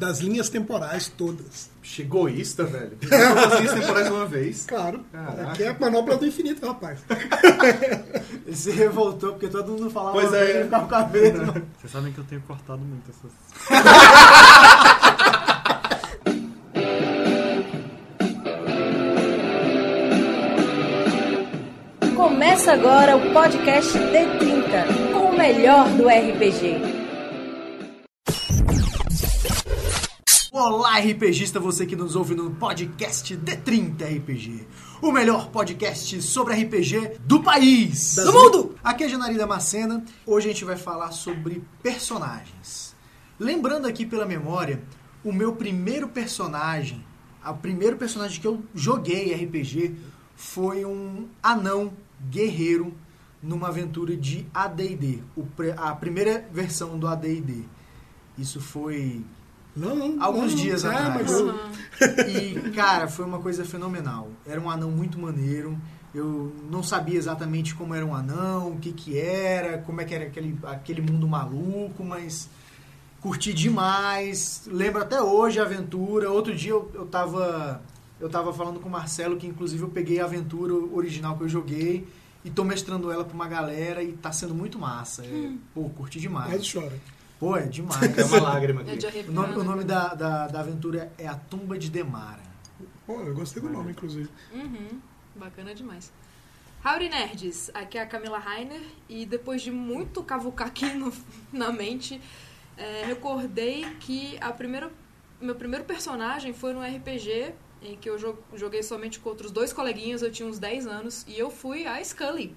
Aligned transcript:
das 0.00 0.18
linhas 0.20 0.48
temporais 0.48 1.12
todas. 1.14 1.68
Chegou 1.82 2.26
egoísta, 2.26 2.64
velho. 2.64 2.96
Todas 3.06 3.52
as 3.52 3.60
linhas 3.60 3.74
temporais 3.74 4.06
de 4.06 4.12
uma 4.12 4.26
vez. 4.26 4.64
Claro. 4.66 5.04
Caraca. 5.12 5.50
Aqui 5.52 5.62
é 5.62 5.68
a 5.68 5.76
manopla 5.78 6.16
do 6.16 6.26
infinito, 6.26 6.66
rapaz. 6.66 7.00
Ele 8.46 8.56
se 8.56 8.70
revoltou 8.70 9.32
porque 9.32 9.48
todo 9.48 9.72
mundo 9.72 9.90
falava 9.90 10.12
Pois 10.12 10.32
é. 10.32 10.50
ele 10.50 10.64
ficava 10.64 10.88
com 10.88 10.94
a 10.94 11.06
medo. 11.06 11.66
Vocês 11.78 11.92
sabem 11.92 12.12
que 12.12 12.18
eu 12.18 12.24
tenho 12.24 12.40
cortado 12.42 12.80
muito 12.80 13.10
essas. 13.10 13.30
Começa 22.16 22.72
agora 22.72 23.16
o 23.16 23.32
podcast 23.32 23.98
D30, 23.98 25.12
com 25.12 25.26
o 25.30 25.36
melhor 25.38 25.88
do 25.90 26.08
RPG. 26.08 26.99
Olá, 30.62 30.98
RPGista, 30.98 31.58
você 31.58 31.86
que 31.86 31.96
nos 31.96 32.14
ouve 32.14 32.34
no 32.34 32.50
podcast 32.50 33.34
D30 33.34 34.18
RPG. 34.18 34.66
O 35.00 35.10
melhor 35.10 35.48
podcast 35.48 36.20
sobre 36.20 36.52
RPG 36.52 37.16
do 37.20 37.42
país. 37.42 38.16
do 38.16 38.30
mundo! 38.30 38.74
Aqui 38.84 39.04
é 39.04 39.06
a 39.06 39.08
Janari 39.08 39.38
Damascena. 39.38 40.04
Hoje 40.26 40.50
a 40.50 40.52
gente 40.52 40.66
vai 40.66 40.76
falar 40.76 41.12
sobre 41.12 41.64
personagens. 41.82 42.94
Lembrando 43.38 43.86
aqui 43.86 44.04
pela 44.04 44.26
memória, 44.26 44.82
o 45.24 45.32
meu 45.32 45.56
primeiro 45.56 46.08
personagem, 46.08 47.02
o 47.42 47.54
primeiro 47.54 47.96
personagem 47.96 48.38
que 48.38 48.46
eu 48.46 48.62
joguei 48.74 49.32
RPG 49.32 49.96
foi 50.36 50.84
um 50.84 51.26
anão 51.42 51.94
guerreiro 52.28 52.92
numa 53.42 53.68
aventura 53.68 54.14
de 54.14 54.46
AD&D, 54.52 55.22
a 55.78 55.94
primeira 55.94 56.46
versão 56.52 56.98
do 56.98 57.08
AD&D. 57.08 57.64
Isso 58.36 58.60
foi 58.60 59.24
Não, 59.76 59.94
não. 59.94 60.22
Alguns 60.22 60.54
não, 60.54 60.60
dias 60.62 60.84
é, 60.84 60.88
atrás. 60.88 61.14
mas 61.14 61.30
eu- 61.32 61.54
e, 62.28 62.70
cara, 62.70 63.08
foi 63.08 63.24
uma 63.24 63.38
coisa 63.38 63.64
fenomenal. 63.64 64.28
Era 64.46 64.60
um 64.60 64.70
anão 64.70 64.90
muito 64.90 65.18
maneiro. 65.18 65.78
Eu 66.14 66.52
não 66.70 66.82
sabia 66.82 67.16
exatamente 67.16 67.74
como 67.74 67.94
era 67.94 68.04
um 68.04 68.14
anão, 68.14 68.72
o 68.72 68.78
que 68.78 68.92
que 68.92 69.16
era, 69.18 69.78
como 69.78 70.00
é 70.00 70.04
que 70.04 70.12
era 70.14 70.24
aquele, 70.24 70.58
aquele 70.64 71.00
mundo 71.00 71.28
maluco, 71.28 72.02
mas 72.02 72.48
curti 73.20 73.52
demais. 73.52 74.62
Lembro 74.66 75.00
até 75.02 75.22
hoje 75.22 75.60
a 75.60 75.62
aventura. 75.62 76.30
Outro 76.30 76.54
dia 76.54 76.72
eu, 76.72 76.90
eu 76.94 77.06
tava 77.06 77.80
eu 78.18 78.28
tava 78.28 78.52
falando 78.52 78.80
com 78.80 78.88
o 78.88 78.92
Marcelo 78.92 79.36
que 79.36 79.46
inclusive 79.46 79.82
eu 79.82 79.88
peguei 79.88 80.20
a 80.20 80.24
aventura 80.24 80.74
original 80.74 81.36
que 81.38 81.44
eu 81.44 81.48
joguei 81.48 82.06
e 82.44 82.50
tô 82.50 82.64
mestrando 82.64 83.10
ela 83.10 83.24
pra 83.24 83.34
uma 83.34 83.48
galera 83.48 84.02
e 84.02 84.12
tá 84.12 84.32
sendo 84.32 84.54
muito 84.54 84.78
massa. 84.78 85.24
É, 85.24 85.52
pô, 85.74 85.88
curti 85.90 86.18
demais. 86.18 86.50
Quase 86.50 86.72
chora. 86.72 86.98
Pô, 87.40 87.56
é 87.56 87.62
demais. 87.66 88.16
É 88.18 88.24
uma 88.24 88.40
lágrima 88.42 88.82
É 88.82 88.94
de 88.96 89.06
aqui. 89.06 89.20
O 89.20 89.32
nome, 89.32 89.38
o 89.48 89.60
arrepiar, 89.60 89.64
nome 89.66 89.78
né? 89.80 89.84
da, 89.84 90.14
da, 90.14 90.46
da 90.46 90.60
aventura 90.60 91.10
é 91.18 91.26
A 91.26 91.34
Tumba 91.34 91.78
de 91.78 91.90
Demara. 91.90 92.42
Pô, 93.06 93.20
eu 93.22 93.34
gostei 93.34 93.62
do 93.62 93.68
nome, 93.70 93.92
inclusive. 93.92 94.28
Uhum, 94.52 95.00
bacana 95.34 95.74
demais. 95.74 96.12
Howdy 96.84 97.08
Nerds, 97.08 97.70
aqui 97.74 97.98
é 97.98 98.02
a 98.02 98.06
Camila 98.06 98.38
Rainer 98.38 98.80
e 99.08 99.26
depois 99.26 99.60
de 99.62 99.70
muito 99.70 100.22
cavucar 100.22 100.68
aqui 100.68 100.86
no- 100.94 101.12
na 101.52 101.72
mente, 101.72 102.20
é, 102.76 103.04
recordei 103.06 103.84
que 104.00 104.38
a 104.40 104.52
primeira, 104.52 104.90
meu 105.40 105.54
primeiro 105.54 105.84
personagem 105.84 106.52
foi 106.52 106.72
no 106.72 106.80
RPG 106.82 107.52
em 107.82 107.96
que 107.96 108.08
eu 108.08 108.18
jo- 108.18 108.38
joguei 108.54 108.82
somente 108.82 109.18
com 109.18 109.28
outros 109.30 109.50
dois 109.50 109.72
coleguinhas, 109.72 110.22
eu 110.22 110.30
tinha 110.30 110.46
uns 110.48 110.58
10 110.58 110.86
anos, 110.86 111.24
e 111.26 111.38
eu 111.38 111.50
fui 111.50 111.86
a 111.86 112.02
Scully, 112.04 112.54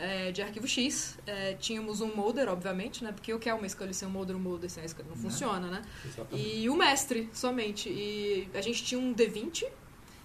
é, 0.00 0.32
de 0.32 0.40
Arquivo 0.40 0.66
X. 0.66 1.18
É, 1.26 1.54
tínhamos 1.54 2.00
um 2.00 2.14
molder, 2.14 2.48
obviamente, 2.48 3.04
né? 3.04 3.12
Porque 3.12 3.32
o 3.32 3.38
que 3.38 3.48
é 3.48 3.54
uma 3.54 3.68
Scully 3.68 3.92
sem 3.92 4.08
um 4.08 4.10
molder, 4.10 4.34
um 4.34 4.40
molder 4.40 4.70
sem 4.70 4.82
a 4.82 4.88
Scully? 4.88 5.08
Não 5.08 5.16
funciona, 5.16 5.68
né? 5.68 5.82
Exatamente. 6.04 6.48
E 6.48 6.70
o 6.70 6.74
mestre, 6.74 7.28
somente. 7.32 7.88
E 7.90 8.48
a 8.54 8.62
gente 8.62 8.82
tinha 8.82 8.98
um 8.98 9.14
D20, 9.14 9.66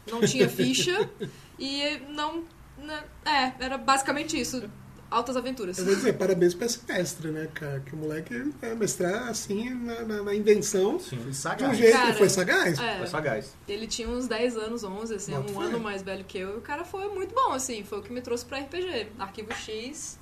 não 0.10 0.22
tinha 0.22 0.48
ficha, 0.50 1.10
e 1.60 1.98
não. 2.10 2.46
né, 2.78 3.04
é, 3.26 3.66
era 3.66 3.78
basicamente 3.78 4.40
isso. 4.40 4.70
Altas 5.10 5.38
aventuras. 5.38 5.78
Eu 5.78 5.86
vou 5.86 5.96
dizer, 5.96 6.14
parabéns 6.14 6.54
pra 6.54 6.66
esse 6.66 6.80
mestre, 6.88 7.30
né, 7.30 7.48
cara? 7.54 7.80
Que 7.86 7.94
o 7.94 7.98
moleque 7.98 8.52
é 8.62 8.74
mestrar 8.76 9.30
assim 9.30 9.70
na, 9.70 10.02
na- 10.02 10.24
na 10.24 10.36
invenção 10.36 11.00
Sim. 11.00 11.18
Foi 11.18 11.18
de 11.26 11.30
um 11.30 11.34
sagaz. 11.34 11.78
jeito. 11.78 11.94
Cara, 11.98 12.14
foi 12.16 12.30
sagaz. 12.30 12.80
É, 12.80 12.98
Foi 12.98 13.08
sagaz. 13.08 13.54
ele 13.68 13.88
tinha 13.88 14.10
uns 14.10 14.28
10 14.28 14.58
anos, 14.58 14.84
11, 14.84 15.14
assim, 15.16 15.32
Bota 15.32 15.52
um 15.52 15.56
fé. 15.62 15.66
ano 15.68 15.80
mais 15.80 16.02
velho 16.02 16.24
que 16.26 16.38
eu. 16.40 16.56
E 16.56 16.58
o 16.58 16.62
cara 16.62 16.84
foi 16.84 17.08
muito 17.10 17.34
bom, 17.36 17.52
assim. 17.54 17.84
Foi 17.84 18.00
o 18.00 18.02
que 18.02 18.12
me 18.12 18.20
trouxe 18.22 18.44
pra 18.46 18.58
RPG. 18.60 19.08
Arquivo 19.20 19.54
X 19.54 20.18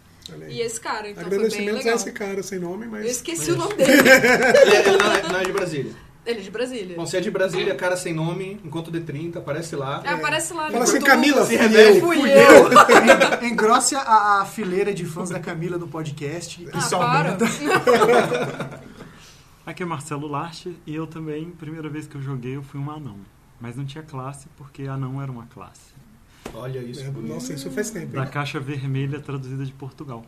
e 0.50 0.62
esse 0.62 0.80
cara. 0.80 1.10
Então 1.10 1.22
foi 1.24 1.30
bem 1.32 1.40
Agradecimentos 1.40 1.76
a 1.82 1.84
legal. 1.84 1.96
esse 1.96 2.12
cara 2.12 2.44
sem 2.44 2.60
nome, 2.60 2.86
Eu 2.86 2.92
mas. 2.92 3.06
esqueci 3.10 3.52
o 3.52 3.56
nome 3.58 3.74
dele. 3.76 3.92
Ele, 3.92 4.10
é- 4.10 4.88
ele 4.90 4.98
não, 4.98 5.12
é, 5.14 5.22
não 5.32 5.40
é 5.40 5.44
de 5.46 5.52
Brasília. 5.52 5.94
Ele 6.26 6.40
é 6.40 6.42
de 6.42 6.52
Brasília. 6.52 6.96
Bom, 6.96 7.06
se 7.06 7.18
é 7.18 7.22
de 7.22 7.30
Brasília, 7.30 7.76
cara 7.76 7.98
sem 7.98 8.14
nome, 8.14 8.60
enquanto 8.64 8.92
D30, 8.92 9.38
aparece 9.38 9.76
lá. 9.76 10.02
É, 10.06 10.10
aparece 10.10 10.54
lá 10.54 10.68
no 10.68 10.72
Fala 10.72 10.84
assim, 10.86 10.94
YouTube. 10.94 11.10
Camila, 11.10 11.46
Se 11.46 11.56
eu. 11.56 12.00
Fui 12.00 12.20
eu. 12.32 13.44
Engrosse 13.48 13.96
a, 13.96 14.42
a 14.42 14.46
fileira 14.46 14.94
de 14.94 15.06
fãs 15.06 15.30
da 15.30 15.40
Camila 15.40 15.78
no 15.78 15.88
podcast. 15.88 16.66
Ah, 16.72 16.78
Isso 16.78 16.98
para. 16.98 17.32
aumenta. 17.34 17.46
Aqui 19.66 19.84
é 19.84 19.86
Marcelo 19.86 20.28
Larcher 20.28 20.74
e 20.86 20.94
eu 20.94 21.08
também, 21.08 21.50
primeira 21.52 21.88
vez 21.90 22.06
que 22.08 22.16
eu 22.16 22.22
joguei, 22.22 22.56
eu 22.56 22.64
fui 22.64 22.80
um 22.80 22.90
anão. 22.92 23.18
Mas 23.60 23.76
não 23.78 23.86
tinha 23.86 24.04
classe 24.04 24.48
porque 24.58 24.84
anão 24.84 25.22
era 25.22 25.32
uma 25.32 25.46
classe. 25.46 25.94
Olha 26.54 26.80
isso. 26.80 27.02
É. 27.02 27.10
Nossa, 27.10 27.54
isso 27.54 27.70
faz 27.72 27.90
tempo. 27.90 28.14
Da 28.14 28.24
hein? 28.24 28.30
caixa 28.30 28.60
vermelha 28.60 29.20
traduzida 29.20 29.66
de 29.66 29.72
Portugal. 29.72 30.26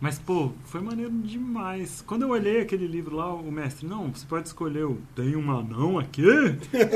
Mas, 0.00 0.18
pô, 0.18 0.52
foi 0.64 0.80
maneiro 0.80 1.10
demais. 1.10 2.02
Quando 2.06 2.22
eu 2.22 2.30
olhei 2.30 2.60
aquele 2.60 2.86
livro 2.86 3.16
lá, 3.16 3.32
o 3.32 3.50
mestre, 3.50 3.86
não, 3.86 4.12
você 4.12 4.26
pode 4.26 4.48
escolher 4.48 4.84
o 4.84 4.98
Tem 5.14 5.34
um 5.36 5.50
anão 5.50 5.98
aqui? 5.98 6.22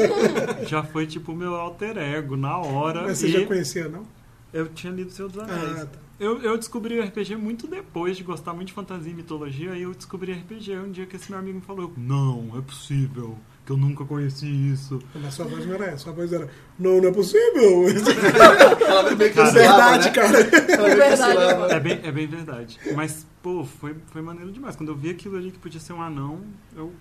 já 0.69 0.83
foi 0.83 1.07
tipo 1.07 1.33
o 1.33 1.37
meu 1.37 1.55
alter 1.55 1.97
ego 1.97 2.37
na 2.37 2.59
hora. 2.59 3.03
Mas 3.03 3.19
você 3.19 3.29
já 3.29 3.47
conhecia, 3.47 3.89
não? 3.89 4.05
Eu 4.53 4.69
tinha 4.69 4.93
lido 4.93 5.11
Senhor 5.11 5.29
dos 5.31 5.43
Anéis. 5.43 5.81
Ah, 5.81 5.87
tá. 5.87 5.99
Eu, 6.21 6.43
eu 6.43 6.59
descobri 6.59 6.99
o 6.99 7.03
RPG 7.03 7.35
muito 7.37 7.67
depois 7.67 8.15
de 8.15 8.23
gostar 8.23 8.53
muito 8.53 8.69
de 8.69 8.75
fantasia 8.75 9.11
e 9.11 9.15
mitologia, 9.15 9.73
aí 9.73 9.81
eu 9.81 9.95
descobri 9.95 10.33
RPG 10.33 10.77
um 10.77 10.91
dia 10.91 11.07
que 11.07 11.17
esse 11.17 11.31
meu 11.31 11.41
amigo 11.41 11.57
me 11.57 11.65
falou, 11.65 11.91
não, 11.97 12.51
é 12.59 12.61
possível, 12.61 13.39
que 13.71 13.73
eu 13.73 13.77
nunca 13.77 14.05
conheci 14.05 14.47
isso. 14.47 14.99
Mas 15.15 15.35
sua 15.35 15.47
voz 15.47 15.65
não 15.65 15.75
era 15.75 15.87
essa. 15.87 15.99
Sua 15.99 16.13
voz 16.13 16.33
era. 16.33 16.49
Não, 16.77 17.01
não 17.01 17.09
é 17.09 17.13
possível. 17.13 17.87
Ela 17.89 19.11
que 19.11 19.15
Verdade, 19.53 20.07
né? 20.07 20.11
cara. 20.11 20.45
Que 20.45 20.77
Verdade, 20.77 21.37
mano. 21.37 21.73
É 21.73 21.81
bem, 21.81 22.01
é 22.03 22.11
bem 22.11 22.27
verdade. 22.27 22.81
Mas, 22.97 23.27
pô, 23.41 23.65
foi, 23.65 23.95
foi 24.11 24.23
maneiro 24.23 24.51
demais. 24.51 24.75
Quando 24.75 24.89
eu 24.89 24.97
vi 24.97 25.11
aquilo 25.11 25.37
ali 25.37 25.53
que 25.53 25.59
podia 25.59 25.79
ser 25.79 25.93
um 25.93 26.03
anão, 26.03 26.41
eu 26.77 26.93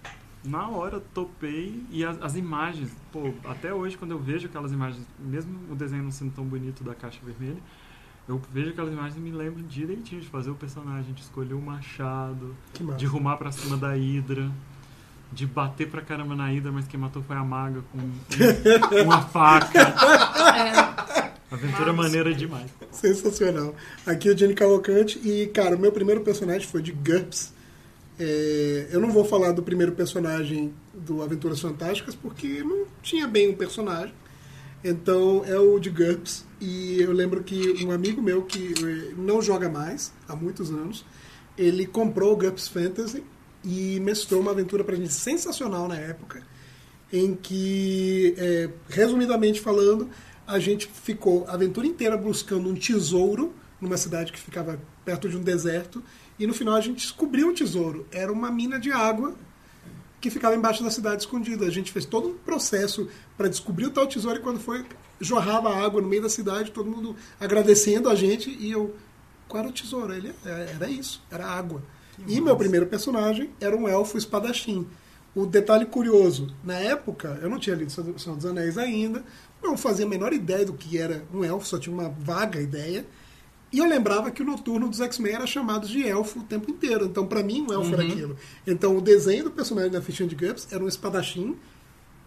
na 0.43 0.69
hora 0.69 1.01
topei 1.13 1.83
e 1.89 2.05
as, 2.05 2.21
as 2.21 2.35
imagens, 2.35 2.95
pô, 3.11 3.33
até 3.45 3.73
hoje 3.73 3.97
quando 3.97 4.11
eu 4.11 4.19
vejo 4.19 4.47
aquelas 4.47 4.71
imagens, 4.71 5.05
mesmo 5.19 5.59
o 5.69 5.75
desenho 5.75 6.03
não 6.03 6.11
sendo 6.11 6.31
tão 6.31 6.45
bonito 6.45 6.81
da 6.83 6.95
caixa 6.95 7.19
vermelha, 7.25 7.57
eu 8.25 8.39
vejo 8.53 8.69
aquelas 8.69 8.93
imagens 8.93 9.17
e 9.17 9.19
me 9.19 9.31
lembro 9.31 9.61
direitinho 9.63 10.21
de 10.21 10.27
fazer 10.27 10.49
o 10.49 10.55
personagem, 10.55 11.13
de 11.13 11.21
escolher 11.21 11.55
o 11.55 11.61
machado, 11.61 12.55
de 12.95 13.05
rumar 13.05 13.37
pra 13.37 13.51
cima 13.51 13.75
da 13.75 13.97
Hidra, 13.97 14.49
de 15.31 15.45
bater 15.45 15.87
pra 15.89 16.01
caramba 16.01 16.35
na 16.35 16.51
Hidra, 16.51 16.71
mas 16.71 16.87
quem 16.87 16.99
matou 16.99 17.21
foi 17.23 17.35
a 17.35 17.43
maga 17.43 17.81
com 17.91 17.97
um- 17.99 19.03
uma 19.03 19.21
faca. 19.21 19.79
É, 19.79 21.29
Aventura 21.51 21.93
Massa. 21.93 22.09
maneira 22.09 22.33
demais. 22.33 22.69
Sensacional. 22.91 23.75
Aqui 24.05 24.29
é 24.29 24.33
o 24.33 24.37
Jenny 24.37 24.53
Cavalcante 24.53 25.19
e, 25.23 25.47
cara, 25.47 25.75
o 25.75 25.79
meu 25.79 25.91
primeiro 25.91 26.21
personagem 26.21 26.67
foi 26.67 26.81
de 26.81 26.91
GURPS. 26.91 27.53
É, 28.19 28.87
eu 28.91 28.99
não 28.99 29.11
vou 29.11 29.23
falar 29.23 29.51
do 29.53 29.63
primeiro 29.63 29.93
personagem 29.93 30.73
do 30.93 31.21
Aventuras 31.23 31.59
Fantásticas 31.61 32.15
porque 32.15 32.61
não 32.63 32.85
tinha 33.01 33.27
bem 33.27 33.49
um 33.49 33.55
personagem. 33.55 34.13
Então 34.83 35.43
é 35.45 35.57
o 35.57 35.79
de 35.79 35.89
GURPS. 35.89 36.45
E 36.59 36.99
eu 37.01 37.11
lembro 37.13 37.43
que 37.43 37.83
um 37.85 37.91
amigo 37.91 38.21
meu 38.21 38.41
que 38.43 38.73
eh, 38.83 39.13
não 39.17 39.41
joga 39.41 39.69
mais 39.69 40.11
há 40.27 40.35
muitos 40.35 40.69
anos, 40.69 41.05
ele 41.57 41.85
comprou 41.85 42.33
o 42.33 42.37
GURPS 42.37 42.67
Fantasy 42.67 43.23
e 43.63 43.99
mestrou 43.99 44.41
uma 44.41 44.51
aventura 44.51 44.83
pra 44.83 44.95
gente 44.95 45.13
sensacional 45.13 45.87
na 45.87 45.95
época 45.97 46.41
em 47.11 47.35
que, 47.35 48.35
é, 48.37 48.69
resumidamente 48.87 49.59
falando, 49.59 50.09
a 50.45 50.59
gente 50.59 50.87
ficou 50.87 51.45
a 51.47 51.53
aventura 51.53 51.87
inteira 51.87 52.15
buscando 52.15 52.69
um 52.69 52.75
tesouro 52.75 53.53
numa 53.81 53.97
cidade 53.97 54.31
que 54.31 54.39
ficava 54.39 54.79
perto 55.05 55.29
de 55.29 55.37
um 55.37 55.41
deserto, 55.41 56.03
e 56.37 56.45
no 56.45 56.53
final 56.53 56.75
a 56.75 56.81
gente 56.81 56.97
descobriu 56.97 57.49
um 57.49 57.53
tesouro. 57.53 58.05
Era 58.11 58.31
uma 58.31 58.51
mina 58.51 58.79
de 58.79 58.91
água 58.91 59.35
que 60.21 60.29
ficava 60.29 60.55
embaixo 60.55 60.83
da 60.83 60.91
cidade 60.91 61.21
escondida. 61.21 61.65
A 61.65 61.71
gente 61.71 61.91
fez 61.91 62.05
todo 62.05 62.29
um 62.29 62.33
processo 62.33 63.07
para 63.37 63.47
descobrir 63.47 63.85
o 63.85 63.89
tal 63.91 64.05
tesouro, 64.05 64.39
e 64.39 64.41
quando 64.41 64.59
foi, 64.59 64.85
jorrava 65.19 65.73
água 65.73 66.01
no 66.01 66.07
meio 66.07 66.21
da 66.21 66.29
cidade, 66.29 66.71
todo 66.71 66.89
mundo 66.89 67.15
agradecendo 67.39 68.09
a 68.09 68.15
gente, 68.15 68.49
e 68.49 68.71
eu, 68.71 68.95
qual 69.47 69.61
era 69.63 69.69
o 69.69 69.73
tesouro? 69.73 70.13
Ele, 70.13 70.33
"É, 70.45 70.73
era 70.75 70.89
isso, 70.89 71.21
era 71.31 71.45
água. 71.45 71.81
E 72.27 72.41
meu 72.41 72.55
primeiro 72.55 72.85
personagem 72.87 73.49
era 73.59 73.75
um 73.75 73.87
elfo 73.87 74.17
espadachim. 74.17 74.87
O 75.35 75.45
detalhe 75.45 75.85
curioso, 75.85 76.53
na 76.63 76.73
época, 76.73 77.39
eu 77.41 77.49
não 77.49 77.59
tinha 77.59 77.75
lido 77.75 77.91
Senhor 77.91 78.35
dos 78.35 78.45
Anéis 78.45 78.77
ainda, 78.77 79.23
não 79.61 79.77
fazia 79.77 80.05
a 80.05 80.09
menor 80.09 80.33
ideia 80.33 80.65
do 80.65 80.73
que 80.73 80.97
era 80.97 81.23
um 81.33 81.43
elfo, 81.43 81.67
só 81.67 81.77
tinha 81.77 81.93
uma 81.93 82.09
vaga 82.09 82.59
ideia. 82.59 83.05
E 83.71 83.77
eu 83.77 83.85
lembrava 83.87 84.31
que 84.31 84.41
o 84.41 84.45
noturno 84.45 84.89
dos 84.89 84.99
X-Men 84.99 85.35
era 85.35 85.45
chamado 85.45 85.87
de 85.87 86.03
elfo 86.03 86.39
o 86.39 86.43
tempo 86.43 86.71
inteiro. 86.71 87.05
Então, 87.05 87.27
pra 87.27 87.43
mim, 87.43 87.65
um 87.69 87.73
elfo 87.73 87.93
era 87.93 88.03
aquilo. 88.03 88.35
Então, 88.65 88.97
o 88.97 89.01
desenho 89.01 89.43
do 89.43 89.51
personagem 89.51 89.91
da 89.91 90.01
fichinha 90.01 90.27
de 90.27 90.35
GURPS 90.35 90.67
era 90.71 90.83
um 90.83 90.87
espadachim 90.87 91.55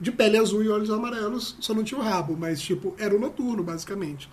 de 0.00 0.12
pele 0.12 0.36
azul 0.36 0.62
e 0.62 0.68
olhos 0.68 0.90
amarelos, 0.90 1.56
só 1.60 1.74
não 1.74 1.84
tinha 1.84 2.00
o 2.00 2.02
rabo, 2.02 2.36
mas, 2.38 2.60
tipo, 2.60 2.94
era 2.98 3.14
o 3.14 3.20
noturno, 3.20 3.62
basicamente. 3.62 4.28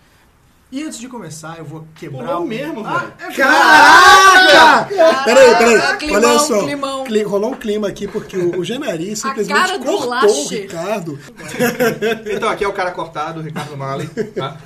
E 0.72 0.84
antes 0.84 0.98
de 1.00 1.08
começar, 1.08 1.58
eu 1.58 1.64
vou 1.64 1.84
quebrar 1.96 2.36
Pô, 2.36 2.42
o 2.42 2.46
mesmo, 2.46 2.86
Ah, 2.86 2.98
velho. 2.98 3.12
é 3.18 3.34
Caraca! 3.34 5.24
Peraí, 5.24 5.56
peraí. 5.56 5.96
climão, 5.98 6.30
Olha 6.30 6.38
só. 6.38 6.62
climão. 6.62 7.04
Cli- 7.04 7.22
rolou 7.24 7.50
um 7.52 7.56
clima 7.56 7.88
aqui 7.88 8.06
porque 8.06 8.36
o, 8.36 8.60
o 8.60 8.64
Genari 8.64 9.14
simplesmente 9.16 9.78
do 9.78 9.84
cortou 9.84 10.02
o 10.02 10.08
Lache. 10.08 10.60
Ricardo. 10.60 11.18
Então, 12.32 12.48
aqui 12.48 12.64
é 12.64 12.68
o 12.68 12.72
cara 12.72 12.92
cortado, 12.92 13.40
o 13.40 13.42
Ricardo 13.42 13.76
Malley, 13.76 14.06
tá? 14.34 14.56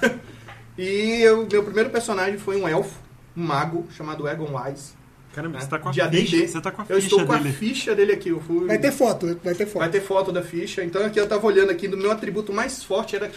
E 0.77 1.21
eu- 1.23 1.47
meu 1.51 1.62
primeiro 1.62 1.89
personagem 1.89 2.37
foi 2.39 2.61
um 2.61 2.69
elfo, 2.69 2.99
um 3.37 3.43
mago, 3.43 3.87
chamado 3.97 4.29
Egon 4.29 4.49
Wise. 4.61 4.93
Caramba, 5.35 5.55
né? 5.56 5.65
você 5.65 5.71
tá 5.71 5.79
com 5.79 5.89
a 5.89 5.93
De 5.93 6.01
AD&D. 6.03 6.27
ficha. 6.27 6.49
Você 6.49 6.61
tá 6.61 6.71
com 6.71 6.83
a 6.83 6.85
Eu 6.89 6.97
ficha 6.97 7.06
estou 7.09 7.27
com 7.27 7.33
dele. 7.37 7.49
a 7.49 7.53
ficha 7.53 7.95
dele 7.95 8.12
aqui. 8.12 8.29
Eu 8.29 8.41
fui... 8.41 8.67
Vai 8.67 8.79
ter 8.79 8.93
foto, 8.93 9.41
vai 9.43 9.55
ter 9.55 9.67
foto. 9.67 9.79
Vai 9.81 9.89
ter 9.91 10.01
foto 10.01 10.31
da 10.31 10.43
ficha. 10.43 10.85
Então 10.85 11.05
aqui 11.05 11.19
eu 11.19 11.27
tava 11.27 11.45
olhando 11.47 11.71
aqui, 11.71 11.89
no 11.89 11.97
meu 11.97 12.12
atributo 12.12 12.53
mais 12.53 12.85
forte 12.85 13.17
era 13.17 13.31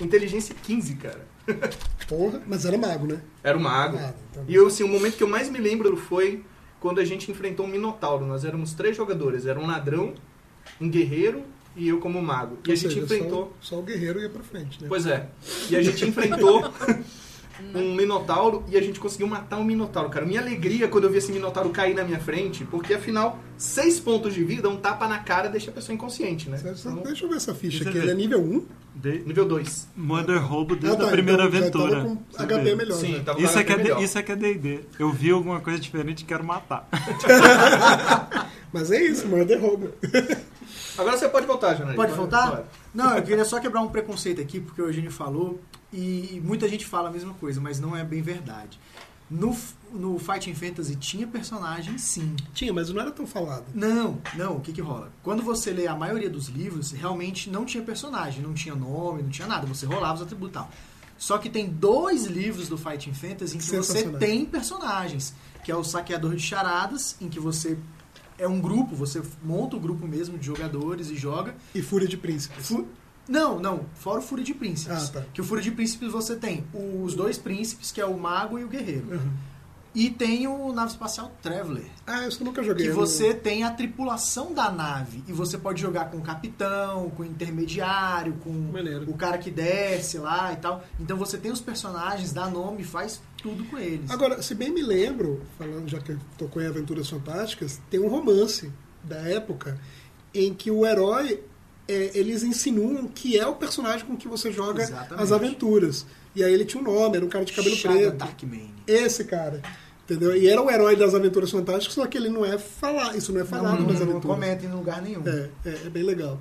inteligência 0.00 0.54
15, 0.62 0.96
cara. 0.96 1.20
Porra, 2.08 2.42
mas 2.46 2.64
era 2.64 2.76
mago, 2.78 3.06
né? 3.06 3.20
Era 3.42 3.56
o 3.56 3.60
mago. 3.60 3.98
Bom. 3.98 4.44
E 4.46 4.54
eu, 4.54 4.66
assim, 4.66 4.82
o 4.82 4.88
momento 4.88 5.16
que 5.16 5.22
eu 5.22 5.28
mais 5.28 5.50
me 5.50 5.58
lembro 5.58 5.96
foi 5.96 6.44
quando 6.80 7.00
a 7.00 7.04
gente 7.04 7.30
enfrentou 7.30 7.66
um 7.66 7.68
Minotauro. 7.68 8.26
Nós 8.26 8.44
éramos 8.44 8.72
três 8.72 8.96
jogadores. 8.96 9.46
Era 9.46 9.58
um 9.58 9.66
ladrão, 9.66 10.14
um 10.80 10.88
guerreiro 10.88 11.42
e 11.76 11.88
eu 11.88 11.98
como 12.00 12.20
mago. 12.22 12.58
E 12.64 12.68
Ou 12.68 12.72
a 12.72 12.76
gente 12.76 12.94
seja, 12.94 13.04
enfrentou... 13.04 13.54
Só, 13.60 13.76
só 13.76 13.80
o 13.80 13.82
guerreiro 13.82 14.20
ia 14.20 14.28
pra 14.28 14.42
frente, 14.42 14.82
né? 14.82 14.88
Pois 14.88 15.06
é. 15.06 15.28
E 15.70 15.76
a 15.76 15.82
gente 15.82 16.04
enfrentou 16.06 16.72
um 17.74 17.94
Minotauro 17.94 18.64
e 18.68 18.76
a 18.76 18.80
gente 18.82 18.98
conseguiu 19.00 19.26
matar 19.26 19.58
um 19.58 19.64
Minotauro, 19.64 20.08
cara. 20.10 20.24
Minha 20.26 20.40
alegria 20.40 20.88
quando 20.88 21.04
eu 21.04 21.10
vi 21.10 21.18
esse 21.18 21.32
Minotauro 21.32 21.70
cair 21.70 21.94
na 21.94 22.04
minha 22.04 22.18
frente, 22.18 22.64
porque 22.64 22.94
afinal, 22.94 23.38
seis 23.56 23.98
pontos 24.00 24.34
de 24.34 24.42
vida, 24.44 24.68
um 24.68 24.76
tapa 24.76 25.06
na 25.08 25.18
cara 25.18 25.48
deixa 25.48 25.70
a 25.70 25.74
pessoa 25.74 25.94
inconsciente, 25.94 26.48
né? 26.48 26.58
Então, 26.60 26.96
Deixa 27.02 27.24
eu 27.24 27.28
ver 27.28 27.36
essa 27.36 27.54
ficha 27.54 27.88
aqui. 27.88 27.98
Ele 27.98 28.10
é 28.10 28.14
nível 28.14 28.40
1. 28.40 28.66
De... 28.94 29.18
nível 29.20 29.44
2. 29.46 29.88
Mother 29.96 30.44
roubo 30.44 30.74
desde 30.74 30.96
Ah, 31.00 31.04
tá, 31.04 31.08
a 31.08 31.10
primeira 31.12 31.44
então 31.44 31.52
já 31.52 31.58
aventura. 31.58 31.96
tava 32.02 32.04
com 32.08 32.18
Você 32.30 32.46
HP 32.46 32.62
vê. 32.64 32.74
melhor. 32.74 32.94
Sim, 32.96 33.12
né? 33.12 33.22
tava 33.24 33.40
Isso 33.40 33.52
com 33.52 33.58
é, 33.60 33.64
que 33.64 33.72
é 33.72 33.76
melhor. 33.76 34.02
isso 34.02 34.18
é 34.18 34.22
que 34.22 34.32
é 34.32 34.36
D&D. 34.36 34.80
Eu 34.98 35.12
vi 35.12 35.30
alguma 35.30 35.60
coisa 35.60 35.78
diferente 35.78 36.22
e 36.22 36.24
quero 36.24 36.42
matar. 36.44 36.88
Mas 38.72 38.90
é 38.90 39.02
isso, 39.02 39.26
murder 39.28 39.60
roubo. 39.60 39.90
Agora 40.98 41.16
você 41.16 41.28
pode 41.28 41.46
voltar, 41.46 41.74
Janari. 41.74 41.96
Pode 41.96 42.12
voltar? 42.12 42.64
Não, 42.92 43.16
eu 43.16 43.22
queria 43.24 43.44
só 43.44 43.60
quebrar 43.60 43.80
um 43.80 43.88
preconceito 43.88 44.40
aqui, 44.40 44.60
porque 44.60 44.82
o 44.82 44.86
Eugênio 44.86 45.10
falou, 45.10 45.60
e 45.92 46.42
muita 46.44 46.68
gente 46.68 46.84
fala 46.84 47.08
a 47.08 47.12
mesma 47.12 47.34
coisa, 47.34 47.60
mas 47.60 47.78
não 47.78 47.96
é 47.96 48.04
bem 48.04 48.20
verdade. 48.20 48.78
No, 49.30 49.54
no 49.92 50.18
Fighting 50.18 50.54
Fantasy 50.54 50.96
tinha 50.96 51.26
personagem, 51.26 51.98
sim. 51.98 52.34
Tinha, 52.54 52.72
mas 52.72 52.88
não 52.88 53.00
era 53.00 53.10
tão 53.10 53.26
falado. 53.26 53.66
Não, 53.74 54.18
não, 54.34 54.56
o 54.56 54.60
que 54.60 54.72
que 54.72 54.80
rola? 54.80 55.12
Quando 55.22 55.42
você 55.42 55.70
lê 55.70 55.86
a 55.86 55.94
maioria 55.94 56.30
dos 56.30 56.48
livros, 56.48 56.92
realmente 56.92 57.50
não 57.50 57.64
tinha 57.64 57.82
personagem, 57.82 58.42
não 58.42 58.54
tinha 58.54 58.74
nome, 58.74 59.22
não 59.22 59.30
tinha 59.30 59.46
nada, 59.46 59.66
você 59.66 59.84
rolava 59.84 60.14
os 60.14 60.22
atributos 60.22 60.50
e 60.50 60.54
tal. 60.54 60.70
Só 61.18 61.36
que 61.36 61.50
tem 61.50 61.68
dois 61.68 62.24
livros 62.24 62.68
do 62.68 62.78
Fighting 62.78 63.12
Fantasy 63.12 63.56
em 63.56 63.60
que 63.60 63.76
você 63.76 64.08
tem 64.12 64.46
personagens, 64.46 65.34
que 65.64 65.70
é 65.70 65.76
o 65.76 65.84
Saqueador 65.84 66.34
de 66.34 66.42
Charadas, 66.42 67.16
em 67.20 67.28
que 67.28 67.40
você 67.40 67.76
é 68.38 68.46
um 68.48 68.60
grupo, 68.60 68.94
você 68.94 69.20
monta 69.44 69.76
o 69.76 69.80
grupo 69.80 70.06
mesmo 70.06 70.38
de 70.38 70.46
jogadores 70.46 71.10
e 71.10 71.16
joga, 71.16 71.54
E 71.74 71.82
Fúria 71.82 72.06
de 72.08 72.16
Príncipes. 72.16 72.68
Fu- 72.68 72.86
Não, 73.28 73.58
não, 73.60 73.84
fora 73.94 74.20
o 74.20 74.22
Fúria 74.22 74.44
de 74.44 74.54
Príncipes. 74.54 75.10
Ah, 75.10 75.12
tá. 75.12 75.24
Que 75.34 75.40
o 75.40 75.44
Fúria 75.44 75.62
de 75.62 75.70
Príncipes 75.70 76.10
você 76.12 76.34
tem 76.36 76.64
os 77.04 77.14
dois 77.14 77.36
príncipes, 77.36 77.90
que 77.92 78.00
é 78.00 78.06
o 78.06 78.16
mago 78.18 78.58
e 78.58 78.64
o 78.64 78.68
guerreiro. 78.68 79.06
Uhum. 79.10 79.30
E 80.00 80.10
tem 80.10 80.46
o 80.46 80.72
nave 80.72 80.92
espacial 80.92 81.32
Traveler, 81.42 81.84
Ah, 82.06 82.28
isso 82.28 82.40
eu 82.40 82.44
nunca 82.44 82.62
joguei. 82.62 82.86
que 82.86 82.92
você 82.92 83.34
tem 83.34 83.64
a 83.64 83.70
tripulação 83.72 84.52
da 84.54 84.70
nave. 84.70 85.24
E 85.26 85.32
você 85.32 85.58
pode 85.58 85.80
jogar 85.82 86.04
com 86.10 86.18
o 86.18 86.20
capitão, 86.20 87.10
com 87.10 87.22
o 87.24 87.26
intermediário, 87.26 88.34
com 88.44 88.50
Maneiro. 88.50 89.10
o 89.10 89.14
cara 89.14 89.38
que 89.38 89.50
desce 89.50 90.16
lá 90.18 90.52
e 90.52 90.56
tal. 90.56 90.84
Então 91.00 91.16
você 91.16 91.36
tem 91.36 91.50
os 91.50 91.60
personagens, 91.60 92.32
dá 92.32 92.46
nome, 92.48 92.84
faz 92.84 93.20
tudo 93.42 93.64
com 93.64 93.76
eles. 93.76 94.06
não- 94.08 94.14
Agora, 94.14 94.40
se 94.40 94.54
bem 94.54 94.70
me 94.70 94.82
lembro, 94.82 95.42
falando 95.58 95.88
já 95.88 95.98
que 95.98 96.16
tocou 96.36 96.62
em 96.62 96.66
Aventuras 96.66 97.08
Fantásticas, 97.10 97.80
tem 97.90 97.98
um 97.98 98.08
romance 98.08 98.70
da 99.02 99.16
época 99.16 99.80
em 100.32 100.54
que 100.54 100.70
o 100.70 100.86
herói, 100.86 101.42
é, 101.88 102.12
eles 102.16 102.44
insinuam 102.44 103.08
que 103.08 103.36
é 103.36 103.46
o 103.46 103.56
personagem 103.56 104.06
com 104.06 104.16
que 104.16 104.28
você 104.28 104.52
joga 104.52 104.82
Exatamente. 104.84 105.22
as 105.24 105.32
aventuras. 105.32 106.06
E 106.36 106.44
aí 106.44 106.52
ele 106.54 106.64
tinha 106.64 106.80
um 106.80 106.84
nome, 106.84 107.16
era 107.16 107.26
um 107.26 107.28
cara 107.28 107.44
de 107.44 107.52
cabelo 107.52 107.74
Shada 107.74 107.96
preto. 107.96 108.16
Darkmane. 108.16 108.74
Esse 108.86 109.24
cara. 109.24 109.60
Entendeu? 110.08 110.34
E 110.34 110.48
era 110.48 110.62
o 110.62 110.70
herói 110.70 110.96
das 110.96 111.14
aventuras 111.14 111.50
fantásticas, 111.50 111.94
só 111.94 112.06
que 112.06 112.16
ele 112.16 112.30
não 112.30 112.42
é 112.42 112.56
falar, 112.56 113.14
isso 113.14 113.30
não 113.30 113.42
é 113.42 113.44
falado 113.44 113.80
Não, 113.80 113.88
nas 113.88 114.00
não, 114.00 114.06
não 114.06 114.12
aventuras. 114.12 114.36
comenta 114.36 114.64
em 114.64 114.72
lugar 114.72 115.02
nenhum. 115.02 115.22
É, 115.28 115.50
é, 115.66 115.86
é 115.86 115.90
bem 115.90 116.02
legal. 116.02 116.40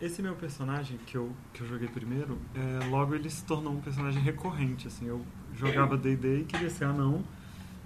Esse 0.00 0.22
meu 0.22 0.34
personagem 0.34 0.98
que 1.04 1.14
eu, 1.14 1.30
que 1.52 1.60
eu 1.60 1.66
joguei 1.66 1.86
primeiro, 1.86 2.38
é, 2.54 2.86
logo 2.86 3.14
ele 3.14 3.28
se 3.28 3.44
tornou 3.44 3.74
um 3.74 3.80
personagem 3.80 4.22
recorrente. 4.22 4.88
Assim, 4.88 5.06
eu 5.06 5.20
jogava 5.54 5.96
D&D 5.98 6.40
e 6.40 6.44
queria 6.44 6.70
ser 6.70 6.86
anão. 6.86 7.22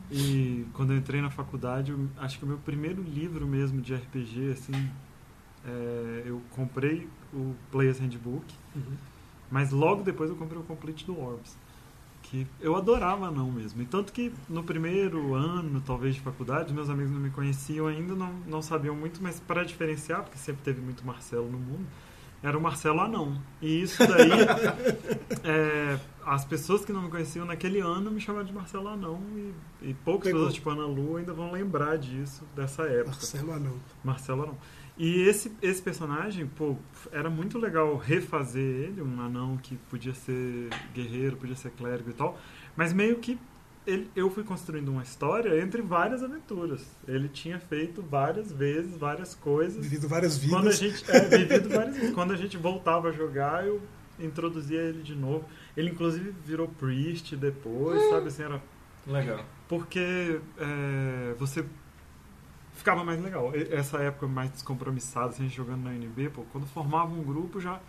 E 0.09 0.65
quando 0.73 0.93
eu 0.93 0.99
entrei 0.99 1.21
na 1.21 1.31
faculdade, 1.31 1.91
eu, 1.91 2.09
acho 2.19 2.39
que 2.39 2.45
o 2.45 2.47
meu 2.47 2.59
primeiro 2.59 3.03
livro 3.03 3.45
mesmo 3.45 3.81
de 3.81 3.93
RPG, 3.93 4.53
assim, 4.53 4.89
é, 5.67 6.23
eu 6.27 6.41
comprei 6.53 7.09
o 7.35 7.57
Player's 7.73 7.99
Handbook, 7.99 8.55
mas 9.51 9.73
logo 9.73 10.05
depois 10.05 10.31
eu 10.31 10.37
comprei 10.37 10.61
o 10.61 10.63
Complete 10.63 11.05
do 11.05 11.21
Orbs. 11.21 11.57
Que 12.31 12.47
eu 12.61 12.75
adorava 12.75 13.27
anão 13.27 13.51
mesmo. 13.51 13.83
E 13.83 13.87
tanto 13.87 14.13
que 14.13 14.33
no 14.49 14.63
primeiro 14.65 15.35
ano, 15.35 15.81
talvez, 15.81 16.15
de 16.15 16.21
faculdade, 16.21 16.75
meus 16.75 16.91
amigos 16.91 17.13
não 17.13 17.21
me 17.21 17.31
conheciam 17.31 17.87
ainda, 17.87 18.15
não, 18.15 18.33
não 18.47 18.61
sabiam 18.61 18.97
muito, 18.97 19.23
mas 19.23 19.39
para 19.39 19.65
diferenciar, 19.65 20.23
porque 20.23 20.39
sempre 20.39 20.63
teve 20.63 20.81
muito 20.81 21.07
Marcelo 21.07 21.49
no 21.49 21.59
mundo, 21.59 21.87
era 22.43 22.57
o 22.57 22.61
Marcelo 22.61 23.01
Anão. 23.01 23.41
E 23.63 23.83
isso 23.83 23.99
daí, 24.07 24.31
é, 25.45 25.99
as 26.25 26.45
pessoas 26.45 26.85
que 26.85 26.93
não 26.93 27.03
me 27.03 27.11
conheciam 27.11 27.47
naquele 27.47 27.81
ano 27.81 28.11
me 28.11 28.21
chamavam 28.21 28.47
de 28.47 28.53
Marcelo 28.53 28.89
Anão. 28.89 29.21
E, 29.37 29.91
e 29.91 29.95
poucas 29.95 30.25
Pegou. 30.25 30.41
pessoas, 30.41 30.55
tipo 30.55 30.71
Ana 30.71 30.87
Lu, 30.87 31.17
ainda 31.17 31.33
vão 31.33 31.53
lembrar 31.53 31.97
disso, 31.97 32.45
dessa 32.55 32.83
época. 32.83 33.11
Marcelo 33.11 33.53
Anão. 33.53 33.77
Marcelo 34.05 34.43
Anão. 34.43 34.59
E 34.99 35.23
esse, 35.23 35.53
esse 35.61 35.83
personagem, 35.83 36.47
pô, 36.47 36.77
era 37.13 37.29
muito 37.29 37.59
legal 37.59 37.97
refazer 37.97 38.63
ele, 38.63 39.03
um 39.03 39.21
anão 39.21 39.59
que 39.59 39.77
podia 39.91 40.15
ser 40.15 40.71
guerreiro, 40.95 41.37
podia 41.37 41.57
ser 41.57 41.71
clérigo 41.73 42.11
e 42.11 42.15
tal, 42.15 42.39
mas 42.75 42.95
meio 42.95 43.17
que 43.19 43.39
ele, 43.87 44.11
eu 44.17 44.29
fui 44.31 44.43
construindo 44.43 44.89
uma 44.89 45.03
história 45.03 45.61
entre 45.63 45.81
várias 45.81 46.23
aventuras. 46.23 46.85
Ele 47.07 47.29
tinha 47.29 47.61
feito 47.61 48.03
várias 48.03 48.51
vezes, 48.51 48.97
várias 48.97 49.35
coisas. 49.35 49.85
Vivido 49.85 50.09
várias 50.09 50.37
vidas. 50.39 50.57
Quando 50.57 50.69
a 50.69 50.73
gente 50.73 51.11
é, 51.11 51.21
vivido 51.21 51.69
várias 51.69 51.97
vezes. 51.97 52.15
Quando 52.15 52.33
a 52.33 52.37
gente 52.37 52.57
voltava 52.57 53.11
a 53.11 53.13
jogar, 53.13 53.65
eu 53.65 53.81
introduzia 54.19 54.81
ele 54.81 55.03
de 55.03 55.15
novo. 55.15 55.45
Ele 55.77 55.91
inclusive 55.91 56.35
virou 56.45 56.67
priest 56.67 57.37
depois, 57.37 58.03
sabe 58.11 58.29
assim, 58.29 58.43
era 58.43 58.61
Legal. 59.07 59.45
porque 59.69 60.41
é, 60.59 61.35
você 61.39 61.65
ficava 62.77 63.03
mais 63.03 63.21
legal. 63.21 63.53
Essa 63.71 63.99
época 63.99 64.27
mais 64.27 64.51
descompromissada, 64.51 65.29
assim, 65.29 65.45
a 65.45 65.47
gente 65.47 65.57
jogando 65.57 65.83
na 65.83 65.91
UNB, 65.91 66.31
pô, 66.31 66.43
quando 66.53 66.67
formava 66.67 67.13
um 67.13 67.23
grupo 67.23 67.61
já 67.61 67.81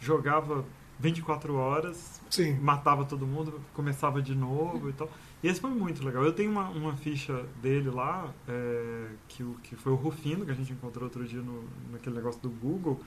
jogava 0.00 0.64
24 0.98 1.54
horas, 1.54 2.20
Sim. 2.30 2.54
matava 2.60 3.04
todo 3.04 3.26
mundo, 3.26 3.60
começava 3.72 4.22
de 4.22 4.34
novo 4.34 4.88
e 4.90 4.92
tal. 4.92 5.10
E 5.42 5.48
esse 5.48 5.60
foi 5.60 5.70
muito 5.70 6.04
legal. 6.04 6.24
Eu 6.24 6.32
tenho 6.32 6.50
uma, 6.50 6.68
uma 6.68 6.96
ficha 6.96 7.44
dele 7.60 7.90
lá, 7.90 8.32
é, 8.48 9.08
que, 9.28 9.42
o, 9.42 9.54
que 9.62 9.76
foi 9.76 9.92
o 9.92 9.96
Rufino, 9.96 10.44
que 10.44 10.50
a 10.50 10.54
gente 10.54 10.72
encontrou 10.72 11.04
outro 11.04 11.24
dia 11.24 11.40
no, 11.40 11.64
naquele 11.90 12.16
negócio 12.16 12.40
do 12.40 12.48
Google, 12.48 13.00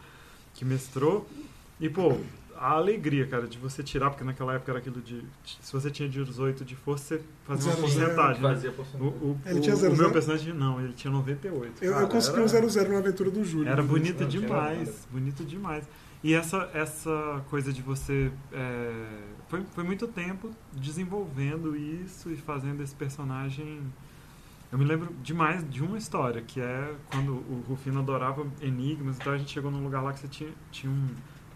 que 0.54 0.66
mestrou. 0.66 1.28
E, 1.80 1.90
pô, 1.90 2.18
a 2.60 2.72
alegria, 2.72 3.26
cara, 3.28 3.48
de 3.48 3.58
você 3.58 3.82
tirar, 3.84 4.10
porque 4.10 4.24
naquela 4.24 4.54
época 4.54 4.72
era 4.72 4.80
aquilo 4.80 5.02
de. 5.02 5.24
Se 5.62 5.72
você 5.72 5.90
tinha 5.92 6.08
18 6.10 6.66
de 6.66 6.76
força, 6.76 7.18
você 7.18 7.24
fazia 7.46 7.72
uma 7.72 7.76
Zero, 7.76 7.88
zero. 7.88 8.06
porcentagem. 8.16 8.42
né? 8.42 8.50
Fazia 8.50 8.70
O, 8.70 8.74
porcentagem. 8.74 9.08
o, 9.08 9.38
Ele 9.46 9.60
o- 9.60 9.62
tinha 9.62 9.76
o 9.76 9.78
zero, 9.78 9.92
meu 9.94 10.02
zero? 10.02 10.12
personagem, 10.14 10.54
não, 10.54 10.82
ele 10.82 10.94
tinha 10.94 11.12
98. 11.12 11.84
Eu, 11.84 11.92
Cara, 11.94 12.04
eu 12.06 12.10
consegui 12.10 12.36
era- 12.38 12.46
um 12.46 12.48
0-0 12.50 12.90
na 12.92 12.98
aventura 13.00 13.32
do 13.32 13.44
Júlio. 13.46 13.70
Era 13.70 13.84
bonito 13.84 14.22
Era 14.22 14.30
demais, 14.30 14.80
bacana. 14.90 14.98
bonito 15.12 15.44
demais. 15.46 15.84
E 16.24 16.34
essa, 16.34 16.70
essa 16.74 17.44
coisa 17.50 17.72
de 17.72 17.82
você. 17.82 18.32
é, 18.52 19.06
foi, 19.50 19.64
foi 19.74 19.84
muito 19.84 20.08
tempo 20.08 20.50
desenvolvendo 20.74 21.76
isso 21.78 22.32
e 22.32 22.36
fazendo 22.36 22.82
esse 22.82 22.96
personagem. 22.96 23.82
Eu 24.72 24.78
me 24.78 24.84
lembro 24.84 25.14
demais 25.24 25.64
de 25.70 25.82
uma 25.82 25.98
história, 25.98 26.42
que 26.42 26.60
é 26.60 26.94
quando 27.12 27.32
o 27.32 27.64
Rufino 27.70 28.00
adorava 28.00 28.46
enigmas, 28.62 29.16
então 29.18 29.32
a 29.32 29.38
gente 29.38 29.52
chegou 29.52 29.72
num 29.72 29.82
lugar 29.82 30.02
lá 30.02 30.12
que 30.12 30.20
você 30.20 30.28
tinha, 30.28 30.50
tinha 30.72 30.92
um 30.92 31.08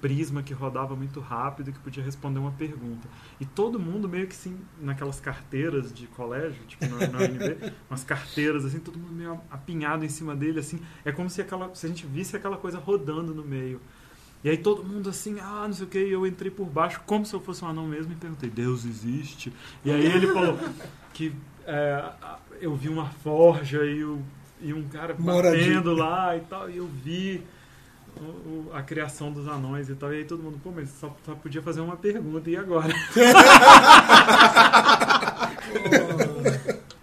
prisma 0.02 0.42
que 0.42 0.54
rodava 0.54 0.96
muito 0.96 1.20
rápido 1.20 1.72
que 1.72 1.80
podia 1.80 2.04
responder 2.04 2.40
uma 2.40 2.52
pergunta. 2.52 3.08
E 3.40 3.46
todo 3.46 3.80
mundo 3.80 4.10
meio 4.10 4.28
que 4.28 4.36
sim, 4.36 4.58
naquelas 4.82 5.20
carteiras 5.20 5.94
de 5.94 6.08
colégio, 6.08 6.62
tipo 6.68 6.86
na, 6.88 7.08
na 7.08 7.20
UNB, 7.30 7.72
umas 7.90 8.04
carteiras 8.04 8.66
assim, 8.66 8.80
todo 8.80 8.98
mundo 8.98 9.14
meio 9.14 9.40
apinhado 9.50 10.04
em 10.04 10.10
cima 10.10 10.36
dele, 10.36 10.60
assim. 10.60 10.82
É 11.06 11.12
como 11.12 11.30
se, 11.30 11.42
aquela, 11.42 11.74
se 11.76 11.86
a 11.86 11.90
gente 11.90 12.06
visse 12.08 12.36
aquela 12.36 12.58
coisa 12.58 12.80
rodando 12.80 13.34
no 13.34 13.44
meio. 13.44 13.80
E 14.44 14.50
aí 14.50 14.58
todo 14.58 14.84
mundo 14.84 15.08
assim, 15.08 15.40
ah, 15.40 15.66
não 15.68 15.74
sei 15.74 15.86
o 15.86 15.90
que, 15.90 16.04
e 16.04 16.12
eu 16.12 16.26
entrei 16.26 16.50
por 16.50 16.66
baixo 16.66 17.00
como 17.06 17.24
se 17.26 17.34
eu 17.34 17.40
fosse 17.40 17.64
um 17.64 17.68
anão 17.68 17.86
mesmo 17.86 18.12
e 18.12 18.16
perguntei, 18.16 18.50
Deus 18.50 18.86
existe? 18.86 19.54
E 19.86 19.92
aí 19.92 20.04
ele 20.04 20.28
falou 20.34 20.58
que 21.14 21.32
é, 21.64 22.12
eu 22.60 22.76
vi 22.76 22.90
uma 22.90 23.06
forja 23.06 23.86
e, 23.86 24.04
o, 24.04 24.20
e 24.60 24.74
um 24.74 24.88
cara 24.88 25.16
Moradia. 25.18 25.60
batendo 25.60 25.94
lá 25.94 26.36
e 26.36 26.42
tal, 26.42 26.70
e 26.72 26.78
eu 26.78 26.88
vi 26.88 27.44
o- 28.26 28.70
a 28.74 28.82
criação 28.82 29.32
dos 29.32 29.48
anões 29.48 29.90
e 29.90 29.96
tal, 29.96 30.14
e 30.14 30.18
aí 30.18 30.26
todo 30.26 30.42
mundo, 30.44 30.60
pô, 30.64 30.72
mas 30.72 30.90
só, 31.00 31.16
só 31.26 31.34
podia 31.36 31.62
fazer 31.62 31.82
uma 31.82 31.96
pergunta, 31.98 32.50
e 32.50 32.56
agora? 32.56 32.94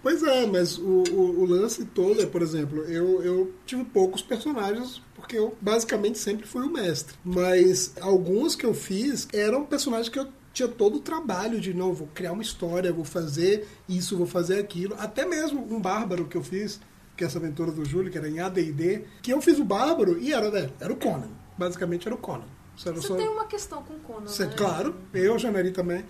Pois 0.01 0.23
é, 0.23 0.45
mas 0.45 0.77
o, 0.77 1.03
o, 1.11 1.41
o 1.41 1.45
lance 1.45 1.83
todo 1.85 2.21
é, 2.21 2.25
por 2.25 2.41
exemplo, 2.41 2.79
eu, 2.85 3.21
eu 3.21 3.53
tive 3.65 3.83
poucos 3.83 4.21
personagens 4.21 5.01
porque 5.13 5.37
eu 5.37 5.55
basicamente 5.61 6.17
sempre 6.17 6.47
fui 6.47 6.63
o 6.65 6.71
mestre. 6.71 7.15
Mas 7.23 7.93
alguns 7.99 8.55
que 8.55 8.65
eu 8.65 8.73
fiz 8.73 9.27
eram 9.33 9.65
personagens 9.65 10.07
que 10.09 10.17
eu 10.17 10.27
tinha 10.53 10.67
todo 10.69 10.95
o 10.97 11.01
trabalho 11.01 11.59
de, 11.59 11.73
não, 11.73 11.93
vou 11.93 12.07
criar 12.13 12.31
uma 12.31 12.41
história, 12.41 12.93
vou 12.93 13.03
fazer 13.05 13.67
isso, 13.87 14.17
vou 14.17 14.25
fazer 14.25 14.59
aquilo. 14.59 14.95
Até 14.97 15.25
mesmo 15.25 15.61
um 15.71 15.79
bárbaro 15.81 16.25
que 16.25 16.37
eu 16.37 16.43
fiz, 16.43 16.79
que 17.19 17.23
é 17.25 17.27
essa 17.27 17.37
aventura 17.37 17.69
do 17.69 17.83
Júlio, 17.83 18.09
que 18.09 18.17
era 18.17 18.29
em 18.29 18.39
AD&D, 18.39 19.03
que 19.21 19.31
eu 19.33 19.41
fiz 19.41 19.59
o 19.59 19.65
bárbaro 19.65 20.17
e 20.17 20.31
era, 20.33 20.49
né, 20.49 20.69
era 20.79 20.91
o 20.91 20.95
Conan. 20.95 21.27
Basicamente 21.57 22.07
era 22.07 22.15
o 22.15 22.17
Conan. 22.17 22.45
Era 22.85 22.95
Você 22.95 23.07
só- 23.09 23.15
tem 23.17 23.27
uma 23.27 23.43
questão 23.45 23.83
com 23.83 23.93
o 23.95 23.99
Conan, 23.99 24.27
Cê- 24.27 24.45
né? 24.45 24.53
Claro, 24.55 24.95
eu, 25.13 25.37
Janari 25.37 25.71
também. 25.71 26.05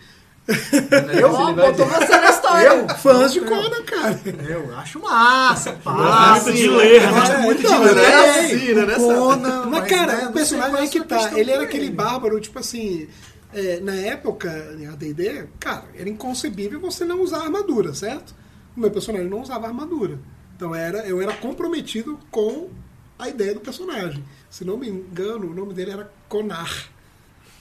Eu, 1.19 1.31
Ó, 1.31 1.53
botou 1.53 1.85
você 1.85 2.17
na 2.17 2.29
história. 2.31 2.89
Fãs 2.95 3.33
de 3.33 3.41
Conan, 3.41 3.83
cara. 3.85 4.19
Eu 4.47 4.75
acho 4.77 4.99
massa, 4.99 5.71
Gosto 5.71 5.83
pá. 5.83 6.39
muito 6.43 6.53
de 6.57 6.67
ler, 6.69 7.01
né? 7.01 7.11
Gosto 7.19 7.37
muito 7.39 7.61
Então, 7.61 7.79
de 7.87 7.93
ler. 7.93 8.03
é 8.03 8.29
assim, 8.45 8.73
né, 8.75 8.85
nessa- 8.85 8.99
Conan, 9.15 9.65
Mas, 9.65 9.87
cara, 9.89 10.15
né, 10.15 10.27
o 10.27 10.31
personagem 10.31 10.89
que 10.89 10.97
é 10.99 11.01
a 11.01 11.07
sua 11.19 11.29
tá. 11.29 11.39
Ele 11.39 11.51
era 11.51 11.63
aquele 11.63 11.85
ele. 11.85 11.93
bárbaro, 11.95 12.39
tipo 12.39 12.59
assim. 12.59 13.07
é, 13.51 13.79
na 13.79 13.95
época, 13.95 14.75
em 14.79 14.85
ADD, 14.85 15.47
cara, 15.59 15.85
era 15.95 16.07
inconcebível 16.07 16.79
você 16.79 17.03
não 17.03 17.19
usar 17.21 17.39
armadura, 17.41 17.95
certo? 17.95 18.35
O 18.77 18.79
meu 18.79 18.91
personagem 18.91 19.27
não 19.27 19.41
usava 19.41 19.65
armadura. 19.65 20.19
Então 20.59 20.75
era, 20.75 21.07
eu 21.07 21.21
era 21.21 21.33
comprometido 21.37 22.19
com 22.29 22.69
a 23.17 23.29
ideia 23.29 23.53
do 23.53 23.61
personagem. 23.61 24.21
Se 24.49 24.65
não 24.65 24.75
me 24.75 24.89
engano, 24.89 25.49
o 25.49 25.53
nome 25.53 25.73
dele 25.73 25.91
era 25.91 26.11
Conar. 26.27 26.89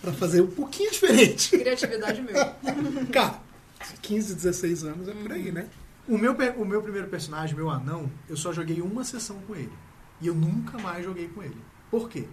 Pra 0.02 0.12
fazer 0.12 0.40
um 0.40 0.48
pouquinho 0.48 0.90
diferente. 0.90 1.50
Criatividade 1.58 2.20
meu. 2.20 2.34
Cara, 3.12 3.38
15, 4.02 4.34
16 4.34 4.82
anos 4.82 5.06
é 5.06 5.12
por 5.12 5.30
aí, 5.30 5.52
né? 5.52 5.68
O 6.08 6.18
meu, 6.18 6.32
o 6.56 6.64
meu 6.64 6.82
primeiro 6.82 7.06
personagem, 7.06 7.54
meu 7.54 7.70
anão, 7.70 8.10
eu 8.28 8.36
só 8.36 8.52
joguei 8.52 8.82
uma 8.82 9.04
sessão 9.04 9.36
com 9.46 9.54
ele. 9.54 9.72
E 10.20 10.26
eu 10.26 10.34
nunca 10.34 10.76
mais 10.78 11.04
joguei 11.04 11.28
com 11.28 11.40
ele. 11.40 11.56
Por 11.92 12.08
quê? 12.08 12.24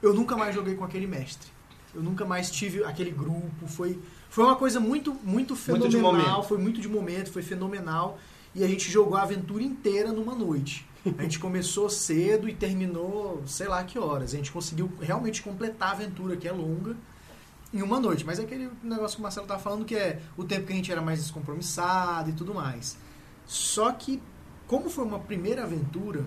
Eu 0.00 0.14
nunca 0.14 0.34
mais 0.34 0.54
joguei 0.54 0.74
com 0.76 0.84
aquele 0.84 1.06
mestre. 1.06 1.50
Eu 1.94 2.02
nunca 2.02 2.24
mais 2.24 2.50
tive 2.50 2.82
aquele 2.84 3.10
grupo. 3.10 3.66
Foi, 3.68 3.98
foi 4.30 4.44
uma 4.44 4.56
coisa 4.56 4.80
muito, 4.80 5.12
muito 5.22 5.54
Muito 5.68 5.88
de 5.90 5.96
fenomenal. 5.98 6.30
momento. 6.30 6.48
foi 6.48 6.56
muito 6.56 6.80
de 6.80 6.88
momento, 6.88 7.30
foi 7.30 7.42
fenomenal. 7.42 8.18
E 8.56 8.64
a 8.64 8.66
gente 8.66 8.90
jogou 8.90 9.18
a 9.18 9.22
aventura 9.22 9.62
inteira 9.62 10.10
numa 10.10 10.34
noite. 10.34 10.88
A 11.18 11.22
gente 11.22 11.38
começou 11.38 11.90
cedo 11.90 12.48
e 12.48 12.54
terminou, 12.54 13.42
sei 13.46 13.68
lá 13.68 13.84
que 13.84 13.98
horas. 13.98 14.32
A 14.32 14.36
gente 14.38 14.50
conseguiu 14.50 14.90
realmente 14.98 15.42
completar 15.42 15.90
a 15.90 15.92
aventura, 15.92 16.38
que 16.38 16.48
é 16.48 16.52
longa, 16.52 16.96
em 17.70 17.82
uma 17.82 18.00
noite. 18.00 18.24
Mas 18.24 18.38
é 18.38 18.44
aquele 18.44 18.70
negócio 18.82 19.16
que 19.16 19.20
o 19.20 19.22
Marcelo 19.22 19.46
tava 19.46 19.60
falando, 19.60 19.84
que 19.84 19.94
é 19.94 20.22
o 20.38 20.44
tempo 20.44 20.66
que 20.66 20.72
a 20.72 20.76
gente 20.76 20.90
era 20.90 21.02
mais 21.02 21.18
descompromissado 21.18 22.30
e 22.30 22.32
tudo 22.32 22.54
mais. 22.54 22.96
Só 23.44 23.92
que, 23.92 24.22
como 24.66 24.88
foi 24.88 25.04
uma 25.04 25.18
primeira 25.18 25.64
aventura, 25.64 26.24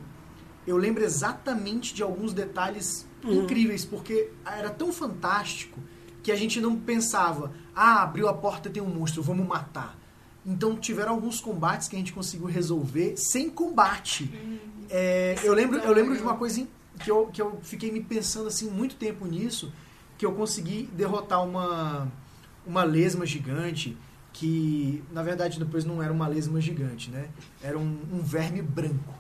eu 0.68 0.78
lembro 0.78 1.04
exatamente 1.04 1.96
de 1.96 2.04
alguns 2.04 2.32
detalhes 2.32 3.08
incríveis, 3.24 3.84
porque 3.84 4.30
era 4.46 4.70
tão 4.70 4.94
fantástico 4.94 5.80
que 6.22 6.32
a 6.32 6.36
gente 6.36 6.62
não 6.62 6.80
pensava, 6.80 7.52
ah, 7.76 8.04
abriu 8.04 8.30
a 8.30 8.34
porta 8.36 8.70
e 8.70 8.72
tem 8.72 8.84
um 8.84 8.94
monstro, 8.94 9.24
vamos 9.24 9.48
matar. 9.48 9.99
Então 10.50 10.76
tiveram 10.76 11.14
alguns 11.14 11.40
combates 11.40 11.88
que 11.88 11.96
a 11.96 12.00
gente 12.00 12.12
conseguiu 12.12 12.48
resolver 12.48 13.16
sem 13.16 13.52
combate. 13.52 14.32
É, 14.90 15.36
eu 15.44 15.54
lembro, 15.54 15.78
eu 15.78 15.94
lembro 15.94 16.18
de 16.18 16.24
uma 16.24 16.36
coisa 16.36 16.68
que 17.00 17.12
eu, 17.12 17.28
que 17.28 17.40
eu 17.40 17.60
fiquei 17.62 17.92
me 17.92 18.02
pensando 18.02 18.48
assim 18.48 18.68
muito 18.68 18.96
tempo 18.96 19.26
nisso, 19.26 19.72
que 20.18 20.26
eu 20.26 20.34
consegui 20.34 20.90
derrotar 20.94 21.46
uma 21.46 22.12
uma 22.66 22.84
lesma 22.84 23.26
gigante 23.26 23.96
que 24.34 25.04
na 25.12 25.24
verdade 25.24 25.60
depois 25.60 25.86
não 25.86 26.02
era 26.02 26.12
uma 26.12 26.28
lesma 26.28 26.60
gigante, 26.60 27.10
né? 27.10 27.30
Era 27.62 27.78
um, 27.78 28.00
um 28.12 28.22
verme 28.22 28.62
branco 28.62 29.14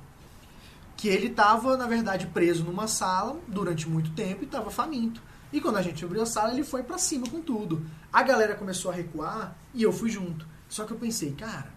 que 0.98 1.07
ele 1.07 1.27
estava 1.27 1.77
na 1.77 1.88
verdade 1.88 2.27
preso 2.27 2.63
numa 2.63 2.88
sala 2.88 3.39
durante 3.48 3.88
muito 3.88 4.12
tempo 4.12 4.41
e 4.41 4.45
estava 4.45 4.69
faminto. 4.69 5.21
E 5.53 5.62
quando 5.62 5.77
a 5.77 5.81
gente 5.81 6.03
abriu 6.03 6.24
a 6.24 6.25
sala 6.25 6.53
ele 6.53 6.63
foi 6.63 6.83
pra 6.83 6.98
cima 6.98 7.27
com 7.29 7.39
tudo. 7.39 7.86
A 8.12 8.24
galera 8.24 8.55
começou 8.55 8.91
a 8.91 8.93
recuar 8.93 9.55
e 9.74 9.83
eu 9.83 9.93
fui 9.93 10.09
junto. 10.09 10.45
Só 10.70 10.86
que 10.86 10.94
eu 10.94 10.98
pensei, 10.98 11.32
cara, 11.32 11.68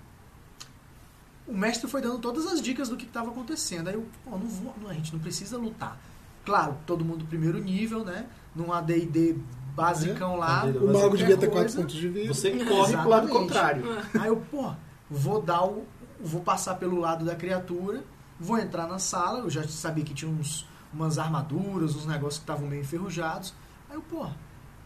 o 1.49 1.57
mestre 1.57 1.91
foi 1.91 2.01
dando 2.01 2.19
todas 2.19 2.47
as 2.47 2.61
dicas 2.61 2.89
do 2.89 2.97
que 2.97 3.07
estava 3.07 3.31
acontecendo. 3.31 3.89
Aí 3.89 3.95
eu, 3.95 4.07
pô, 4.25 4.33
não 4.33 4.47
vou, 4.47 4.75
não, 4.81 4.91
a 4.91 4.95
gente 4.95 5.13
não 5.13 5.19
precisa 5.19 5.57
lutar. 5.57 5.99
Claro, 6.45 6.77
todo 6.87 7.05
mundo 7.05 7.25
primeiro 7.25 7.59
nível, 7.59 8.05
né? 8.05 8.27
Num 8.55 8.73
AD&D 8.73 9.37
basicão 9.75 10.37
lá. 10.37 10.63
AD&D 10.63 10.79
O 10.79 10.93
mago 10.93 11.17
devia 11.17 11.37
ter. 11.37 11.51
4 11.51 11.75
pontos 11.75 11.95
de 11.95 12.09
vida. 12.09 12.33
Você 12.33 12.53
corre 12.65 12.97
pro 12.97 13.09
lado 13.09 13.29
contrário. 13.29 13.85
Aí 14.21 14.29
eu, 14.29 14.37
pô, 14.37 14.73
vou 15.11 15.41
dar 15.41 15.65
o. 15.65 15.87
Vou 16.21 16.41
passar 16.41 16.77
pelo 16.77 17.01
lado 17.01 17.25
da 17.25 17.35
criatura, 17.35 18.05
vou 18.39 18.57
entrar 18.57 18.87
na 18.87 19.01
sala, 19.01 19.41
eu 19.41 19.51
já 19.51 19.67
sabia 19.67 20.05
que 20.05 20.15
tinha 20.15 20.31
uns, 20.31 20.65
umas 20.95 21.19
armaduras, 21.19 21.97
uns 21.97 22.07
negócios 22.07 22.37
que 22.37 22.45
estavam 22.45 22.69
meio 22.69 22.83
enferrujados. 22.83 23.53
Aí 23.91 23.97
eu, 23.97 24.03
pô, 24.03 24.29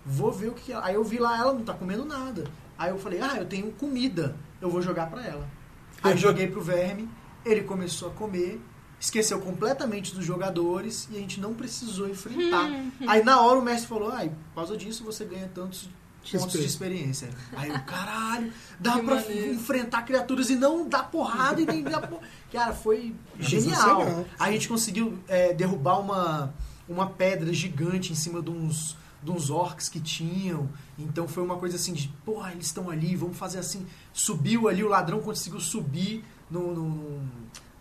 vou 0.05 0.33
ver 0.33 0.49
o 0.49 0.55
que 0.55 0.73
ela. 0.73 0.87
Aí 0.87 0.95
eu 0.95 1.05
vi 1.05 1.19
lá, 1.19 1.37
ela 1.37 1.53
não 1.53 1.63
tá 1.63 1.75
comendo 1.75 2.07
nada. 2.07 2.45
Aí 2.79 2.91
eu 2.91 2.99
falei, 2.99 3.21
ah, 3.21 3.37
eu 3.39 3.47
tenho 3.47 3.71
comida, 3.73 4.37
eu 4.61 4.71
vou 4.71 4.83
jogar 4.83 5.09
pra 5.11 5.25
ela. 5.25 5.49
Aí 6.03 6.17
joguei 6.17 6.47
pro 6.47 6.61
verme, 6.61 7.09
ele 7.45 7.63
começou 7.63 8.09
a 8.09 8.13
comer, 8.13 8.61
esqueceu 9.01 9.41
completamente 9.41 10.15
dos 10.15 10.25
jogadores 10.25 11.09
e 11.11 11.17
a 11.17 11.21
gente 11.21 11.41
não 11.41 11.55
precisou 11.55 12.09
enfrentar. 12.09 12.69
Aí 13.07 13.23
na 13.25 13.41
hora 13.41 13.59
o 13.59 13.63
mestre 13.63 13.89
falou, 13.89 14.11
ai, 14.11 14.29
por 14.29 14.57
causa 14.57 14.77
disso 14.77 15.05
você 15.05 15.25
ganha 15.25 15.49
tantos 15.55 15.89
pontos 16.31 16.61
de 16.61 16.67
experiência. 16.67 17.31
Aí 17.57 17.69
eu, 17.71 17.79
caralho, 17.81 18.53
dá 18.81 18.95
Que 18.95 19.03
pra 19.03 19.15
maneiro. 19.17 19.55
enfrentar 19.55 20.03
criaturas 20.03 20.51
e 20.51 20.57
não 20.57 20.89
dar 20.89 21.05
porrada 21.11 21.61
e 21.61 21.67
nem 21.67 21.83
dar 21.83 22.01
por... 22.01 22.21
Cara, 22.53 22.73
foi 22.75 23.15
genial. 23.39 23.71
sensacional. 23.77 24.27
A 24.39 24.51
gente 24.51 24.69
conseguiu 24.69 25.19
é, 25.29 25.53
derrubar 25.55 26.01
uma, 26.01 26.55
uma 26.89 27.07
pedra 27.09 27.53
gigante 27.53 28.13
em 28.13 28.17
cima 28.17 28.43
de 28.43 28.51
uns, 28.51 28.97
de 29.27 29.31
uns 29.33 29.51
orcs 29.51 29.89
que 29.89 29.99
tinham. 30.01 30.69
Então 30.99 31.27
foi 31.27 31.43
uma 31.43 31.57
coisa 31.57 31.75
assim 31.77 31.93
de, 31.93 32.09
porra, 32.25 32.53
eles 32.53 32.67
estão 32.67 32.89
ali, 32.89 33.15
vamos 33.17 33.37
fazer 33.37 33.59
assim. 33.59 33.85
Subiu 34.13 34.69
ali, 34.69 34.85
o 34.85 34.89
ladrão 34.89 35.21
conseguiu 35.21 35.59
subir 35.61 36.25
no, 36.51 36.73
no- 36.75 37.23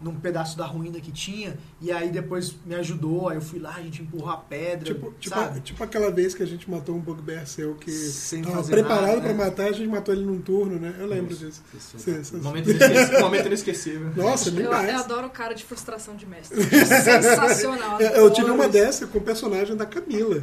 num 0.01 0.13
pedaço 0.15 0.57
da 0.57 0.65
ruína 0.65 0.99
que 0.99 1.11
tinha. 1.11 1.57
E 1.79 1.89
aí 1.91 2.09
depois 2.11 2.53
me 2.65 2.75
ajudou, 2.75 3.29
aí 3.29 3.37
eu 3.37 3.41
fui 3.41 3.59
lá, 3.59 3.75
a 3.75 3.81
gente 3.81 4.01
empurrou 4.01 4.29
a 4.29 4.37
pedra. 4.37 4.93
Tipo, 4.93 5.13
tipo, 5.19 5.33
sabe? 5.35 5.59
tipo 5.61 5.81
aquela 5.83 6.11
vez 6.11 6.35
que 6.35 6.43
a 6.43 6.45
gente 6.45 6.69
matou 6.69 6.95
um 6.95 6.99
bugbear 6.99 7.47
seu 7.47 7.75
que 7.75 7.89
Sem 7.91 8.41
tava 8.43 8.57
fazer 8.57 8.71
preparado 8.73 9.21
pra 9.21 9.31
né? 9.31 9.33
matar, 9.33 9.67
a 9.69 9.71
gente 9.71 9.87
matou 9.87 10.13
ele 10.13 10.25
num 10.25 10.41
turno, 10.41 10.77
né? 10.77 10.95
Eu 10.99 11.05
lembro 11.07 11.33
disso. 11.35 11.61
Sim, 11.79 12.23
sim. 12.23 12.37
Momento 12.41 12.69
inesquecível. 12.71 13.19
Momento 13.21 13.45
inesquecível. 13.45 14.11
Nossa, 14.15 14.49
Eu, 14.49 14.53
demais. 14.55 14.89
eu 14.93 14.99
adoro 14.99 15.27
o 15.27 15.29
cara 15.29 15.53
de 15.53 15.63
frustração 15.63 16.15
de 16.15 16.25
mestre. 16.25 16.61
Sensacional. 16.85 18.01
Eu, 18.01 18.09
eu 18.09 18.29
tive 18.31 18.49
uma 18.51 18.63
isso. 18.65 18.73
dessa 18.73 19.07
com 19.07 19.17
o 19.19 19.21
personagem 19.21 19.75
da 19.75 19.85
Camila. 19.85 20.41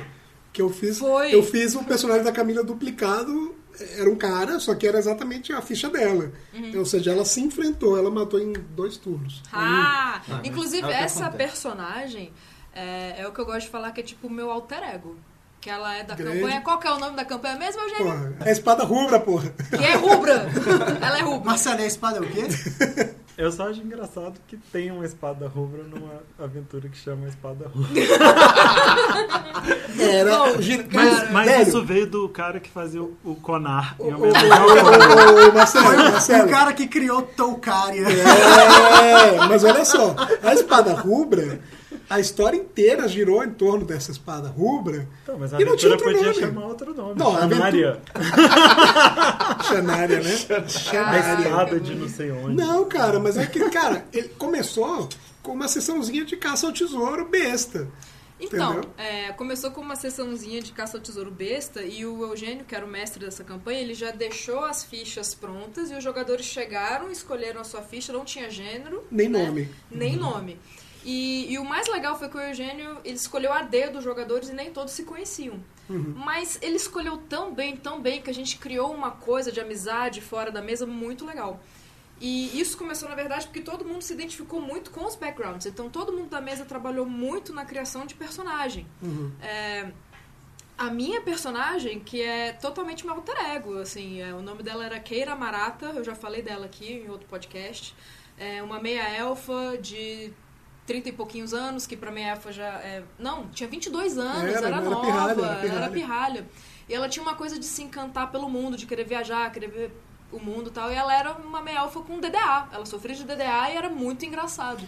Que 0.52 0.61
eu 0.62 0.68
fiz. 0.71 0.99
Foi. 0.99 1.35
Eu 1.35 1.42
fiz 1.42 1.75
o 1.75 1.85
personagem 1.85 2.25
da 2.25 2.32
Camila 2.32 2.62
duplicado. 2.62 3.54
Era 3.97 4.11
um 4.11 4.16
cara, 4.16 4.61
só 4.61 4.75
que 4.75 4.87
era 4.87 4.99
exatamente 4.99 5.50
a 5.52 5.62
ficha 5.62 5.88
dela. 5.88 6.30
Uhum. 6.52 6.78
Ou 6.80 6.85
seja, 6.85 7.11
ela 7.12 7.25
se 7.25 7.40
enfrentou, 7.40 7.97
ela 7.97 8.11
matou 8.11 8.38
em 8.38 8.52
dois 8.52 8.99
turnos. 8.99 9.42
Ah, 9.50 10.21
Ah, 10.28 10.40
inclusive 10.44 10.87
é 10.87 10.92
essa 11.04 11.26
acontece. 11.26 11.37
personagem 11.50 12.32
é, 12.75 13.23
é 13.23 13.26
o 13.26 13.32
que 13.32 13.40
eu 13.40 13.47
gosto 13.47 13.62
de 13.62 13.68
falar 13.71 13.90
que 13.92 14.00
é 14.00 14.04
tipo 14.04 14.26
o 14.26 14.30
meu 14.30 14.50
alter 14.50 14.82
ego. 14.82 15.16
Que 15.59 15.71
ela 15.71 15.94
é 15.94 16.02
da 16.02 16.14
Grande. 16.16 16.40
campanha. 16.40 16.61
Qual 16.61 16.78
que 16.80 16.87
é 16.88 16.92
o 16.92 16.99
nome 16.99 17.16
da 17.16 17.25
campanha 17.25 17.56
mesmo, 17.56 17.80
Eugênio? 17.82 18.04
Porra, 18.04 18.37
é 18.44 18.49
a 18.49 18.52
espada 18.52 18.82
rubra, 18.85 19.21
porra. 19.21 19.54
Que 19.71 19.85
é 19.85 19.94
rubra. 19.94 20.47
ela 21.00 21.18
é 21.18 21.23
rubra. 21.23 21.44
Marcelo, 21.47 21.80
e 21.80 21.85
a 21.85 21.87
espada 21.87 22.18
é 22.18 22.21
o 22.21 22.28
quê? 22.28 22.42
Eu 23.37 23.51
só 23.51 23.71
acho 23.71 23.81
engraçado 23.81 24.35
que 24.47 24.57
tem 24.57 24.91
uma 24.91 25.07
espada 25.07 25.49
rubra 25.49 25.83
numa 25.85 26.21
aventura 26.39 26.89
que 26.89 26.97
chama 26.97 27.27
Espada 27.29 27.67
Rubra. 27.67 28.03
Era. 29.99 30.31
Cara, 30.91 31.31
Mas 31.33 31.47
velho, 31.47 31.62
isso 31.69 31.85
veio 31.85 32.07
do 32.07 32.29
cara 32.29 32.61
que 32.61 32.69
fazia 32.69 33.03
o, 33.03 33.17
o 33.25 33.35
Conar 33.37 33.97
ao 33.99 34.07
Conar. 34.12 34.62
ô, 34.67 35.49
ô, 35.49 35.53
Marcelo, 35.55 35.97
Marcelo. 35.97 36.47
O 36.47 36.51
cara 36.51 36.73
que 36.75 36.87
criou 36.87 37.23
Toucaria. 37.23 38.07
É, 38.07 39.37
mas 39.49 39.65
olha 39.65 39.85
só, 39.85 40.15
a 40.43 40.53
espada 40.53 40.93
rubra, 40.93 41.59
a 42.12 42.21
história 42.21 42.57
inteira 42.57 43.09
girou 43.09 43.42
em 43.42 43.50
torno 43.50 43.85
dessa 43.85 44.11
espada 44.11 44.49
rubra. 44.49 45.09
Então, 45.23 45.38
mas 45.38 45.54
a 45.54 45.61
E 45.61 45.64
não 45.64 45.76
tinha 45.76 45.92
outro 45.92 46.07
podia 46.07 46.23
nome. 46.28 46.35
chamar 46.35 46.66
outro 46.66 46.95
nome. 46.95 47.14
Não, 47.19 47.37
a 47.37 47.40
Chanária. 47.40 48.00
Xanária, 49.64 50.21
né? 50.23 50.31
A 50.57 50.69
Xanária. 50.69 51.42
espada 51.49 51.81
de 51.81 51.95
não 51.95 52.09
sei 52.09 52.31
onde. 52.31 52.57
Não, 52.57 52.85
cara, 52.85 53.19
mas 53.19 53.37
é 53.37 53.47
que, 53.47 53.59
cara, 53.71 54.04
ele 54.12 54.28
começou 54.31 55.09
com 55.42 55.52
uma 55.52 55.69
sessãozinha 55.69 56.25
de 56.25 56.37
caça 56.37 56.66
ao 56.66 56.73
tesouro 56.73 57.28
besta. 57.28 57.88
Então, 58.38 58.81
é, 58.99 59.31
começou 59.33 59.71
com 59.71 59.81
uma 59.81 59.95
sessãozinha 59.95 60.61
de 60.61 60.73
caça 60.73 60.97
ao 60.97 61.02
tesouro 61.02 61.31
besta 61.31 61.81
e 61.83 62.04
o 62.04 62.25
Eugênio, 62.25 62.64
que 62.64 62.75
era 62.75 62.85
o 62.85 62.88
mestre 62.88 63.25
dessa 63.25 63.45
campanha, 63.45 63.81
ele 63.81 63.95
já 63.95 64.11
deixou 64.11 64.64
as 64.64 64.83
fichas 64.83 65.33
prontas 65.33 65.92
e 65.92 65.95
os 65.95 66.02
jogadores 66.02 66.45
chegaram, 66.45 67.09
escolheram 67.11 67.61
a 67.61 67.64
sua 67.64 67.83
ficha, 67.83 68.12
não 68.12 68.25
tinha 68.25 68.50
gênero. 68.50 69.04
Nem 69.11 69.28
né? 69.28 69.45
nome. 69.47 69.69
Nem 69.88 70.16
nome. 70.16 70.59
E, 71.04 71.52
e 71.52 71.59
o 71.59 71.64
mais 71.64 71.88
legal 71.88 72.18
foi 72.18 72.28
que 72.28 72.37
o 72.37 72.40
Eugênio 72.40 72.99
ele 73.04 73.16
escolheu 73.16 73.52
a 73.52 73.62
dedo 73.62 73.99
os 73.99 74.04
jogadores 74.04 74.49
e 74.49 74.52
nem 74.52 74.73
todos 74.73 74.92
se 74.92 75.04
conheciam. 75.04 75.62
Mas 76.16 76.59
ele 76.62 76.76
escolheu 76.76 77.16
tão 77.16 77.52
bem, 77.52 77.76
tão 77.76 78.00
bem, 78.00 78.23
que 78.23 78.30
a 78.30 78.35
gente 78.35 78.56
criou 78.56 78.92
uma 78.92 79.11
coisa 79.11 79.52
de 79.52 79.61
amizade 79.61 80.21
fora 80.21 80.50
da 80.50 80.62
mesa 80.62 80.87
muito 80.87 81.26
legal. 81.26 81.61
E 82.21 82.59
isso 82.61 82.78
começou, 82.78 83.09
na 83.09 83.16
verdade, 83.16 83.47
porque 83.47 83.61
todo 83.61 83.85
mundo 83.85 84.00
se 84.00 84.12
identificou 84.12 84.61
muito 84.61 84.92
com 84.92 85.04
os 85.04 85.16
backgrounds. 85.16 85.66
Então, 85.66 85.90
todo 85.90 86.12
mundo 86.12 86.28
da 86.28 86.40
mesa 86.40 86.64
trabalhou 86.64 87.04
muito 87.04 87.52
na 87.52 87.64
criação 87.64 88.06
de 88.06 88.14
personagem. 88.14 88.87
É, 89.42 89.90
a 90.78 90.88
minha 90.88 91.21
personagem, 91.21 91.99
que 91.99 92.23
é 92.23 92.52
totalmente 92.52 93.04
meu 93.04 93.16
alter 93.16 93.37
ego, 93.50 93.78
assim, 93.78 94.23
é, 94.23 94.32
o 94.32 94.40
nome 94.40 94.62
dela 94.62 94.85
era 94.85 95.00
Keira 95.00 95.35
Marata, 95.35 95.87
eu 95.87 96.04
já 96.04 96.14
falei 96.14 96.42
dela 96.42 96.66
aqui 96.66 96.92
em 96.92 97.11
outro 97.11 97.26
podcast. 97.26 97.94
É 98.38 98.62
uma 98.62 98.80
meia-elfa 98.80 99.76
de 99.78 100.32
30 100.92 101.08
e 101.08 101.12
pouquinhos 101.12 101.54
anos, 101.54 101.87
que 101.87 101.96
pra 101.96 102.11
meia-elfa 102.11 102.52
já... 102.52 102.66
É, 102.82 103.02
não, 103.18 103.49
tinha 103.49 103.66
22 103.66 104.18
anos, 104.18 104.42
Era, 104.42 104.58
era, 104.58 104.66
era 104.66 104.80
nova, 104.82 105.00
pirralha, 105.06 105.32
era 105.32 105.46
era 105.46 105.62
pirralha. 105.62 105.90
pirralha. 105.90 106.49
E 106.87 106.92
ela 106.94 107.08
tinha 107.08 107.22
uma 107.22 107.34
coisa 107.34 107.58
de 107.58 107.64
se 107.64 107.82
encantar 107.82 108.30
pelo 108.30 108.46
mundo, 108.50 108.76
de 108.76 108.84
querer 108.84 109.04
viajar, 109.04 109.50
querer 109.50 109.70
ver 109.70 109.90
o 110.30 110.38
mundo 110.38 110.68
e 110.68 110.70
tal. 110.70 110.92
E 110.92 110.94
ela 110.94 111.14
era 111.14 111.32
uma 111.32 111.62
meia-elfa 111.62 112.00
com 112.00 112.20
DDA. 112.20 112.68
Ela 112.70 112.84
sofria 112.84 113.14
de 113.14 113.25
DDA 113.25 113.70
e 113.72 113.76
era 113.76 113.88
muito 113.88 114.26
engraçado. 114.26 114.87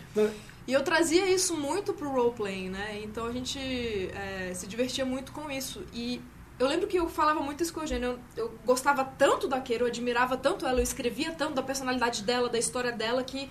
E 0.67 0.73
eu 0.73 0.83
trazia 0.83 1.27
isso 1.27 1.57
muito 1.57 1.95
pro 1.95 2.11
roleplaying, 2.11 2.69
né? 2.69 3.01
Então 3.03 3.25
a 3.27 3.33
gente 3.33 3.59
é, 3.59 4.53
se 4.55 4.67
divertia 4.67 5.07
muito 5.07 5.33
com 5.33 5.51
isso. 5.51 5.83
E 5.91 6.21
eu 6.59 6.69
lembro 6.69 6.87
que 6.87 6.99
eu 6.99 7.09
falava 7.09 7.41
muito 7.41 7.63
isso 7.63 7.73
com 7.73 7.81
a 7.81 7.85
Eugênia. 7.85 8.07
Eu, 8.07 8.19
eu 8.37 8.59
gostava 8.67 9.05
tanto 9.05 9.49
da 9.49 9.59
Keira, 9.59 9.85
eu 9.85 9.89
admirava 9.89 10.37
tanto 10.37 10.67
ela, 10.67 10.81
eu 10.81 10.85
escrevia 10.85 11.33
tanto 11.33 11.55
da 11.55 11.63
personalidade 11.63 12.23
dela, 12.23 12.51
da 12.51 12.59
história 12.59 12.93
dela, 12.93 13.23
que 13.25 13.49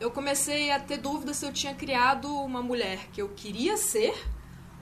eu 0.00 0.10
comecei 0.10 0.70
a 0.70 0.78
ter 0.78 0.98
dúvida 0.98 1.34
se 1.34 1.44
eu 1.44 1.52
tinha 1.52 1.74
criado 1.74 2.32
uma 2.32 2.62
mulher 2.62 3.08
que 3.12 3.20
eu 3.20 3.28
queria 3.30 3.76
ser 3.76 4.14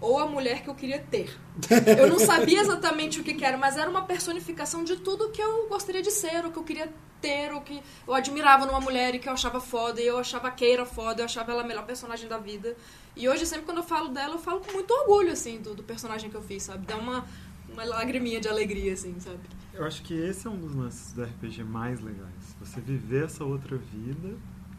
ou 0.00 0.18
a 0.18 0.26
mulher 0.26 0.62
que 0.62 0.68
eu 0.68 0.74
queria 0.74 0.98
ter. 0.98 1.34
Eu 1.98 2.08
não 2.08 2.18
sabia 2.18 2.60
exatamente 2.60 3.18
o 3.18 3.24
que, 3.24 3.32
que 3.32 3.42
era, 3.42 3.56
mas 3.56 3.78
era 3.78 3.88
uma 3.88 4.02
personificação 4.02 4.84
de 4.84 4.96
tudo 4.96 5.30
que 5.30 5.40
eu 5.40 5.68
gostaria 5.68 6.02
de 6.02 6.10
ser, 6.10 6.44
o 6.44 6.52
que 6.52 6.58
eu 6.58 6.64
queria 6.64 6.92
ter, 7.18 7.52
o 7.54 7.62
que 7.62 7.82
eu 8.06 8.12
admirava 8.12 8.66
numa 8.66 8.78
mulher 8.78 9.14
e 9.14 9.18
que 9.18 9.26
eu 9.26 9.32
achava 9.32 9.58
foda, 9.58 9.98
e 10.00 10.06
eu 10.06 10.18
achava 10.18 10.48
a 10.48 10.50
Keira 10.50 10.84
foda, 10.84 11.22
eu 11.22 11.24
achava 11.24 11.52
ela 11.52 11.62
a 11.62 11.66
melhor 11.66 11.86
personagem 11.86 12.28
da 12.28 12.36
vida. 12.36 12.76
E 13.16 13.26
hoje, 13.26 13.46
sempre 13.46 13.64
quando 13.64 13.78
eu 13.78 13.84
falo 13.84 14.08
dela, 14.08 14.34
eu 14.34 14.38
falo 14.38 14.60
com 14.60 14.70
muito 14.72 14.90
orgulho, 14.92 15.32
assim, 15.32 15.62
do, 15.62 15.74
do 15.74 15.82
personagem 15.82 16.28
que 16.28 16.36
eu 16.36 16.42
fiz, 16.42 16.64
sabe? 16.64 16.86
Dá 16.86 16.96
uma, 16.96 17.24
uma 17.72 17.84
lagriminha 17.84 18.38
de 18.38 18.48
alegria, 18.48 18.92
assim, 18.92 19.18
sabe? 19.18 19.40
Eu 19.72 19.84
acho 19.84 20.02
que 20.02 20.12
esse 20.12 20.46
é 20.46 20.50
um 20.50 20.58
dos 20.58 20.74
lances 20.74 21.12
do 21.12 21.22
RPG 21.22 21.64
mais 21.64 22.00
legais. 22.00 22.54
Você 22.60 22.82
viver 22.82 23.24
essa 23.24 23.44
outra 23.44 23.78
vida 23.78 24.36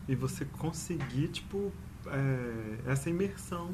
e 0.08 0.16
você 0.16 0.46
conseguir, 0.46 1.28
tipo, 1.30 1.72
é, 2.08 2.92
essa 2.92 3.10
imersão 3.10 3.70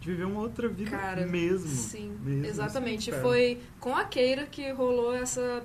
de 0.00 0.10
viver 0.10 0.24
uma 0.24 0.40
outra 0.40 0.68
vida 0.68 0.90
Cara, 0.90 1.26
mesmo. 1.26 1.68
Sim, 1.68 2.16
mesmo, 2.22 2.46
exatamente. 2.46 3.10
assim, 3.10 3.20
Foi 3.22 3.60
com 3.80 3.96
a 3.96 4.04
Keira 4.04 4.44
que 4.44 4.70
rolou 4.72 5.14
essa, 5.14 5.62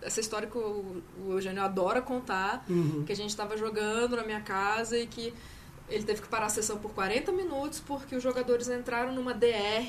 essa 0.00 0.20
história 0.20 0.46
que 0.48 0.56
o, 0.56 1.02
o 1.26 1.32
Eugênio 1.32 1.62
adora 1.62 2.00
contar, 2.00 2.64
Uhum. 2.68 3.02
que 3.04 3.12
a 3.12 3.16
gente 3.16 3.36
tava 3.36 3.56
jogando 3.56 4.14
na 4.16 4.22
minha 4.24 4.40
casa 4.40 4.96
e 4.96 5.06
que 5.06 5.34
ele 5.88 6.04
teve 6.04 6.22
que 6.22 6.28
parar 6.28 6.46
a 6.46 6.48
sessão 6.48 6.78
por 6.78 6.92
40 6.92 7.32
minutos 7.32 7.80
porque 7.80 8.14
os 8.14 8.22
jogadores 8.22 8.68
entraram 8.68 9.12
numa 9.14 9.34
DR 9.34 9.82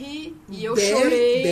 e 0.50 0.66
eu 0.66 0.74
DR, 0.74 0.82
chorei. 0.82 1.44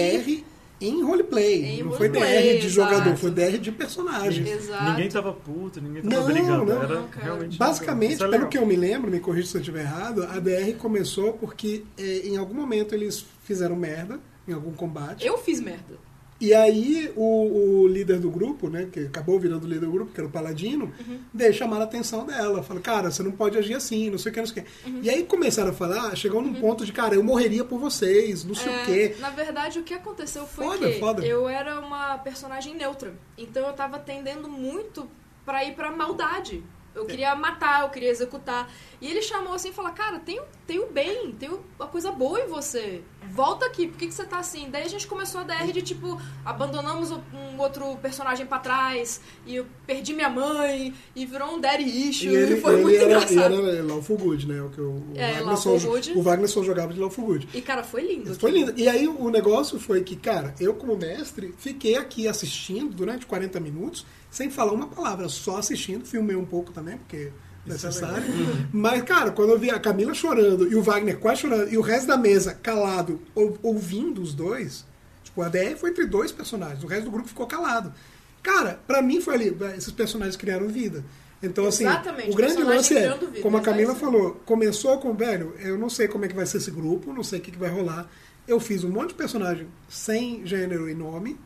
DR 0.42 0.44
em 0.82 1.04
roleplay. 1.04 1.64
Em 1.64 1.84
não 1.84 1.92
foi 1.94 2.08
roleplay, 2.08 2.56
DR 2.56 2.62
de 2.62 2.70
jogador, 2.70 3.02
exato. 3.08 3.18
foi 3.18 3.32
DR 3.32 3.58
de 3.58 3.72
personagem. 3.72 4.48
Exato. 4.50 4.84
Ninguém 4.92 5.10
tava 5.10 5.32
puto, 5.34 5.80
ninguém 5.80 6.02
tava 6.02 6.16
Não, 6.16 6.26
brigando. 6.26 6.66
não, 6.66 6.84
era 6.84 6.96
não, 6.96 7.08
realmente. 7.16 7.58
Basicamente, 7.58 8.24
é 8.24 8.28
pelo 8.28 8.48
que 8.48 8.58
eu 8.58 8.66
me 8.66 8.76
lembro, 8.76 9.12
me 9.12 9.20
corrija 9.20 9.48
se 9.48 9.56
eu 9.58 9.62
estiver 9.62 9.82
errado, 9.82 10.24
a 10.24 10.40
DR 10.40 10.74
começou 10.78 11.34
porque 11.34 11.84
eh, 11.98 12.22
em 12.26 12.38
algum 12.38 12.54
momento 12.56 12.96
eles 12.96 13.26
fizeram 13.44 13.76
merda 13.76 14.20
em 14.48 14.54
algum 14.54 14.72
combate. 14.74 15.26
Eu 15.26 15.38
fiz 15.38 15.60
merda. 15.62 16.11
E 16.42 16.54
aí 16.56 17.12
o, 17.16 17.84
o 17.84 17.88
líder 17.88 18.20
do 18.20 18.32
grupo, 18.32 18.68
né, 18.68 18.88
que 18.92 19.02
acabou 19.02 19.40
virando 19.40 19.66
o 19.66 19.68
líder 19.68 19.86
do 19.86 19.92
grupo, 19.92 20.12
que 20.12 20.20
era 20.20 20.28
o 20.28 20.32
Paladino, 20.32 20.92
Uhum. 21.08 21.20
veio 21.34 21.54
chamar 21.54 21.80
a 21.80 21.84
atenção 21.84 22.26
dela. 22.26 22.64
Falou, 22.64 22.82
cara, 22.82 23.12
você 23.12 23.22
não 23.22 23.32
pode 23.32 23.58
agir 23.60 23.76
assim, 23.76 24.10
não 24.10 24.18
sei 24.18 24.32
o 24.32 24.34
que, 24.34 24.40
não 24.42 24.48
sei 24.48 24.64
o 24.64 24.66
que. 24.66 24.90
Uhum. 24.90 25.00
E 25.04 25.10
aí 25.10 25.24
começaram 25.24 25.70
a 25.70 25.74
falar, 25.74 26.16
chegou 26.16 26.42
num 26.42 26.56
ponto 26.56 26.84
de, 26.86 26.92
cara, 26.92 27.14
eu 27.14 27.24
morreria 27.24 27.64
por 27.64 27.80
vocês, 27.80 28.44
não 28.44 28.56
sei 28.56 28.74
É, 28.74 28.82
o 28.82 28.86
quê. 28.86 29.16
Na 29.20 29.30
verdade, 29.30 29.78
o 29.80 29.84
que 29.84 29.94
aconteceu 29.94 30.48
foi 30.48 30.66
Foda, 30.66 30.92
que 30.92 31.00
foda. 31.00 31.24
eu 31.26 31.48
era 31.48 31.80
uma 31.80 32.18
personagem 32.18 32.74
neutra. 32.76 33.14
Então 33.38 33.66
eu 33.68 33.74
tava 33.74 34.00
tendendo 34.00 34.50
muito 34.50 35.08
pra 35.46 35.64
ir 35.64 35.76
pra 35.76 35.92
maldade. 35.92 36.64
Eu 36.94 37.06
queria 37.06 37.34
matar, 37.36 37.84
eu 37.84 37.90
queria 37.90 38.10
executar. 38.10 38.70
E 39.00 39.08
ele 39.08 39.22
chamou 39.22 39.54
assim 39.54 39.70
e 39.70 39.74
falou: 39.74 39.92
Cara, 39.94 40.20
tem, 40.20 40.40
o- 40.40 40.46
tem 40.68 40.80
o 40.80 40.88
bem, 40.88 41.32
tem 41.32 41.50
uma 41.80 41.88
coisa 41.88 42.12
boa 42.12 42.40
em 42.42 42.48
você. 42.48 43.02
Volta 43.32 43.66
aqui, 43.66 43.88
por 43.88 43.98
que, 43.98 44.08
que 44.08 44.14
você 44.14 44.26
tá 44.26 44.40
assim? 44.40 44.70
Daí 44.70 44.84
a 44.84 44.88
gente 44.90 45.08
começou 45.08 45.40
a 45.42 45.44
DR 45.46 45.72
de 45.72 45.82
tipo: 45.82 46.20
abandonamos 46.44 47.12
um 47.12 47.58
outro 47.60 47.96
personagem 47.98 48.46
pra 48.46 48.60
trás, 48.60 49.22
e 49.46 49.56
eu 49.56 49.66
perdi 49.88 50.14
minha 50.14 50.30
mãe, 50.30 50.94
e 51.16 51.26
virou 51.26 51.56
um 51.56 51.60
daddy 51.62 51.84
issue, 52.10 52.28
E 52.30 52.36
ele, 52.36 52.54
e 52.58 52.62
foi 52.62 52.74
ele 52.74 52.84
muito 52.84 52.96
era, 53.02 53.06
engraçado. 53.06 53.70
era 53.70 53.84
Lawful 53.84 54.18
Good, 54.18 54.48
né? 54.48 54.62
O 54.62 54.70
que 54.70 54.82
o, 54.82 54.90
o 54.92 55.14
É, 55.16 55.34
Wagner 55.34 55.58
só, 55.58 55.78
Good. 55.78 56.12
o 56.14 56.22
Wagner 56.22 56.50
só 56.50 56.62
jogava 56.64 56.94
de 56.94 57.00
Lawful 57.00 57.26
Good. 57.26 57.48
E 57.54 57.62
cara, 57.62 57.84
foi 57.84 58.02
lindo. 58.02 58.36
Foi 58.36 58.52
lindo. 58.52 58.74
E 58.76 58.90
aí 58.90 59.08
o 59.08 59.30
negócio 59.30 59.80
foi 59.80 60.04
que, 60.04 60.16
cara, 60.18 60.54
eu 60.60 60.74
como 60.74 60.98
mestre, 60.98 61.54
fiquei 61.58 61.96
aqui 61.96 62.28
assistindo 62.28 62.94
durante 62.94 63.26
40 63.26 63.60
minutos, 63.62 64.06
sem 64.32 64.50
falar 64.50 64.72
uma 64.72 64.88
palavra, 64.88 65.30
só 65.30 65.58
assistindo, 65.58 66.06
filmei 66.06 66.36
um 66.36 66.46
pouco 66.46 66.72
também, 66.72 66.98
porque 66.98 67.32
é 67.68 67.70
necessário. 67.70 68.24
Mas, 68.72 69.04
cara, 69.04 69.30
quando 69.32 69.50
eu 69.52 69.60
vi 69.60 69.70
a 69.70 69.80
Camila 69.80 70.14
chorando 70.14 70.68
e 70.72 70.76
o 70.76 70.82
Wagner 70.82 71.20
quase 71.20 71.42
chorando, 71.42 71.72
e 71.72 71.78
o 71.78 71.82
resto 71.82 72.08
da 72.08 72.18
mesa 72.18 72.54
calado, 72.56 73.22
ou- 73.36 73.58
ouvindo 73.62 74.22
os 74.22 74.34
dois, 74.34 74.86
tipo, 75.24 75.42
a 75.42 75.50
DR 75.50 75.76
foi 75.78 75.90
entre 75.92 76.06
dois 76.08 76.32
personagens, 76.32 76.84
o 76.84 76.88
resto 76.88 77.06
do 77.06 77.12
grupo 77.12 77.28
ficou 77.28 77.46
calado. 77.46 77.94
Cara, 78.42 78.80
pra 78.88 79.02
mim 79.04 79.22
foi 79.22 79.36
ali, 79.36 79.58
esses 79.78 79.92
personagens 79.92 80.36
criaram 80.38 80.68
vida. 80.68 81.04
Então, 81.44 81.66
assim, 81.66 81.86
Exatamente, 81.86 82.30
o 82.32 82.36
grande 82.36 82.64
lance 82.64 82.96
é, 82.96 83.14
vida, 83.18 83.42
como 83.42 83.58
a 83.58 83.62
Camila 83.62 83.92
é 83.92 83.96
isso. 83.96 84.00
falou, 84.06 84.40
começou 84.46 84.98
com, 85.00 85.14
velho, 85.14 85.56
eu 85.60 85.78
não 85.78 85.90
sei 85.90 86.08
como 86.08 86.24
é 86.24 86.28
que 86.28 86.36
vai 86.36 86.46
ser 86.46 86.58
esse 86.58 86.70
grupo, 86.72 87.12
não 87.12 87.24
sei 87.24 87.40
o 87.40 87.42
que, 87.42 87.52
que 87.52 87.58
vai 87.58 87.70
rolar. 87.70 88.08
Eu 88.48 88.60
fiz 88.60 88.84
um 88.84 88.90
monte 88.90 89.10
de 89.10 89.16
personagem 89.16 89.68
sem 89.90 90.46
gênero 90.46 90.88
e 90.90 90.94
nome 90.96 91.38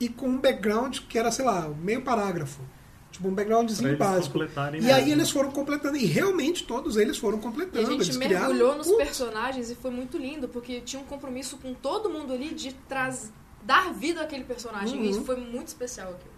e 0.00 0.08
com 0.08 0.28
um 0.28 0.38
background 0.38 0.98
que 1.08 1.18
era, 1.18 1.30
sei 1.30 1.44
lá, 1.44 1.68
meio 1.68 2.02
parágrafo. 2.02 2.60
Tipo, 3.12 3.28
um 3.28 3.34
backgroundzinho 3.34 3.96
básico. 3.98 4.38
E 4.38 4.90
aí 4.90 5.00
mesmo. 5.00 5.12
eles 5.12 5.30
foram 5.30 5.50
completando, 5.50 5.96
e 5.96 6.06
realmente 6.06 6.64
todos 6.64 6.96
eles 6.96 7.18
foram 7.18 7.36
E 7.36 7.40
a 7.40 7.42
completando. 7.42 7.86
gente 7.90 8.02
eles 8.04 8.16
mergulhou 8.16 8.54
criaram, 8.54 8.78
nos 8.78 8.86
Putz, 8.86 8.98
personagens 9.04 9.68
e 9.70 9.74
foi 9.74 9.90
muito 9.90 10.16
lindo, 10.16 10.48
porque 10.48 10.80
tinha 10.80 11.02
um 11.02 11.04
compromisso 11.04 11.56
com 11.58 11.74
todo 11.74 12.08
mundo 12.08 12.32
ali 12.32 12.54
de 12.54 12.72
traz, 12.88 13.32
dar 13.64 13.92
vida 13.92 14.22
àquele 14.22 14.44
personagem. 14.44 14.98
Uhum. 15.00 15.04
E 15.04 15.10
isso 15.10 15.22
foi 15.22 15.36
muito 15.36 15.66
especial 15.68 16.10
aqui. 16.12 16.28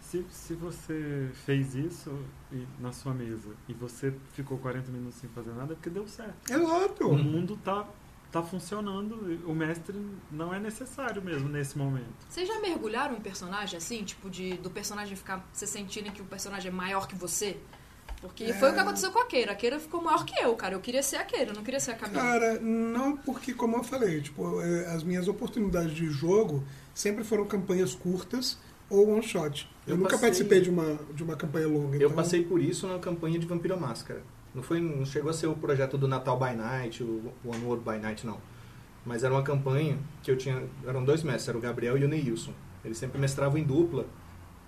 Se, 0.00 0.24
se 0.30 0.54
você 0.54 1.28
fez 1.44 1.74
isso 1.74 2.12
e- 2.52 2.64
na 2.80 2.92
sua 2.92 3.12
mesa 3.12 3.48
e 3.68 3.74
você 3.74 4.12
ficou 4.32 4.56
40 4.58 4.90
minutos 4.90 5.18
sem 5.20 5.28
fazer 5.30 5.50
nada, 5.52 5.72
é 5.72 5.76
porque 5.76 5.90
deu 5.90 6.06
certo. 6.08 6.34
Exato. 6.50 7.08
O 7.08 7.18
mundo 7.18 7.58
tá, 7.64 7.86
tá 8.30 8.42
funcionando, 8.42 9.40
o 9.46 9.54
mestre 9.54 9.96
não 10.30 10.54
é 10.54 10.58
necessário 10.60 11.20
mesmo 11.22 11.48
nesse 11.48 11.76
momento. 11.76 12.06
Vocês 12.28 12.46
já 12.46 12.60
mergulharam 12.60 13.16
em 13.16 13.20
personagem 13.20 13.76
assim? 13.76 14.04
Tipo, 14.04 14.30
de, 14.30 14.54
do 14.58 14.70
personagem 14.70 15.16
ficar. 15.16 15.44
Vocês 15.52 15.70
sentirem 15.70 16.12
que 16.12 16.22
o 16.22 16.24
personagem 16.24 16.70
é 16.70 16.74
maior 16.74 17.06
que 17.08 17.14
você? 17.14 17.56
Porque 18.20 18.44
É. 18.44 18.52
foi 18.52 18.70
o 18.70 18.74
que 18.74 18.78
aconteceu 18.80 19.10
com 19.10 19.18
a 19.18 19.24
Keira. 19.26 19.52
A 19.52 19.54
Keira 19.54 19.80
ficou 19.80 20.02
maior 20.02 20.24
que 20.24 20.38
eu, 20.38 20.54
cara. 20.54 20.74
Eu 20.74 20.80
queria 20.80 21.02
ser 21.02 21.16
a 21.16 21.24
Keira, 21.24 21.52
não 21.54 21.62
queria 21.62 21.80
ser 21.80 21.92
a 21.92 21.94
Camila. 21.94 22.20
Cara, 22.22 22.60
não 22.60 23.16
porque, 23.16 23.54
como 23.54 23.76
eu 23.78 23.82
falei, 23.82 24.20
tipo, 24.20 24.60
é, 24.60 24.86
as 24.94 25.02
minhas 25.02 25.26
oportunidades 25.26 25.92
de 25.94 26.06
jogo 26.06 26.62
sempre 26.94 27.24
foram 27.24 27.46
campanhas 27.46 27.94
curtas 27.94 28.58
ou 28.90 29.08
one 29.10 29.22
shot. 29.22 29.68
Eu, 29.86 29.94
Eu 29.94 29.96
nunca 29.96 30.10
passei- 30.10 30.26
participei 30.28 30.60
de 30.60 30.68
uma, 30.68 30.98
de 31.14 31.22
uma 31.22 31.34
campanha 31.34 31.66
longa. 31.66 31.96
Eu 31.96 32.08
então- 32.08 32.10
passei 32.16 32.44
por 32.44 32.60
isso 32.60 32.86
na 32.86 32.98
campanha 32.98 33.38
de 33.38 33.46
Vampiro 33.46 33.74
à 33.74 33.76
Máscara. 33.78 34.22
Não, 34.54 34.62
foi, 34.62 34.80
não 34.80 35.04
chegou 35.04 35.30
a 35.30 35.32
ser 35.32 35.46
o 35.46 35.54
projeto 35.54 35.96
do 35.96 36.08
Natal 36.08 36.38
by 36.38 36.54
Night, 36.54 37.02
o 37.02 37.32
One 37.44 37.64
World 37.64 37.84
by 37.84 37.98
Night, 37.98 38.26
não. 38.26 38.38
Mas 39.04 39.24
era 39.24 39.32
uma 39.32 39.42
campanha 39.42 39.98
que 40.22 40.30
eu 40.30 40.36
tinha. 40.36 40.62
Eram 40.86 41.04
dois 41.04 41.22
mestres, 41.22 41.48
era 41.48 41.56
o 41.56 41.60
Gabriel 41.60 41.96
e 41.96 42.04
o 42.04 42.08
Neilson. 42.08 42.52
Eles 42.84 42.98
sempre 42.98 43.18
mestravam 43.20 43.58
em 43.58 43.64
dupla, 43.64 44.06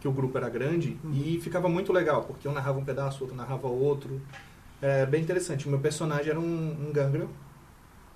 que 0.01 0.09
o 0.09 0.13
grupo 0.13 0.37
era 0.39 0.49
grande, 0.49 0.99
e 1.13 1.41
ficava 1.43 1.69
muito 1.69 1.93
legal, 1.93 2.25
porque 2.25 2.49
um 2.49 2.53
narrava 2.53 2.79
um 2.79 2.85
pedaço, 2.85 3.23
outro 3.23 3.37
narrava 3.37 3.69
outro. 3.69 4.21
É 4.81 5.07
bem 5.07 5.23
interessante. 5.23 5.67
O 5.67 5.71
meu 5.71 5.79
personagem 5.79 6.31
era 6.31 6.41
um, 6.41 6.89
um 6.89 6.93
gangrel, 6.93 7.29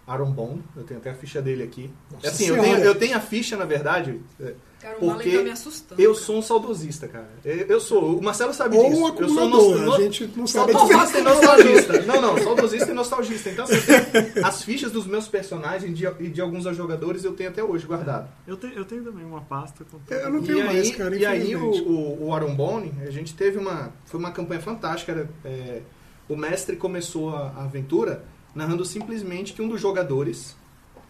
Aaron 0.07 0.31
Bond, 0.31 0.63
eu 0.77 0.85
tenho 0.85 1.01
até 1.01 1.11
a 1.11 1.15
ficha 1.15 1.43
dele 1.43 1.63
aqui. 1.65 1.91
Nossa 2.13 2.29
assim, 2.29 2.47
eu 2.47 2.61
tenho, 2.61 2.79
eu 2.79 2.95
tenho 2.95 3.17
a 3.17 3.21
ficha, 3.21 3.57
na 3.57 3.65
verdade, 3.65 4.21
é, 4.41 4.55
Cara, 4.81 4.97
o 5.01 5.11
Porque 5.15 5.37
tá 5.37 5.43
me 5.43 5.51
assustando. 5.51 6.01
eu 6.01 6.13
cara. 6.13 6.25
sou 6.25 6.37
um 6.39 6.43
saudosista, 6.43 7.09
cara. 7.09 7.29
Eu 7.45 7.57
eu 7.67 7.81
sou, 7.81 8.17
o 8.17 8.23
Marcelo 8.23 8.55
sabe 8.55 8.77
Ou 8.77 8.85
disso. 8.89 9.01
um 9.03 9.09
eu 9.09 9.29
sou 9.29 9.45
acumulador, 9.45 9.79
nos- 9.81 9.95
a 9.95 10.03
gente 10.03 10.31
não 10.37 10.47
sabe 10.47 10.73
Saudosista 10.73 11.19
e 11.19 11.23
nostalgista. 11.23 12.03
Não, 12.03 12.21
não, 12.23 12.39
saudosista 12.39 12.91
e 12.91 12.95
nostalgista. 12.95 13.51
Então, 13.51 13.65
assim, 13.65 14.41
as 14.45 14.63
fichas 14.63 14.93
dos 14.93 15.07
meus 15.07 15.27
personagens 15.27 15.97
de- 15.97 16.07
e 16.21 16.29
de, 16.29 16.41
alguns 16.41 16.63
jogadores 16.77 17.25
eu 17.25 17.33
tenho 17.33 17.51
até 17.51 17.65
hoje 17.65 17.85
guardado. 17.87 18.29
Eu, 18.47 18.57
tenho 18.57 18.75
eu 18.75 18.85
tenho 18.85 19.03
também 19.03 19.25
uma 19.25 19.41
pasta 19.41 19.85
com 19.91 19.99
Eu 20.15 20.31
não 20.31 20.41
E 20.41 20.47
tenho 20.47 20.59
aí, 20.61 20.67
mais, 20.67 20.91
cara, 20.95 21.17
e 21.17 21.27
aí 21.27 21.57
o, 21.57 21.65
o, 21.69 22.27
o 22.27 22.35
Aaron 22.35 22.55
Bone, 22.55 22.93
a 23.05 23.11
gente 23.11 23.35
teve 23.35 23.59
uma. 23.59 23.93
Foi 24.05 24.21
uma 24.21 24.31
campanha 24.31 24.61
fantástica. 24.61 25.11
era, 25.11 25.29
é, 25.45 25.81
o 26.29 26.37
mestre 26.37 26.77
começou 26.77 27.35
a, 27.35 27.49
a 27.57 27.65
aventura 27.65 28.25
narrando 28.57 28.85
simplesmente 28.85 29.53
que 29.53 29.63
um 29.63 29.69
dos 29.69 29.81
jogadores 29.81 30.57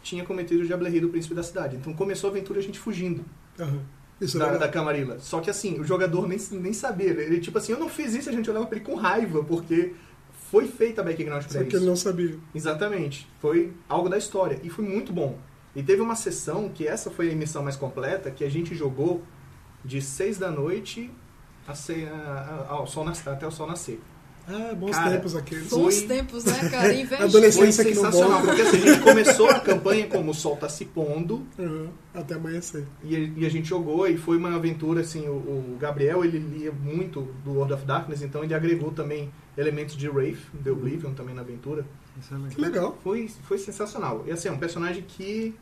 tinha 0.03 0.25
cometido 0.25 0.63
o 0.63 0.67
Diablerri 0.67 1.01
do 1.01 1.09
príncipe 1.09 1.35
da 1.35 1.43
cidade. 1.43 1.77
Então 1.77 1.95
começou 1.95 2.29
a 2.29 2.31
aventura 2.33 2.59
a 2.59 2.63
gente 2.63 2.79
fugindo 2.79 3.25
Aham. 3.59 3.81
Isso 4.21 4.37
é 4.37 4.41
da, 4.41 4.45
legal. 4.47 4.61
da 4.61 4.69
Camarilla. 4.69 5.19
Só 5.21 5.41
que 5.41 5.49
assim, 5.51 5.79
o 5.81 5.85
jogador 5.85 6.27
nem, 6.29 6.39
nem 6.53 6.73
sabia. 6.73 7.11
Ele, 7.11 7.39
tipo 7.41 7.57
assim, 7.59 7.73
eu 7.73 7.79
não 7.79 7.89
fiz 7.89 8.15
isso, 8.15 8.29
a 8.29 8.33
gente 8.33 8.49
olhava 8.51 8.67
pra 8.67 8.77
ele 8.77 8.85
com 8.85 8.95
raiva, 8.95 9.43
porque 9.45 9.95
foi 10.51 10.67
feita 10.69 11.01
a 11.03 11.05
background 11.05 11.43
pra 11.45 11.53
Só 11.53 11.59
que 11.61 11.69
isso. 11.69 11.77
ele 11.77 11.87
não 11.87 11.97
sabia. 11.97 12.39
Exatamente. 12.55 13.29
Foi 13.41 13.73
algo 13.89 14.09
da 14.09 14.17
história. 14.17 14.59
E 14.63 14.71
foi 14.71 14.85
muito 14.85 15.13
bom. 15.13 15.39
E 15.75 15.83
teve 15.83 16.01
uma 16.01 16.17
sessão, 16.17 16.69
que 16.71 16.87
essa 16.87 17.11
foi 17.11 17.29
a 17.29 17.33
emissão 17.33 17.63
mais 17.63 17.77
completa, 17.77 18.31
que 18.31 18.43
a 18.45 18.49
gente 18.51 18.75
jogou 18.75 19.23
de 19.85 20.01
6 20.01 20.39
da 20.39 20.51
noite 20.51 21.11
a 21.69 21.73
a- 21.73 21.75
a- 21.75 22.67
ao 22.73 22.87
sol 22.87 23.05
nas- 23.05 23.27
até 23.27 23.47
o 23.47 23.51
sol 23.51 23.67
nascer. 23.67 24.01
Ah, 24.49 24.75
bons 24.75 24.93
Cara, 24.93 25.11
tempos 25.11 25.35
aqueles. 25.35 25.69
foi- 25.69 25.79
Bons 25.81 26.03
tempos, 26.03 26.45
né, 26.45 26.69
cara? 26.71 26.95
Inveja. 26.95 27.25
Adolescente. 27.25 27.57
Foi 27.59 27.67
Licença 27.67 27.89
que 27.89 27.95
não 27.97 28.05
sensacional, 28.05 28.43
porque 28.43 28.63
assim, 28.63 28.77
a 28.77 28.81
gente 28.93 29.01
começou 29.03 29.51
a 29.51 29.59
campanha 29.61 30.07
como 30.07 30.31
o 30.31 30.35
sol 30.35 30.57
tá 30.57 30.69
se 30.69 30.85
pondo, 30.85 31.45
Aham, 31.59 31.89
Até 32.15 32.35
amanhecer. 32.35 32.85
E, 33.03 33.17
a- 33.17 33.31
e 33.39 33.45
a 33.45 33.49
gente 33.51 33.69
jogou 33.69 34.07
e 34.07 34.17
foi 34.17 34.37
uma 34.37 34.55
aventura 34.55 35.01
assim, 35.01 35.27
o, 35.29 35.33
o 35.33 35.77
Gabriel 35.81 36.25
ele 36.25 36.39
lia 36.39 36.71
muito 36.71 37.23
do 37.45 37.55
World 37.55 37.73
of 37.73 37.85
Darkness, 37.85 38.23
então 38.23 38.45
ele 38.45 38.55
agregou 38.55 38.93
também 38.93 39.33
elementos 39.59 39.97
de 39.97 40.09
Wraith, 40.09 40.39
The 40.63 40.71
Oblivion 40.71 41.13
também 41.15 41.35
na 41.35 41.41
aventura. 41.43 41.85
Isso 42.21 42.33
é 42.33 42.37
legal. 42.37 42.51
Que 42.55 42.61
legal. 42.61 42.99
Foi, 43.03 43.29
foi 43.49 43.59
sensacional. 43.59 44.23
E 44.27 44.31
assim, 44.31 44.49
é 44.49 44.53
um 44.53 44.59
personagem 44.59 45.03
que 45.09 45.55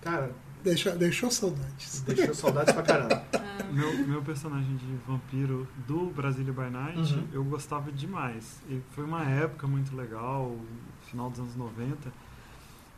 cara, 0.00 0.30
Deixa, 0.64 0.92
deixou 0.92 1.30
saudades. 1.30 2.00
deixou 2.06 2.34
saudades 2.34 2.72
pra 2.72 2.82
caramba. 2.82 3.24
Meu, 3.72 4.06
meu 4.06 4.22
personagem 4.22 4.76
de 4.76 4.86
vampiro 5.06 5.66
do 5.86 6.06
Brasília 6.10 6.52
by 6.52 6.70
Night, 6.70 7.14
Uhum. 7.14 7.26
eu 7.32 7.42
gostava 7.44 7.90
demais. 7.90 8.62
E 8.68 8.80
foi 8.90 9.04
uma 9.04 9.22
época 9.24 9.66
muito 9.66 9.96
legal, 9.96 10.56
final 11.02 11.30
dos 11.30 11.40
anos 11.40 11.56
90. 11.56 12.12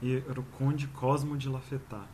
E 0.03 0.23
era 0.29 0.41
o 0.41 0.43
Conde 0.43 0.87
Cosmo 0.89 1.37
de 1.37 1.49
Lafetá, 1.49 2.05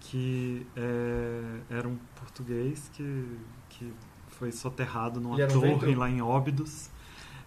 que 0.00 0.66
é, 0.76 1.60
era 1.70 1.88
um 1.88 1.96
português 2.20 2.90
que, 2.94 3.26
que 3.70 3.92
foi 4.28 4.52
soterrado 4.52 5.20
numa 5.20 5.36
um 5.36 5.48
torre 5.48 5.94
lá 5.94 6.10
em 6.10 6.20
Óbidos. 6.20 6.90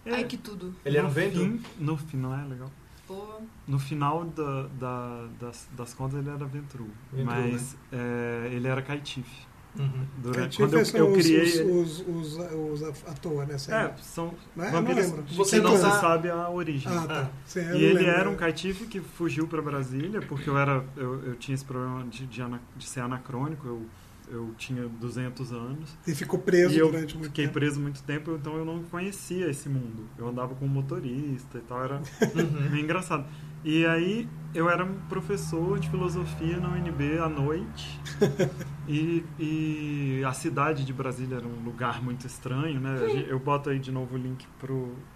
É, 0.04 0.14
Ai, 0.16 0.24
que 0.24 0.36
tudo. 0.36 0.74
Ele 0.84 0.98
era 0.98 1.06
um 1.06 1.08
no 1.08 1.14
vento? 1.14 1.38
fim- 1.38 1.62
no 1.78 1.96
final, 1.96 2.34
é 2.34 2.44
legal. 2.44 2.70
Pô, 3.06 3.40
No 3.68 3.78
final 3.78 4.24
da, 4.24 4.62
da- 4.78 5.28
das, 5.40 5.68
das 5.76 5.94
contas 5.94 6.18
ele 6.18 6.28
era 6.28 6.44
Ventru, 6.44 6.88
Ventru, 7.12 7.24
mas 7.24 7.76
é, 7.92 8.50
ele 8.52 8.66
era 8.66 8.82
caitife. 8.82 9.46
Uhum. 9.78 10.06
Durante, 10.18 10.56
quando 10.56 10.74
eu, 10.74 10.82
eu 10.94 11.12
criei 11.12 11.62
os, 11.64 12.00
os, 12.00 12.36
os, 12.36 12.82
os 12.82 12.82
à 13.06 13.12
toa, 13.14 13.44
né? 13.44 13.54
É, 13.68 13.92
são 14.02 14.32
Não 14.54 14.64
é? 14.64 14.70
Vampiros 14.70 15.08
não 15.08 15.16
lembro. 15.18 15.34
Você 15.34 15.60
não 15.60 15.78
tá- 15.78 16.00
sabe 16.00 16.28
a 16.30 16.48
origem. 16.50 16.90
Ah, 16.92 17.06
tá. 17.06 17.30
Sim, 17.44 17.60
eu 17.60 17.76
E 17.76 17.84
ele 17.84 17.94
lembro. 17.94 18.10
era 18.10 18.30
um 18.30 18.36
caitife 18.36 18.86
que 18.86 19.00
fugiu 19.00 19.46
para 19.46 19.60
Brasília, 19.62 20.20
porque 20.22 20.48
eu 20.50 20.56
era 20.58 20.84
eu, 20.96 21.22
eu 21.24 21.34
tinha 21.36 21.54
esse 21.54 21.64
problema 21.64 22.04
de, 22.08 22.26
de, 22.26 22.40
ana- 22.40 22.60
de 22.76 22.86
ser 22.86 23.00
anacrônico, 23.00 23.66
eu, 23.66 23.82
eu 24.28 24.50
tinha 24.58 24.88
200 24.88 25.52
anos. 25.52 25.90
E 26.06 26.14
ficou 26.14 26.38
preso 26.38 26.74
e 26.74 26.78
eu 26.78 26.90
durante 26.90 27.14
muito 27.14 27.26
fiquei 27.28 27.44
tempo. 27.44 27.54
preso 27.58 27.78
muito 27.80 28.02
tempo, 28.02 28.32
então 28.32 28.56
eu 28.56 28.64
não 28.64 28.82
conhecia 28.84 29.48
esse 29.50 29.68
mundo. 29.68 30.04
Eu 30.18 30.28
andava 30.28 30.54
com 30.54 30.64
um 30.64 30.68
motorista 30.68 31.58
e 31.58 31.60
tal, 31.62 31.84
era 31.84 32.00
meio 32.70 32.82
engraçado. 32.84 33.24
E 33.68 33.84
aí 33.84 34.28
eu 34.54 34.70
era 34.70 34.84
um 34.84 34.94
professor 35.08 35.78
de 35.80 35.90
filosofia 35.90 36.56
na 36.58 36.68
UNB 36.68 37.18
à 37.18 37.28
noite. 37.28 38.00
e, 38.86 39.24
e 39.40 40.22
a 40.24 40.32
cidade 40.32 40.84
de 40.84 40.92
Brasília 40.92 41.38
era 41.38 41.46
um 41.46 41.64
lugar 41.64 42.00
muito 42.00 42.24
estranho, 42.28 42.80
né? 42.80 42.96
Gente- 43.08 43.28
Eu 43.28 43.40
boto 43.40 43.68
aí 43.68 43.80
de 43.80 43.90
novo 43.90 44.14
o 44.14 44.18
link 44.18 44.46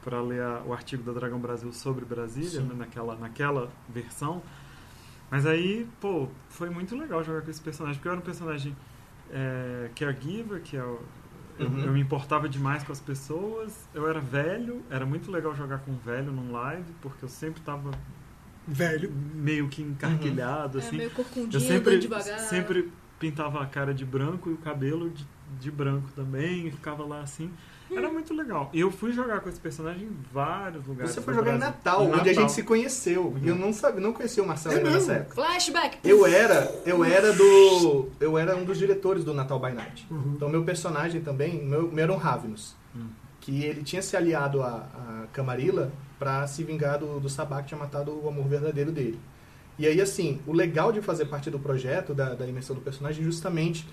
para 0.03 0.21
ler 0.21 0.43
a- 0.43 0.63
o 0.67 0.73
artigo 0.73 1.05
da 1.05 1.13
Dragão 1.13 1.39
Brasil 1.39 1.73
sobre 1.73 2.05
Brasília, 2.05 2.51
Sim. 2.61 2.63
né? 2.67 2.75
naquela, 2.77 3.15
naquela 3.15 3.71
versão. 3.89 4.43
Mas 5.31 5.47
aí, 5.47 5.87
pô, 6.01 6.27
foi 6.49 6.69
muito 6.71 6.97
legal 6.99 7.23
jogar 7.23 7.43
com 7.43 7.51
esse 7.53 7.61
personagem, 7.61 7.99
porque 7.99 8.09
eu 8.09 8.13
era 8.13 8.21
um 8.21 8.25
personagem 8.25 8.77
é, 9.33 9.89
caregiver, 9.95 10.61
que 10.61 10.77
é 10.77 10.83
o- 10.83 10.99
eu, 11.57 11.69
Uhum. 11.69 11.85
eu 11.85 11.93
me 11.93 12.01
importava 12.01 12.49
demais 12.49 12.83
com 12.83 12.91
as 12.91 12.99
pessoas. 13.01 13.89
Eu 13.95 14.09
era 14.09 14.19
velho, 14.19 14.83
era 14.91 15.07
muito 15.07 15.31
legal 15.31 15.55
jogar 15.55 15.79
com 15.79 15.93
um 15.93 15.97
velho 15.99 16.33
num 16.33 16.51
live, 16.51 16.91
porque 17.01 17.25
eu 17.25 17.29
sempre 17.29 17.61
tava 17.63 17.93
Velho. 18.67 19.13
meio 19.35 19.69
que 19.69 19.83
encarquilhado, 19.83 20.79
é 20.79 20.83
assim. 20.83 20.97
meio 20.97 21.09
Eu 21.09 21.15
corcundinho, 21.15 21.61
sempre, 21.61 21.91
andando 21.97 22.01
devagar. 22.03 22.39
sempre 22.41 22.91
pintava 23.19 23.63
a 23.63 23.67
cara 23.67 23.93
de 23.93 24.05
branco 24.05 24.49
e 24.51 24.53
o 24.53 24.57
cabelo 24.59 25.11
de, 25.11 25.27
de 25.61 25.71
branco 25.71 26.09
também, 26.15 26.69
e 26.69 26.71
ficava 26.71 27.05
lá 27.05 27.21
assim. 27.21 27.51
Era 27.93 28.09
muito 28.09 28.33
legal. 28.33 28.71
E 28.73 28.79
eu 28.79 28.91
fui 28.93 29.13
jogar 29.13 29.41
com 29.41 29.49
esse 29.49 29.59
personagem 29.59 30.05
em 30.05 30.17
vários 30.33 30.87
lugares. 30.87 31.13
Você 31.13 31.21
foi 31.21 31.35
jogar 31.35 31.57
em. 31.57 31.59
Natal, 31.59 32.05
Em 32.05 32.07
onde 32.07 32.15
a 32.15 32.17
Natal. 32.19 32.35
gente 32.35 32.53
se 32.53 32.63
conheceu. 32.63 33.37
Eu 33.43 33.57
não 33.57 33.73
sabia, 33.73 34.01
não 34.01 34.13
conhecia 34.13 34.41
o 34.45 34.47
Marcelo 34.47 34.77
É 34.77 34.79
ainda 34.79 34.91
nessa 34.91 35.13
época. 35.15 35.35
Flashback. 35.35 35.99
Eu 36.05 36.25
era, 36.25 36.73
eu 36.87 37.05
era 37.05 37.33
do, 37.33 38.09
eu 38.21 38.39
era 38.39 38.55
um 38.57 38.65
dos 38.65 38.79
diretores 38.79 39.25
do 39.25 39.35
Natal 39.35 39.59
by 39.59 39.73
Night. 39.73 40.07
Uhum. 40.09 40.35
Então 40.37 40.49
meu 40.49 40.63
personagem 40.63 41.21
também, 41.21 41.65
meu, 41.65 41.91
meu 41.91 42.05
era 42.05 42.13
um 42.13 42.17
Ravenous, 42.17 42.77
Hum. 42.95 43.09
que 43.41 43.65
ele 43.65 43.83
tinha 43.83 44.03
se 44.03 44.17
aliado 44.17 44.63
a, 44.63 44.69
a 45.25 45.25
Camarilla 45.33 45.91
para 46.21 46.47
se 46.47 46.63
vingar 46.63 46.99
do, 46.99 47.19
do 47.19 47.31
Sabá 47.31 47.63
que 47.63 47.69
tinha 47.69 47.79
matado 47.81 48.13
o 48.13 48.29
amor 48.29 48.47
verdadeiro 48.47 48.93
dele. 48.93 49.19
E 49.79 49.87
aí 49.87 49.99
assim, 50.01 50.39
o 50.47 50.53
legal 50.53 50.93
de 50.93 51.01
fazer 51.01 51.25
parte 51.25 51.51
do 51.51 51.59
projeto, 51.59 52.15
da, 52.15 52.35
da 52.35 52.47
imersão 52.47 52.77
do 52.77 52.83
personagem, 52.83 53.23
é 53.23 53.25
justamente 53.25 53.89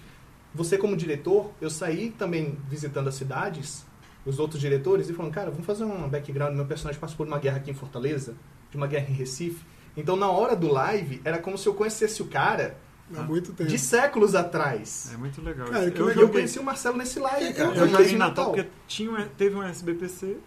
você 0.53 0.77
como 0.77 0.97
diretor, 0.97 1.51
eu 1.61 1.69
saí 1.69 2.09
também 2.11 2.57
visitando 2.69 3.07
as 3.07 3.15
cidades, 3.15 3.85
os 4.25 4.39
outros 4.39 4.59
diretores, 4.59 5.09
e 5.09 5.13
falando, 5.13 5.31
cara, 5.31 5.49
vamos 5.49 5.65
fazer 5.65 5.85
um 5.85 6.09
background, 6.09 6.53
meu 6.53 6.65
personagem 6.65 6.99
passou 6.99 7.15
por 7.15 7.27
uma 7.27 7.39
guerra 7.39 7.57
aqui 7.57 7.71
em 7.71 7.73
Fortaleza, 7.73 8.35
de 8.69 8.75
uma 8.75 8.87
guerra 8.87 9.09
em 9.09 9.13
Recife. 9.13 9.63
Então 9.95 10.17
na 10.17 10.29
hora 10.29 10.55
do 10.55 10.67
live, 10.71 11.21
era 11.23 11.37
como 11.37 11.57
se 11.57 11.67
eu 11.67 11.73
conhecesse 11.73 12.21
o 12.21 12.25
cara 12.25 12.75
Há 13.15 13.21
muito 13.21 13.53
tempo. 13.53 13.69
de 13.69 13.79
séculos 13.79 14.35
atrás. 14.35 15.11
É 15.13 15.17
muito 15.17 15.41
legal. 15.41 15.69
Cara, 15.69 15.89
que 15.89 15.99
eu, 15.99 16.09
Eu, 16.09 16.21
eu 16.21 16.29
conheci 16.29 16.59
o 16.59 16.63
Marcelo 16.63 16.97
nesse 16.97 17.19
live, 17.19 17.53
cara. 17.53 17.73
eu 17.73 18.01
em 18.03 18.13
em 18.13 18.17
Natal 18.17 18.51
porque 18.51 18.67
tinha 18.85 19.09
um, 19.09 19.27
teve 19.29 19.55
um 19.55 19.63
SBPC, 19.63 20.37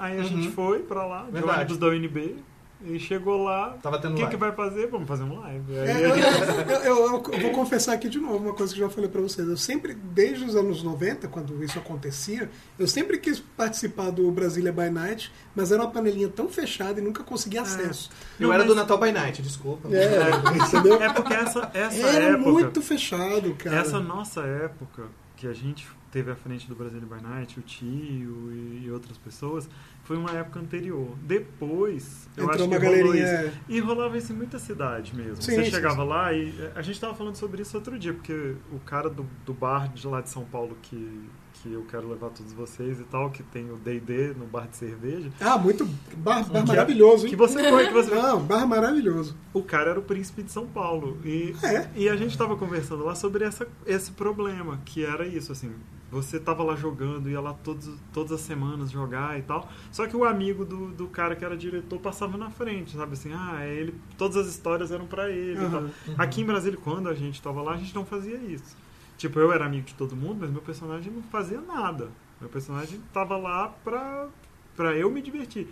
aí 0.00 0.16
a 0.18 0.22
Uhum. 0.22 0.28
gente 0.28 0.50
foi 0.50 0.80
pra 0.80 1.06
lá, 1.06 1.24
de 1.26 1.32
Verdade. 1.32 1.58
ônibus 1.58 1.78
da 1.78 1.86
UNB, 1.88 2.36
e 2.82 2.98
chegou 2.98 3.44
lá. 3.44 3.76
Tava 3.82 3.98
tendo 3.98 4.12
O 4.12 4.14
que, 4.14 4.22
live. 4.22 4.34
que 4.34 4.40
vai 4.40 4.52
fazer? 4.52 4.86
Vamos 4.86 5.06
fazer 5.06 5.22
um 5.24 5.38
live. 5.38 5.78
Aí 5.78 5.86
É, 5.86 5.92
a 5.92 5.98
eu, 6.00 6.16
eu- 6.16 6.84
eu- 6.96 7.22
eu 7.34 7.40
vou 7.40 7.50
confessar 7.50 7.92
aqui 7.92 8.08
de 8.08 8.18
novo 8.18 8.38
uma 8.38 8.54
coisa 8.54 8.72
que 8.74 8.80
eu 8.80 8.88
já 8.88 8.94
falei 8.94 9.10
pra 9.10 9.20
vocês. 9.20 9.46
Eu 9.46 9.56
sempre, 9.58 9.92
desde 9.92 10.46
os 10.46 10.56
anos 10.56 10.82
90, 10.82 11.28
quando 11.28 11.62
isso 11.62 11.78
acontecia, 11.78 12.50
eu 12.78 12.88
sempre 12.88 13.18
quis 13.18 13.38
participar 13.38 14.08
do 14.10 14.30
Brasília 14.32 14.72
by 14.72 14.88
Night, 14.88 15.30
mas 15.54 15.70
era 15.70 15.82
uma 15.82 15.90
panelinha 15.90 16.30
tão 16.30 16.48
fechada 16.48 16.98
e 16.98 17.04
nunca 17.04 17.22
conseguia 17.22 17.60
acesso. 17.60 18.08
Eu 18.40 18.46
Não, 18.46 18.54
era 18.54 18.64
mas- 18.64 18.72
do 18.72 18.74
Natal 18.74 18.96
by 18.98 19.12
Night, 19.12 19.42
desculpa. 19.42 19.86
É, 19.94 20.30
entendeu? 20.64 21.02
É 21.02 21.12
porque 21.12 21.34
essa, 21.34 21.70
essa 21.74 22.06
Era 22.06 22.24
época. 22.36 22.50
muito 22.50 22.80
fechado, 22.80 23.54
cara. 23.56 23.76
Essa 23.76 24.00
nossa 24.00 24.40
época, 24.40 25.02
que 25.36 25.46
a 25.46 25.52
gente 25.52 25.86
teve 26.10 26.30
à 26.30 26.34
frente 26.36 26.66
do 26.68 26.74
Brasil 26.74 27.00
by 27.00 27.22
Night, 27.22 27.58
o 27.58 27.62
Tio 27.62 28.50
e, 28.52 28.82
e 28.84 28.90
outras 28.90 29.16
pessoas, 29.18 29.68
foi 30.04 30.16
uma 30.16 30.30
época 30.32 30.58
anterior. 30.60 31.14
Depois, 31.22 32.28
eu 32.36 32.44
Entrou 32.44 32.54
acho 32.56 32.64
uma 32.64 32.80
que 32.80 32.86
rolou 32.86 33.12
galerinha. 33.12 33.46
isso. 33.46 33.58
E 33.68 33.80
rolava 33.80 34.18
isso 34.18 34.32
em 34.32 34.36
muita 34.36 34.58
cidade 34.58 35.14
mesmo. 35.14 35.36
Sim, 35.42 35.54
Você 35.54 35.64
sim, 35.66 35.70
chegava 35.70 36.02
sim. 36.02 36.08
lá 36.08 36.32
e 36.32 36.48
eh, 36.58 36.72
a 36.74 36.82
gente 36.82 36.94
estava 36.94 37.14
falando 37.14 37.36
sobre 37.36 37.62
isso 37.62 37.76
outro 37.76 37.98
dia, 37.98 38.12
porque 38.12 38.54
o 38.72 38.78
cara 38.80 39.08
do, 39.08 39.26
do 39.44 39.52
bar 39.54 39.88
de 39.92 40.06
lá 40.06 40.20
de 40.20 40.30
São 40.30 40.44
Paulo 40.44 40.76
que, 40.82 41.28
que 41.54 41.72
eu 41.72 41.84
quero 41.84 42.08
levar 42.08 42.30
todos 42.30 42.52
vocês 42.52 42.98
e 42.98 43.04
tal, 43.04 43.30
que 43.30 43.42
tem 43.42 43.70
o 43.70 43.76
D&D 43.76 44.34
no 44.36 44.46
bar 44.46 44.66
de 44.68 44.76
cerveja, 44.76 45.30
Ah, 45.40 45.58
muito. 45.58 45.84
Bar, 46.16 46.44
bar 46.48 46.62
Que- 46.62 46.68
maravilhoso, 46.68 47.26
que 47.26 47.32
hein? 47.32 47.36
você 47.38 47.68
foi, 47.70 47.86
que 47.86 47.92
você 47.92 48.10
Não, 48.16 48.40
bar 48.42 48.66
maravilhoso. 48.66 49.36
o 49.52 49.62
cara 49.62 49.90
era 49.90 49.98
o 50.00 50.02
príncipe 50.02 50.42
de 50.42 50.50
São 50.50 50.66
Paulo. 50.66 51.18
E, 51.24 51.54
É. 51.62 51.88
e 51.94 52.08
a 52.08 52.16
gente 52.16 52.30
estava 52.32 52.56
conversando 52.56 53.04
lá 53.04 53.14
sobre 53.14 53.44
essa, 53.44 53.68
esse 53.86 54.10
problema, 54.12 54.80
que 54.84 55.04
era 55.04 55.26
isso, 55.26 55.52
assim, 55.52 55.70
você 56.10 56.38
estava 56.38 56.62
lá 56.62 56.74
jogando, 56.74 57.30
ia 57.30 57.40
lá 57.40 57.54
todos, 57.54 57.88
todas 58.12 58.32
as 58.32 58.40
semanas 58.40 58.90
jogar 58.90 59.38
e 59.38 59.42
tal, 59.42 59.70
só 59.92 60.06
que 60.06 60.16
o 60.16 60.24
amigo 60.24 60.64
do, 60.64 60.88
do 60.88 61.06
cara 61.06 61.36
que 61.36 61.44
era 61.44 61.56
diretor 61.56 62.00
passava 62.00 62.36
na 62.36 62.50
frente, 62.50 62.96
sabe 62.96 63.12
assim, 63.12 63.32
ah, 63.32 63.58
é 63.60 63.74
ele, 63.74 63.94
todas 64.18 64.36
as 64.36 64.48
histórias 64.48 64.90
eram 64.90 65.06
para 65.06 65.30
ele 65.30 65.64
e 65.64 65.70
tal. 65.70 65.80
Aham. 65.80 65.90
Aqui 66.18 66.40
em 66.42 66.44
Brasília, 66.44 66.78
quando 66.82 67.08
a 67.08 67.14
gente 67.14 67.34
estava 67.34 67.62
lá, 67.62 67.72
a 67.72 67.76
gente 67.76 67.94
não 67.94 68.04
fazia 68.04 68.36
isso. 68.36 68.76
Tipo, 69.16 69.38
eu 69.38 69.52
era 69.52 69.66
amigo 69.66 69.86
de 69.86 69.94
todo 69.94 70.16
mundo, 70.16 70.38
mas 70.40 70.50
meu 70.50 70.62
personagem 70.62 71.12
não 71.12 71.22
fazia 71.24 71.60
nada. 71.60 72.08
Meu 72.40 72.48
personagem 72.48 73.00
tava 73.12 73.36
lá 73.36 73.68
pra, 73.84 74.28
pra 74.74 74.96
eu 74.96 75.10
me 75.10 75.20
divertir. 75.20 75.68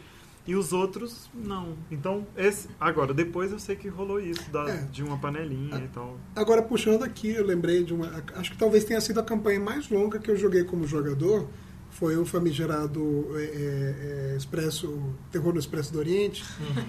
E 0.48 0.56
os 0.56 0.72
outros 0.72 1.28
não. 1.34 1.76
Então, 1.90 2.26
esse, 2.36 2.68
agora, 2.80 3.12
depois 3.12 3.52
eu 3.52 3.58
sei 3.58 3.76
que 3.76 3.86
rolou 3.86 4.18
isso, 4.18 4.50
da- 4.50 4.68
É. 4.68 4.76
de 4.90 5.02
uma 5.04 5.18
panelinha 5.18 5.76
e 5.78 5.88
tal. 5.88 6.16
Agora, 6.34 6.62
puxando 6.62 7.02
aqui, 7.04 7.28
eu 7.28 7.44
lembrei 7.44 7.84
de 7.84 7.92
uma. 7.92 8.10
Acho 8.34 8.50
que 8.52 8.56
talvez 8.56 8.82
tenha 8.84 9.00
sido 9.00 9.20
a 9.20 9.22
campanha 9.22 9.60
mais 9.60 9.88
longa 9.90 10.18
que 10.18 10.30
eu 10.30 10.36
joguei 10.36 10.64
como 10.64 10.86
jogador. 10.86 11.46
Foi 11.90 12.16
o 12.18 12.24
famigerado 12.26 13.26
é, 13.34 13.42
é, 13.42 14.32
é, 14.32 14.36
Expresso, 14.36 15.02
Terror 15.32 15.52
no 15.54 15.58
Expresso 15.58 15.90
do 15.92 15.98
Oriente, 15.98 16.44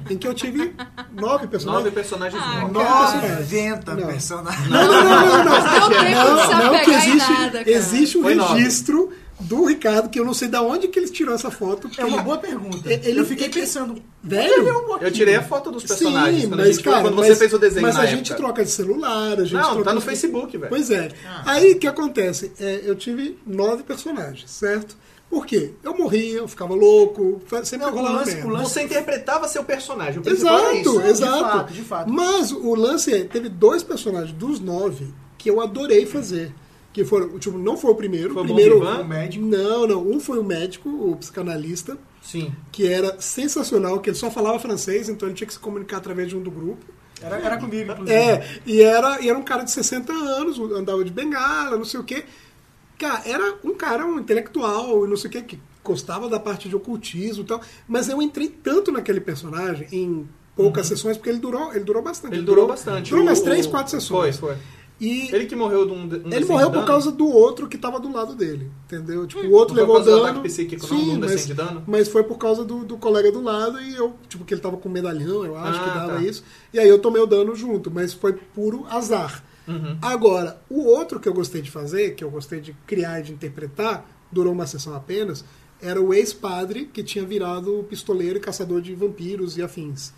em 0.10 0.18
que 0.18 0.28
eu 0.28 0.34
tive 0.34 0.74
nove 1.14 1.48
personagens. 1.48 1.84
Nove 1.86 1.92
personagens 1.96 2.42
Ah, 2.46 2.68
novos. 2.68 3.12
cara. 3.22 3.40
90 3.40 3.96
Não. 3.96 4.08
personagens. 4.08 4.70
Não, 4.70 4.86
não, 4.88 5.04
não, 5.04 5.20
não, 5.20 5.46
não. 5.46 5.80
Não 5.80 5.90
tem 5.90 6.16
como 6.16 6.42
se 6.42 6.48
Não, 6.48 6.58
não, 6.60 6.66
apegar 6.76 6.84
que 6.86 6.92
em 6.92 6.96
existe, 6.98 7.32
nada, 7.32 7.58
cara. 7.60 7.72
existe 7.72 8.18
um 8.18 8.22
Foi 8.24 8.36
nove. 8.36 8.54
registro 8.60 9.10
do 9.40 9.66
Ricardo, 9.66 10.10
que 10.10 10.20
eu 10.20 10.26
não 10.26 10.34
sei 10.34 10.48
de 10.48 10.58
onde 10.58 10.88
que 10.90 11.00
eles 11.00 11.10
tirou 11.12 11.34
essa 11.34 11.50
foto. 11.50 11.90
É 11.98 12.04
uma 12.04 12.18
ele- 12.18 12.24
boa 12.24 12.38
pergunta. 12.38 12.92
Ele- 12.92 13.20
eu 13.20 13.26
fiquei 13.26 13.46
ele- 13.48 13.54
pensando, 13.54 14.02
Velho? 14.22 14.68
Eu 15.02 15.12
tirei 15.12 15.36
a 15.36 15.42
foto 15.42 15.72
dos 15.72 15.84
personagens 15.86 16.42
Sim, 16.44 16.50
quando, 16.50 16.60
mas, 16.60 16.76
gente, 16.76 16.84
cara, 16.84 17.02
quando 17.02 17.16
mas, 17.16 17.28
você 17.28 17.36
fez 17.38 17.54
o 17.54 17.58
desenho 17.58 17.82
mas 17.82 17.96
na 17.96 18.02
a 18.02 18.04
época. 18.04 18.18
gente 18.18 18.36
troca 18.36 18.66
de 18.66 18.70
celular, 18.72 19.40
a 19.40 19.44
gente 19.46 19.54
Não, 19.54 19.70
troca 19.72 19.84
tá 19.86 19.94
no 19.94 20.00
de- 20.02 20.06
Facebook, 20.06 20.58
velho. 20.58 20.70
Pois 20.70 20.92
é. 20.92 21.10
Ah. 21.26 21.44
Aí 21.54 21.72
o 21.72 21.80
que 21.80 21.88
acontece? 21.88 22.52
É, 22.60 22.82
eu 22.84 22.96
tive 22.96 23.40
nove 23.48 23.84
personagens, 23.84 24.52
certo? 24.52 24.98
Por 25.30 25.46
quê? 25.46 25.72
Eu 25.84 25.96
morria, 25.98 26.40
eu 26.40 26.48
ficava 26.48 26.74
louco, 26.74 27.40
sempre 27.64 27.86
Não, 27.86 27.94
o 27.94 27.96
rolava 27.98 28.16
lance- 28.18 28.32
merda. 28.34 28.48
o 28.48 28.52
lance- 28.52 28.74
Você 28.74 28.82
interpretava 28.82 29.48
seu 29.48 29.64
personagem. 29.64 30.22
O 30.22 30.28
Exato, 30.30 30.76
isso. 30.76 31.02
exato. 31.02 31.40
fato, 31.40 31.72
de 31.74 31.82
fato. 31.84 32.12
Mas 32.12 32.52
o 32.52 32.76
lance 32.76 33.14
é, 33.14 33.24
teve 33.24 33.48
dois 33.48 33.84
personagens 33.84 34.34
dos 34.34 34.60
nove 34.60 35.08
que 35.38 35.50
eu 35.50 35.62
adorei 35.62 36.06
fazer. 36.06 36.52
Que 36.92 37.06
foram, 37.06 37.38
tipo, 37.38 37.58
não 37.58 37.78
foi 37.78 37.92
o 37.92 37.96
primeiro. 37.96 38.34
Foi 38.34 38.44
primeiro. 38.44 38.80
Vivant? 38.80 39.02
o 39.02 39.08
médico. 39.08 39.46
Não, 39.46 39.88
não. 39.88 40.08
Um 40.08 40.20
foi 40.20 40.40
o 40.40 40.44
médico, 40.44 40.90
o 40.90 41.16
psicanalista, 41.16 41.98
Sim. 42.22 42.52
que 42.72 42.88
era 42.88 43.20
sensacional, 43.22 44.00
que 44.00 44.10
ele 44.10 44.18
só 44.18 44.32
falava 44.32 44.58
francês, 44.60 45.08
então 45.08 45.28
ele 45.28 45.36
tinha 45.36 45.48
que 45.48 45.54
se 45.54 45.60
comunicar 45.60 45.98
através 45.98 46.30
de 46.30 46.36
um 46.36 46.42
do 46.42 46.50
grupo. 46.50 46.86
Era, 47.22 47.38
era 47.38 47.58
comigo, 47.58 47.92
inclusive. 47.92 48.18
É, 48.18 48.60
e 48.66 48.82
era, 48.82 49.22
e 49.22 49.30
era 49.30 49.38
um 49.38 49.44
cara 49.44 49.64
de 49.64 49.72
60 49.72 50.12
anos, 50.12 50.58
andava 50.60 51.04
de 51.04 51.12
bengala, 51.12 51.78
não 51.78 51.86
sei 51.86 52.00
o 52.00 52.04
quê. 52.04 52.24
Cara, 52.98 53.22
era 53.26 53.58
um 53.64 53.74
cara, 53.74 54.06
um 54.06 54.20
intelectual, 54.20 55.06
e 55.06 55.10
não 55.10 55.18
sei 55.18 55.30
o 55.30 55.32
quê, 55.32 55.42
que 55.42 55.60
gostava 55.84 56.28
da 56.30 56.40
parte 56.40 56.68
de 56.68 56.76
ocultismo 56.76 57.44
e 57.44 57.48
tal. 57.48 57.62
Mas 57.88 58.10
eu 58.10 58.22
entrei 58.22 58.50
tanto 58.50 58.92
naquele 58.92 59.22
personagem 59.22 59.88
em 59.92 60.28
poucas 60.56 60.88
sessões, 60.88 61.18
porque 61.18 61.30
ele 61.30 61.40
durou, 61.40 61.74
ele 61.74 61.84
durou 61.84 62.02
bastante. 62.02 62.36
Ele 62.36 62.44
durou 62.44 62.68
bastante. 62.68 63.10
Durou 63.10 63.26
umas 63.26 63.42
três, 63.42 63.66
quatro 63.66 63.92
sessões. 63.92 64.38
Foi, 64.38 64.56
foi. 64.56 64.64
E 65.00 65.34
Ele 65.34 65.46
que 65.46 65.56
morreu 65.56 65.86
de 65.86 65.92
um, 65.94 66.08
de 66.08 66.16
um 66.18 66.32
ele 66.34 66.44
morreu 66.46 66.68
de 66.68 66.74
por 66.74 66.80
dano? 66.80 66.86
causa 66.88 67.12
do 67.12 67.26
outro 67.28 67.68
que 67.68 67.78
tava 67.78 68.00
do 68.00 68.12
lado 68.12 68.36
dele, 68.36 68.70
entendeu? 68.86 69.26
Tipo, 69.26 69.46
o 69.48 69.52
outro 69.52 69.74
Não 69.74 69.82
levou 69.84 70.04
dano. 70.04 70.24
ataque 70.26 70.42
psíquico, 70.42 70.86
não? 70.94 71.00
De 71.04 71.10
um 71.12 71.20
mas, 71.20 71.48
de 71.48 71.54
dano? 71.54 71.84
mas 71.88 72.08
foi 72.10 72.24
por 72.24 72.38
causa 72.38 72.66
do, 72.66 72.84
do 72.84 72.98
colega 72.98 73.32
do 73.32 73.42
lado 73.42 73.82
e 73.82 73.96
eu, 73.96 74.14
tipo, 74.28 74.44
que 74.44 74.54
ele 74.54 74.60
tava 74.62 74.76
com 74.78 74.90
medalhão, 74.90 75.46
eu 75.46 75.56
acho 75.56 75.80
Ah, 75.80 75.84
que 75.84 75.90
dava 76.00 76.14
tá. 76.16 76.22
isso. 76.22 76.44
E 76.74 76.80
aí 76.80 76.88
eu 76.90 77.00
tomei 77.00 77.22
o 77.22 77.26
dano 77.26 77.56
junto, 77.56 77.90
mas 77.90 78.12
foi 78.14 78.34
puro 78.34 78.86
azar. 78.90 79.42
Uhum. 79.68 79.98
Agora, 80.02 80.60
o 80.70 80.84
outro 80.84 81.20
que 81.20 81.30
eu 81.30 81.34
gostei 81.34 81.62
de 81.62 81.72
fazer, 81.72 82.16
que 82.16 82.24
eu 82.24 82.30
gostei 82.30 82.60
de 82.60 82.74
criar 82.86 83.20
e 83.20 83.24
de 83.24 83.32
interpretar, 83.34 84.06
durou 84.32 84.52
uma 84.52 84.68
sessão 84.68 84.94
apenas, 84.96 85.46
era 85.82 86.02
o 86.02 86.14
ex-padre 86.14 86.90
que 86.92 87.02
tinha 87.04 87.24
virado 87.24 87.86
pistoleiro 87.90 88.38
e 88.38 88.42
caçador 88.42 88.82
de 88.82 88.94
vampiros 88.94 89.58
e 89.58 89.62
afins. 89.62 90.12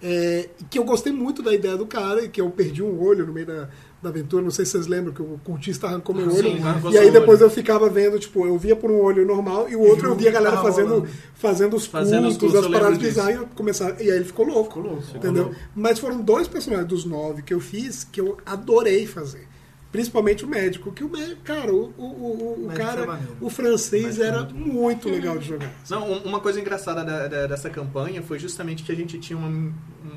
É, 0.00 0.48
que 0.70 0.78
eu 0.78 0.84
gostei 0.84 1.12
muito 1.12 1.42
da 1.42 1.52
ideia 1.52 1.76
do 1.76 1.86
cara 1.86 2.24
e 2.24 2.28
que 2.28 2.40
eu 2.40 2.48
perdi 2.50 2.82
um 2.82 3.00
olho 3.02 3.26
no 3.26 3.32
meio 3.32 3.46
da, 3.46 3.68
da 4.04 4.10
aventura. 4.10 4.42
Não 4.42 4.50
sei 4.50 4.64
se 4.64 4.72
vocês 4.72 4.86
lembram 4.86 5.12
que 5.12 5.20
o 5.22 5.38
cultista 5.42 5.86
arrancou 5.88 6.14
meu 6.14 6.30
Sim, 6.30 6.38
olho. 6.54 6.66
arrancou 6.66 6.90
E 6.92 6.98
aí 6.98 7.10
depois 7.10 7.40
olho. 7.40 7.46
eu 7.46 7.50
ficava 7.50 7.88
vendo, 7.90 8.18
tipo, 8.18 8.46
eu 8.46 8.56
via 8.56 8.76
por 8.76 8.90
um 8.90 9.00
olho 9.00 9.26
normal 9.26 9.68
e 9.68 9.74
o 9.74 9.80
outro 9.80 10.08
eu 10.08 10.14
via 10.14 10.28
a 10.30 10.32
galera 10.32 10.58
fazendo, 10.62 11.06
fazendo 11.34 11.74
os 11.76 11.86
Fazendo 11.86 12.28
cultos, 12.28 12.54
as 12.54 12.66
paradas 12.66 12.82
lembro 12.82 12.98
disso. 12.98 13.10
bizarras 13.10 13.34
e 13.34 14.04
e 14.04 14.10
aí 14.10 14.16
ele 14.16 14.24
ficou 14.24 14.46
louco. 14.46 14.74
Ficou 14.74 14.82
louco. 14.92 15.16
Entendeu? 15.16 15.54
Mas 15.74 15.98
foram 15.98 16.20
dois 16.20 16.46
personagens 16.46 16.88
dos 16.88 17.04
nove 17.04 17.42
que 17.42 17.52
eu 17.54 17.60
fiz 17.60 18.04
que 18.04 18.20
eu 18.20 18.36
adorei 18.46 19.06
fazer. 19.06 19.48
Principalmente 19.92 20.44
o 20.44 20.48
médico, 20.48 20.90
que 20.90 21.04
o 21.04 21.08
médico, 21.08 21.40
cara, 21.44 21.72
o, 21.72 21.92
o, 21.96 22.02
o, 22.04 22.66
o 22.66 22.72
cara, 22.74 23.20
o 23.40 23.48
francês 23.48 24.16
foi 24.16 24.26
era 24.26 24.42
muito 24.42 25.08
legal 25.08 25.38
de 25.38 25.46
jogar. 25.46 25.72
Não, 25.88 26.10
um- 26.10 26.18
uma 26.24 26.40
coisa 26.40 26.60
engraçada 26.60 27.04
da- 27.04 27.28
da- 27.28 27.46
dessa 27.46 27.70
campanha 27.70 28.20
foi 28.20 28.36
justamente 28.40 28.82
que 28.82 28.90
a 28.90 28.96
gente 28.96 29.20
tinha 29.20 29.38
uma, 29.38 29.46
um- 29.46 29.72
um- 30.04 30.13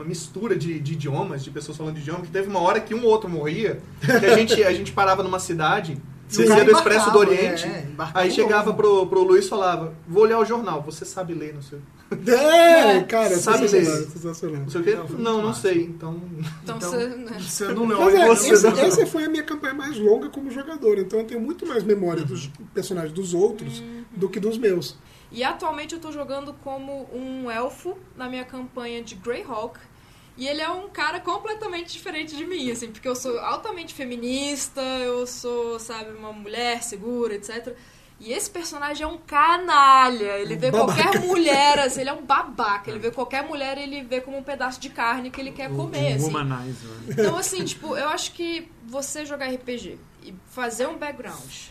uma 0.00 0.08
mistura 0.08 0.56
de, 0.56 0.80
de 0.80 0.94
idiomas, 0.94 1.44
de 1.44 1.50
pessoas 1.50 1.76
falando 1.76 1.94
de 1.96 2.00
idioma, 2.00 2.20
que 2.22 2.28
teve 2.30 2.48
uma 2.48 2.60
hora 2.60 2.80
que 2.80 2.94
um 2.94 3.02
ou 3.04 3.10
outro 3.10 3.28
morria, 3.28 3.80
que 4.00 4.26
a 4.26 4.36
gente, 4.36 4.64
a 4.64 4.72
gente 4.72 4.92
parava 4.92 5.22
numa 5.22 5.38
cidade, 5.38 6.00
descia 6.26 6.64
do 6.64 6.70
Expresso 6.70 7.10
do 7.10 7.22
embarcava, 7.22 7.40
Oriente, 7.40 7.66
é, 7.66 7.86
aí 8.14 8.30
chegava 8.30 8.72
pro, 8.72 9.06
pro 9.06 9.22
Luiz 9.22 9.44
e 9.44 9.48
falava, 9.48 9.92
vou 10.08 10.22
olhar 10.22 10.38
o 10.38 10.44
jornal, 10.44 10.80
você 10.80 11.04
sabe 11.04 11.34
ler, 11.34 11.54
não 11.54 11.60
sei, 11.62 11.78
É, 12.26 13.00
cara, 13.04 13.36
Sabe 13.36 13.68
ler. 13.68 13.84
sensacional. 13.84 14.60
não 14.62 14.68
sei 14.68 14.80
o 14.80 14.84
quê? 14.84 14.98
Não, 15.18 15.42
Não, 15.42 15.54
sei, 15.54 15.82
então... 15.84 16.20
Então, 16.62 16.76
Então, 16.76 16.90
você. 16.90 17.06
né? 17.08 17.36
Você 17.38 17.68
não 17.68 17.86
leu 17.86 18.00
Mas 18.00 18.14
é, 18.14 18.26
você 18.26 18.52
essa, 18.54 18.70
não- 18.70 18.78
essa 18.80 19.06
foi 19.06 19.24
a 19.24 19.28
minha 19.28 19.42
campanha 19.44 19.74
mais 19.74 19.96
longa 19.98 20.28
como 20.28 20.50
jogador, 20.50 20.98
então 20.98 21.18
eu 21.20 21.24
tenho 21.26 21.40
muito 21.40 21.66
mais 21.66 21.84
memória 21.84 22.24
dos 22.24 22.50
personagens 22.74 23.12
dos 23.12 23.34
outros 23.34 23.82
do 24.10 24.28
que 24.28 24.40
dos 24.40 24.56
meus. 24.58 24.96
E 25.32 25.44
atualmente 25.44 25.94
eu 25.94 26.00
tô 26.00 26.10
jogando 26.10 26.52
como 26.64 27.08
um 27.14 27.48
elfo 27.48 27.96
na 28.16 28.28
minha 28.28 28.44
campanha 28.44 29.00
de 29.00 29.14
Greyhawk. 29.14 29.78
E 30.36 30.46
ele 30.46 30.60
é 30.60 30.70
um 30.70 30.88
cara 30.88 31.20
completamente 31.20 31.92
diferente 31.92 32.34
de 32.36 32.46
mim, 32.46 32.70
assim, 32.70 32.90
porque 32.90 33.06
eu 33.08 33.16
sou 33.16 33.38
altamente 33.40 33.92
feminista, 33.92 34.80
eu 34.80 35.26
sou, 35.26 35.78
sabe, 35.78 36.10
uma 36.12 36.32
mulher 36.32 36.82
segura, 36.82 37.34
etc. 37.34 37.76
E 38.18 38.32
esse 38.32 38.50
personagem 38.50 39.02
é 39.04 39.06
um 39.06 39.16
canalha. 39.16 40.38
Ele 40.38 40.54
vê 40.54 40.70
Babaca. 40.70 41.02
qualquer 41.02 41.20
mulher, 41.26 41.78
assim, 41.78 42.02
ele 42.02 42.10
é 42.10 42.12
um 42.12 42.22
babaca. 42.22 42.90
Ele 42.90 42.98
vê 42.98 43.10
qualquer 43.10 43.42
mulher, 43.42 43.78
ele 43.78 44.02
vê 44.02 44.20
como 44.20 44.36
um 44.36 44.42
pedaço 44.42 44.78
de 44.78 44.90
carne 44.90 45.30
que 45.30 45.40
ele 45.40 45.52
quer 45.52 45.70
comer, 45.70 46.12
Um 46.12 46.16
assim. 46.16 46.30
Então, 47.08 47.36
assim, 47.36 47.64
tipo, 47.64 47.96
eu 47.96 48.08
acho 48.08 48.32
que 48.32 48.70
você 48.86 49.24
jogar 49.24 49.46
RPG 49.46 49.98
e 50.22 50.34
fazer 50.50 50.86
um 50.86 50.98
background 50.98 51.70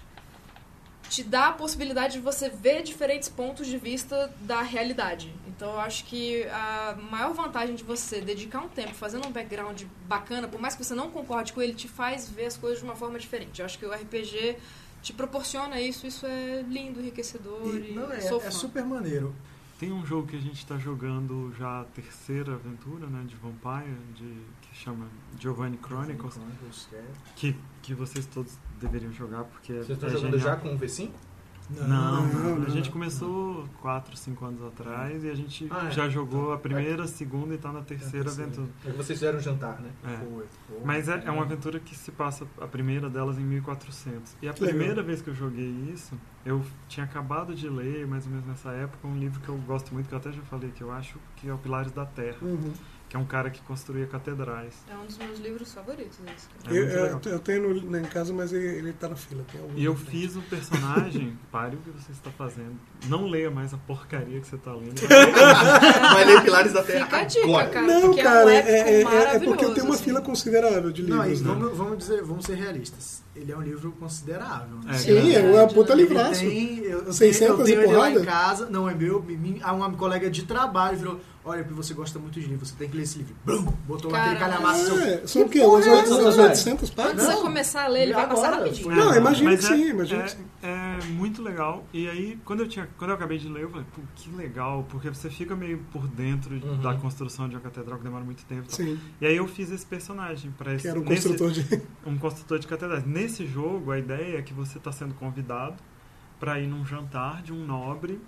te 1.09 1.23
dá 1.23 1.47
a 1.47 1.51
possibilidade 1.51 2.13
de 2.13 2.19
você 2.19 2.49
ver 2.49 2.83
diferentes 2.83 3.27
pontos 3.27 3.65
de 3.67 3.77
vista 3.77 4.31
da 4.41 4.61
realidade. 4.61 5.33
Então, 5.47 5.73
eu 5.73 5.79
acho 5.79 6.05
que 6.05 6.43
a 6.47 6.97
maior 7.09 7.33
vantagem 7.33 7.75
de 7.75 7.83
você 7.83 8.21
dedicar 8.21 8.59
um 8.59 8.69
tempo 8.69 8.93
fazendo 8.93 9.27
um 9.27 9.31
background 9.31 9.83
bacana, 10.07 10.47
por 10.47 10.61
mais 10.61 10.75
que 10.75 10.83
você 10.83 10.93
não 10.93 11.09
concorde 11.09 11.51
com 11.51 11.61
ele, 11.61 11.73
te 11.73 11.87
faz 11.87 12.29
ver 12.29 12.45
as 12.45 12.55
coisas 12.55 12.79
de 12.79 12.85
uma 12.85 12.95
forma 12.95 13.19
diferente. 13.19 13.59
Eu 13.59 13.65
acho 13.65 13.77
que 13.77 13.85
o 13.85 13.91
RPG 13.91 14.57
te 15.01 15.11
proporciona 15.11 15.81
isso, 15.81 16.05
isso 16.05 16.25
é 16.25 16.63
lindo, 16.67 16.99
enriquecedor 16.99 17.75
e, 17.75 17.91
E, 17.91 17.93
não, 17.93 18.11
é, 18.11 18.17
é 18.17 18.51
super 18.51 18.85
maneiro. 18.85 19.35
Tem 19.79 19.93
um 19.93 20.05
jogo 20.05 20.27
que 20.27 20.35
a 20.35 20.41
gente 20.41 20.65
tá 20.65 20.77
jogando 20.77 21.53
já 21.57 21.79
a 21.79 21.83
terceira 21.85 22.53
aventura, 22.55 23.07
né, 23.07 23.23
de 23.25 23.37
Vampire, 23.37 23.95
de, 24.13 24.43
que 24.61 24.75
chama 24.75 25.07
Giovanni 25.39 25.79
Chronicles, 25.81 26.37
que, 27.33 27.55
que 27.81 27.93
vocês 27.93 28.25
todos 28.25 28.57
deveriam 28.77 29.13
jogar, 29.13 29.45
porque 29.45 29.71
Vocês 29.71 29.89
é 29.91 29.93
estão 29.93 30.09
jogando 30.09 30.37
genial. 30.37 30.49
já 30.49 30.55
com 30.57 30.75
o 30.75 30.77
V5? 30.77 31.11
Não, 31.69 31.87
Não, 31.87 32.27
não, 32.27 32.55
não, 32.57 32.65
a 32.65 32.69
gente 32.69 32.89
começou 32.89 33.67
4, 33.81 34.17
5 34.17 34.43
anos 34.45 34.63
atrás 34.63 35.23
e 35.23 35.29
a 35.29 35.35
gente 35.35 35.67
Ah, 35.69 35.87
é. 35.87 35.91
já 35.91 36.09
jogou 36.09 36.51
a 36.51 36.57
primeira, 36.57 37.03
a 37.03 37.07
segunda 37.07 37.53
e 37.53 37.57
tá 37.57 37.71
na 37.71 37.81
terceira 37.81 38.25
terceira. 38.25 38.49
aventura. 38.49 38.69
É 38.85 38.89
que 38.91 38.97
vocês 38.97 39.19
fizeram 39.19 39.37
um 39.37 39.41
jantar, 39.41 39.79
né? 39.79 39.89
É. 40.03 40.17
Foi, 40.17 40.45
foi. 40.67 40.79
Mas 40.83 41.07
é, 41.07 41.21
é 41.25 41.29
uma 41.31 41.43
aventura 41.43 41.79
que 41.79 41.95
se 41.95 42.11
passa 42.11 42.47
a 42.59 42.65
primeira 42.67 43.09
delas 43.09 43.37
em 43.37 43.43
1400. 43.43 44.35
E 44.41 44.49
a 44.49 44.53
Que 44.53 44.61
legal. 44.63 44.77
primeira 44.77 45.03
vez 45.03 45.21
que 45.21 45.29
eu 45.29 45.35
joguei 45.35 45.69
isso, 45.93 46.17
eu 46.45 46.63
tinha 46.87 47.05
acabado 47.05 47.53
de 47.53 47.69
ler, 47.69 48.07
mais 48.07 48.25
ou 48.25 48.31
menos 48.31 48.47
nessa 48.47 48.71
época, 48.71 49.07
um 49.07 49.17
livro 49.17 49.39
que 49.39 49.49
eu 49.49 49.57
gosto 49.59 49.93
muito, 49.93 50.07
que 50.09 50.13
eu 50.15 50.19
até 50.19 50.31
já 50.31 50.41
falei, 50.43 50.71
que 50.71 50.81
eu 50.81 50.91
acho 50.91 51.17
que 51.35 51.47
é 51.47 51.53
o 51.53 51.57
Pilares 51.57 51.91
da 51.91 52.05
Terra, 52.05 52.37
Uhum. 52.41 52.73
Que 53.09 53.15
é 53.15 53.19
um 53.19 53.25
cara 53.25 53.49
que 53.49 53.59
construía 53.63 54.05
catedrais. 54.05 54.73
É 54.87 54.95
um 54.95 55.05
dos 55.05 55.17
meus 55.17 55.39
livros 55.39 55.73
favoritos, 55.73 56.19
esse, 56.37 56.47
cara. 56.63 56.75
É 56.75 56.79
eu, 56.79 56.85
eu- 56.85 57.21
eu 57.33 57.39
tenho 57.39 57.73
no, 57.81 57.97
em 57.97 58.03
casa, 58.03 58.31
mas 58.31 58.53
ele, 58.53 58.65
ele 58.67 58.93
tá 58.93 59.09
na 59.09 59.15
fila. 59.15 59.43
E 59.75 59.83
eu 59.83 59.95
frente. 59.95 60.11
fiz 60.11 60.35
um 60.35 60.41
personagem, 60.41 61.37
pare 61.51 61.75
o 61.75 61.79
que 61.79 61.89
você 61.89 62.11
está 62.11 62.29
fazendo. 62.29 62.79
Não 63.07 63.25
leia 63.27 63.49
mais 63.49 63.73
a 63.73 63.77
porcaria 63.77 64.39
que 64.39 64.47
você 64.47 64.55
está 64.57 64.71
lendo. 64.73 64.93
Vai 66.13 66.25
ler 66.25 66.43
Pilares 66.43 66.73
da 66.73 66.83
Terra 66.83 67.05
Fica 67.05 67.17
a 67.17 67.23
dica, 67.23 67.67
cara. 67.67 67.87
Não, 67.87 68.01
porque 68.01 68.21
cara, 68.21 68.39
é 68.41 68.45
um 68.45 68.49
é, 68.49 68.59
é- 68.71 69.01
é- 69.01 69.35
é 69.35 69.39
porque 69.39 69.65
eu 69.65 69.73
tenho 69.73 69.85
uma 69.87 69.95
assim. 69.95 70.03
fila 70.03 70.21
considerável 70.21 70.91
de 70.91 71.03
Não, 71.03 71.23
livros. 71.23 71.41
né? 71.41 71.47
vamos, 71.53 71.77
vamos 71.77 71.97
dizer, 71.97 72.21
vamos 72.23 72.45
ser 72.45 72.55
realistas. 72.55 73.23
Ele 73.35 73.51
é 73.51 73.57
um 73.57 73.61
livro 73.61 73.91
considerável. 73.93 74.77
né? 74.83 74.91
É, 74.93 74.97
Sim, 74.97 75.33
é 75.33 75.39
uma 75.39 75.67
puta 75.67 75.93
Ele 75.93 76.03
livraço. 76.03 76.41
tem, 76.41 76.79
eu, 76.79 77.03
eu 77.05 77.13
600 77.13 77.39
tenho, 77.39 77.51
eu 77.61 77.65
tenho 77.65 77.67
e 77.67 77.83
ele 77.83 77.87
lá 77.93 77.93
porrada? 78.05 78.19
em 78.19 78.25
casa, 78.25 78.69
não 78.69 78.89
é 78.89 78.93
meu, 78.93 79.21
me- 79.23 79.37
me- 79.37 79.59
ah, 79.63 79.71
uma 79.73 79.89
colega 79.93 80.29
de 80.29 80.43
trabalho 80.43 80.97
virou, 80.97 81.21
olha, 81.45 81.63
você 81.63 81.93
gosta 81.93 82.19
muito 82.19 82.37
de 82.39 82.47
livro, 82.47 82.65
você 82.65 82.75
tem 82.77 82.89
que 82.89 82.97
ler 82.99 83.03
esse 83.03 83.17
livro. 83.19 83.35
Brum, 83.45 83.65
botou 83.87 84.13
aquele 84.15 84.35
Caramba. 84.37 84.57
calhamaço 84.57 84.85
seu. 84.85 84.99
É, 84.99 85.27
são 85.27 85.41
o 85.43 85.49
quê? 85.49 85.61
Umas 85.61 85.87
é 85.87 85.91
oito- 85.91 86.03
essa, 86.03 86.21
umas 86.21 86.35
velho? 86.35 86.47
800 86.49 86.89
páginas? 86.91 87.23
Antes 87.25 87.35
de 87.37 87.41
começar 87.41 87.83
a 87.83 87.87
ler, 87.87 88.01
ele 88.03 88.13
vai 88.13 88.27
passar 88.27 88.47
Agora, 88.47 88.63
rapidinho. 88.63 88.83
foi- 88.83 88.95
Não, 88.95 89.15
imagino 89.15 89.49
Mas 89.51 89.59
que 89.67 89.73
é- 89.73 89.75
sim, 89.77 89.89
imagino 89.89 90.21
é, 90.21 90.23
que 90.25 90.31
sim. 90.31 90.45
É 90.61 90.99
muito 91.11 91.41
legal. 91.41 91.85
E 91.93 92.07
aí, 92.09 92.37
quando 92.43 92.59
eu, 92.61 92.67
tinha, 92.67 92.87
quando 92.97 93.11
eu 93.11 93.15
acabei 93.15 93.37
de 93.37 93.47
ler, 93.47 93.63
eu 93.63 93.69
falei, 93.69 93.85
pô, 93.95 94.01
que 94.15 94.29
legal, 94.35 94.85
porque 94.89 95.09
você 95.09 95.29
fica 95.29 95.55
meio 95.55 95.79
por 95.91 96.05
dentro 96.07 96.53
Uhum. 96.55 96.81
da 96.81 96.93
construção 96.95 97.47
de 97.47 97.55
uma 97.55 97.61
catedral 97.61 97.97
que 97.97 98.03
demora 98.03 98.23
muito 98.23 98.43
tempo. 98.45 98.63
e 98.63 98.67
tal. 98.67 98.75
Sim, 98.85 98.99
E 99.21 99.25
aí 99.25 99.35
eu 99.37 99.47
fiz 99.47 99.71
esse 99.71 99.85
personagem 99.85 100.51
para 100.57 100.73
esse 100.73 100.81
que 100.83 100.87
era 100.89 100.99
um 100.99 101.03
nesse- 101.03 101.29
construtor 101.29 101.51
de... 101.51 101.81
um 102.05 102.17
construtor 102.17 102.59
de 102.59 102.67
catedrais. 102.67 103.05
Nesse 103.05 103.47
jogo, 103.47 103.91
a 103.91 103.97
ideia 103.99 104.37
é 104.37 104.41
que 104.41 104.53
você 104.53 104.77
está 104.77 104.91
sendo 104.91 105.13
convidado 105.13 105.75
para 106.39 106.59
ir 106.59 106.67
num 106.67 106.85
jantar 106.85 107.41
de 107.41 107.51
um 107.53 107.65
nobre 107.65 108.19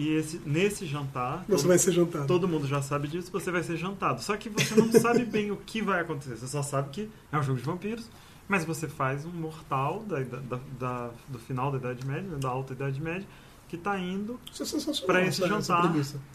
E 0.00 0.14
esse, 0.14 0.40
nesse 0.46 0.86
jantar, 0.86 1.44
Você 1.48 1.56
todo, 1.56 1.66
vai 1.68 1.78
ser 1.78 1.90
jantado. 1.92 2.26
todo 2.28 2.46
mundo 2.46 2.66
já 2.68 2.80
sabe 2.80 3.08
disso, 3.08 3.32
você 3.32 3.50
vai 3.50 3.64
ser 3.64 3.76
jantado. 3.76 4.22
Só 4.22 4.36
que 4.36 4.48
você 4.48 4.76
não 4.76 4.92
sabe 4.92 5.24
bem 5.24 5.50
o 5.50 5.56
que 5.56 5.82
vai 5.82 6.00
acontecer. 6.00 6.36
Você 6.36 6.46
só 6.46 6.62
sabe 6.62 6.90
que 6.90 7.10
é 7.32 7.36
um 7.38 7.42
jogo 7.42 7.58
de 7.58 7.64
vampiros, 7.64 8.08
mas 8.46 8.64
você 8.64 8.86
faz 8.86 9.24
um 9.26 9.30
mortal 9.30 10.04
da, 10.06 10.20
da- 10.20 10.60
da- 10.78 11.10
do 11.26 11.38
final 11.40 11.72
da 11.72 11.78
Idade 11.78 12.06
Média, 12.06 12.22
né, 12.30 12.38
da 12.38 12.48
Alta 12.48 12.74
Idade 12.74 13.00
Média, 13.02 13.26
que 13.68 13.74
está 13.76 13.98
indo 13.98 14.38
é. 14.58 15.06
Pra 15.06 15.20
esse 15.26 15.46
jantar. 15.46 15.92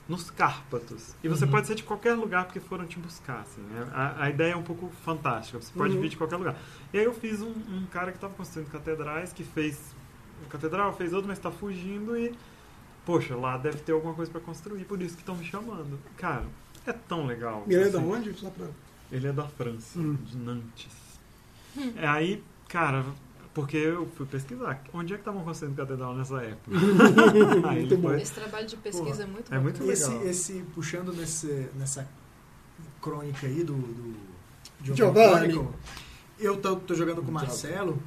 nos 0.10 0.30
Cárpatos. 0.30 1.15
E 1.23 1.30
você 1.30 1.45
Uhum. 1.45 1.52
pode 1.52 1.65
ser 1.67 1.76
de 1.76 1.84
qualquer 1.84 2.15
lugar 2.15 2.43
porque 2.45 2.60
foram 2.60 2.86
te 2.86 2.99
buscar. 2.99 3.39
Assim, 3.41 3.62
né? 3.62 3.88
a, 3.93 4.26
a 4.26 4.30
ideia 4.30 4.52
é 4.54 4.56
um 4.58 4.62
pouco 4.62 4.91
fantástica. 5.06 5.60
Você 5.62 5.71
pode 5.73 5.95
Uhum. 5.95 6.02
vir 6.02 6.10
de 6.10 6.17
qualquer 6.17 6.36
lugar. 6.36 6.56
E 6.93 6.99
aí 6.99 7.06
eu 7.06 7.13
fiz 7.13 7.41
um, 7.41 7.47
um 7.71 7.86
cara 7.89 8.12
que 8.12 8.17
estava 8.17 8.34
construindo 8.34 8.69
catedrais, 8.69 9.32
que 9.34 9.43
fez 9.43 9.80
uma 10.41 10.49
catedral, 10.49 10.93
fez 10.95 11.13
outro, 11.13 11.28
mas 11.30 11.38
está 11.38 11.49
fugindo 11.49 12.17
e. 12.17 12.34
Poxa, 13.06 13.36
lá 13.36 13.58
deve 13.58 13.80
ter 13.80 13.92
alguma 13.92 14.13
coisa 14.13 14.32
para 14.32 14.39
construir, 14.42 14.86
por 14.86 15.02
isso 15.02 15.16
que 15.16 15.22
estão 15.22 15.36
me 15.36 15.44
chamando. 15.46 16.00
Cara, 16.18 16.46
é 16.88 16.94
tão 16.94 17.26
legal. 17.26 17.63
E 17.68 17.74
ele 17.74 17.84
é 17.86 17.89
da 17.89 18.00
assim. 18.00 18.08
onde? 18.12 18.34
Só 18.34 18.50
pra... 18.50 18.68
Ele 19.12 19.28
é 19.28 19.32
da 19.34 19.44
França, 19.48 20.00
Hum. 20.00 20.18
de 20.26 20.38
Nantes. 20.38 20.88
É 21.98 22.08
aí, 22.08 22.44
cara, 22.70 23.04
porque 23.54 23.76
eu 23.78 24.08
fui 24.16 24.26
pesquisar. 24.26 24.82
Onde 24.94 25.13
é 25.13 25.18
que 25.18 25.22
estavam 25.22 25.44
construindo 25.44 25.76
catedral 25.76 26.16
nessa 26.16 26.42
época? 26.42 26.72
aí 27.70 27.80
Muito 27.80 27.98
bom. 27.98 28.10
foi- 28.10 28.22
Esse 28.22 28.34
trabalho 28.34 28.68
de 28.68 28.78
pesquisa 28.78 29.24
é 29.24 29.26
muito 29.26 29.54
é 29.54 29.60
muito 29.60 29.74
bacana. 29.80 29.92
Esse, 29.94 30.10
legal. 30.10 30.28
esse 30.28 30.54
puxando 30.74 31.13
nesse, 31.13 31.70
nessa 31.76 32.08
crônica 33.02 33.46
aí 33.48 33.63
do, 33.63 33.74
do 33.76 34.16
Giovanni. 34.96 35.68
Eu 36.39 36.58
tô, 36.58 36.76
tô 36.78 36.96
jogando 36.96 37.22
com 37.22 37.30
o 37.30 37.34
Marcelo 37.34 38.02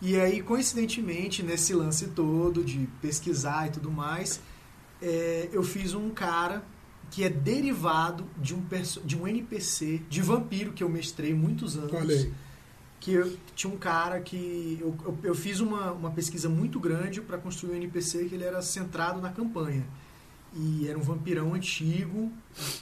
e 0.00 0.18
aí 0.18 0.42
coincidentemente 0.42 1.42
nesse 1.42 1.72
lance 1.74 2.08
todo 2.08 2.62
de 2.62 2.88
pesquisar 3.00 3.68
e 3.68 3.70
tudo 3.70 3.90
mais, 3.90 4.40
é, 5.00 5.48
eu 5.52 5.62
fiz 5.62 5.94
um 5.94 6.10
cara 6.10 6.64
que 7.10 7.24
é 7.24 7.28
derivado 7.28 8.24
de 8.36 8.54
um, 8.54 8.62
de 9.04 9.16
um 9.16 9.26
NPC 9.26 10.02
de 10.08 10.20
vampiro 10.20 10.72
que 10.72 10.82
eu 10.82 10.88
mestrei 10.88 11.32
muitos 11.34 11.76
anos. 11.76 11.94
Aí. 11.94 12.32
que 12.98 13.12
eu, 13.12 13.36
tinha 13.54 13.72
um 13.72 13.76
cara 13.76 14.20
que 14.20 14.78
eu, 14.80 14.96
eu, 15.04 15.18
eu 15.22 15.34
fiz 15.34 15.60
uma, 15.60 15.92
uma 15.92 16.10
pesquisa 16.10 16.48
muito 16.48 16.80
grande 16.80 17.20
para 17.20 17.38
construir 17.38 17.72
um 17.72 17.76
NPC 17.76 18.24
que 18.24 18.34
ele 18.34 18.44
era 18.44 18.60
centrado 18.60 19.20
na 19.20 19.30
campanha. 19.30 19.86
E 20.54 20.88
era 20.88 20.98
um 20.98 21.02
vampirão 21.02 21.54
antigo 21.54 22.32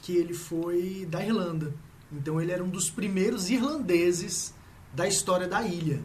que 0.01 0.17
ele 0.17 0.33
foi 0.33 1.07
da 1.11 1.25
Irlanda. 1.25 1.75
Então 2.11 2.41
ele 2.41 2.53
era 2.53 2.63
um 2.63 2.69
dos 2.69 2.89
primeiros 2.89 3.51
irlandeses 3.51 4.55
da 4.95 5.07
história 5.07 5.49
da 5.49 5.63
ilha 5.63 6.01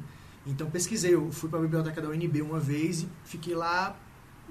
então 0.46 0.70
pesquisei 0.70 1.14
eu 1.14 1.32
fui 1.32 1.50
para 1.50 1.60
a 1.60 1.62
biblioteca 1.62 2.02
da 2.02 2.10
UNB 2.10 2.42
uma 2.42 2.60
vez 2.60 3.02
e 3.02 3.10
fiquei 3.26 3.56
lá 3.56 3.96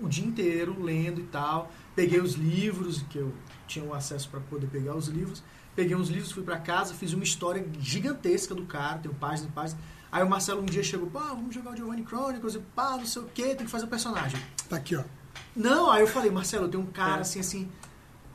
o 0.00 0.08
dia 0.08 0.24
inteiro 0.24 0.80
lendo 0.82 1.20
e 1.20 1.24
tal 1.24 1.70
peguei 1.94 2.20
os 2.20 2.34
livros 2.34 3.02
que 3.10 3.18
eu 3.18 3.32
tinha 3.66 3.84
o 3.84 3.92
acesso 3.94 4.28
para 4.28 4.40
poder 4.40 4.66
pegar 4.68 4.94
os 4.94 5.08
livros 5.08 5.42
peguei 5.78 5.94
uns 5.94 6.08
livros, 6.08 6.32
fui 6.32 6.42
pra 6.42 6.58
casa, 6.58 6.92
fiz 6.92 7.12
uma 7.12 7.22
história 7.22 7.64
gigantesca 7.78 8.52
do 8.52 8.64
cara, 8.64 8.98
tenho 8.98 9.14
páginas 9.14 9.48
e 9.48 9.52
páginas. 9.52 9.84
Aí 10.10 10.24
o 10.24 10.28
Marcelo 10.28 10.60
um 10.60 10.66
dia 10.66 10.82
chegou, 10.82 11.08
pá, 11.08 11.28
vamos 11.28 11.54
jogar 11.54 11.70
o 11.70 11.76
Giovanni 11.76 12.04
Chronicles, 12.04 12.56
e 12.56 12.58
pá, 12.58 12.96
não 12.96 13.06
sei 13.06 13.22
o 13.22 13.26
que, 13.26 13.54
tem 13.54 13.58
que 13.58 13.68
fazer 13.68 13.84
o 13.84 13.88
personagem. 13.88 14.40
Tá 14.68 14.74
aqui, 14.74 14.96
ó. 14.96 15.04
Não, 15.54 15.88
aí 15.88 16.00
eu 16.00 16.08
falei, 16.08 16.32
Marcelo, 16.32 16.64
eu 16.64 16.68
tenho 16.68 16.82
um 16.82 16.86
cara 16.86 17.18
É. 17.18 17.20
assim, 17.20 17.38
assim, 17.38 17.68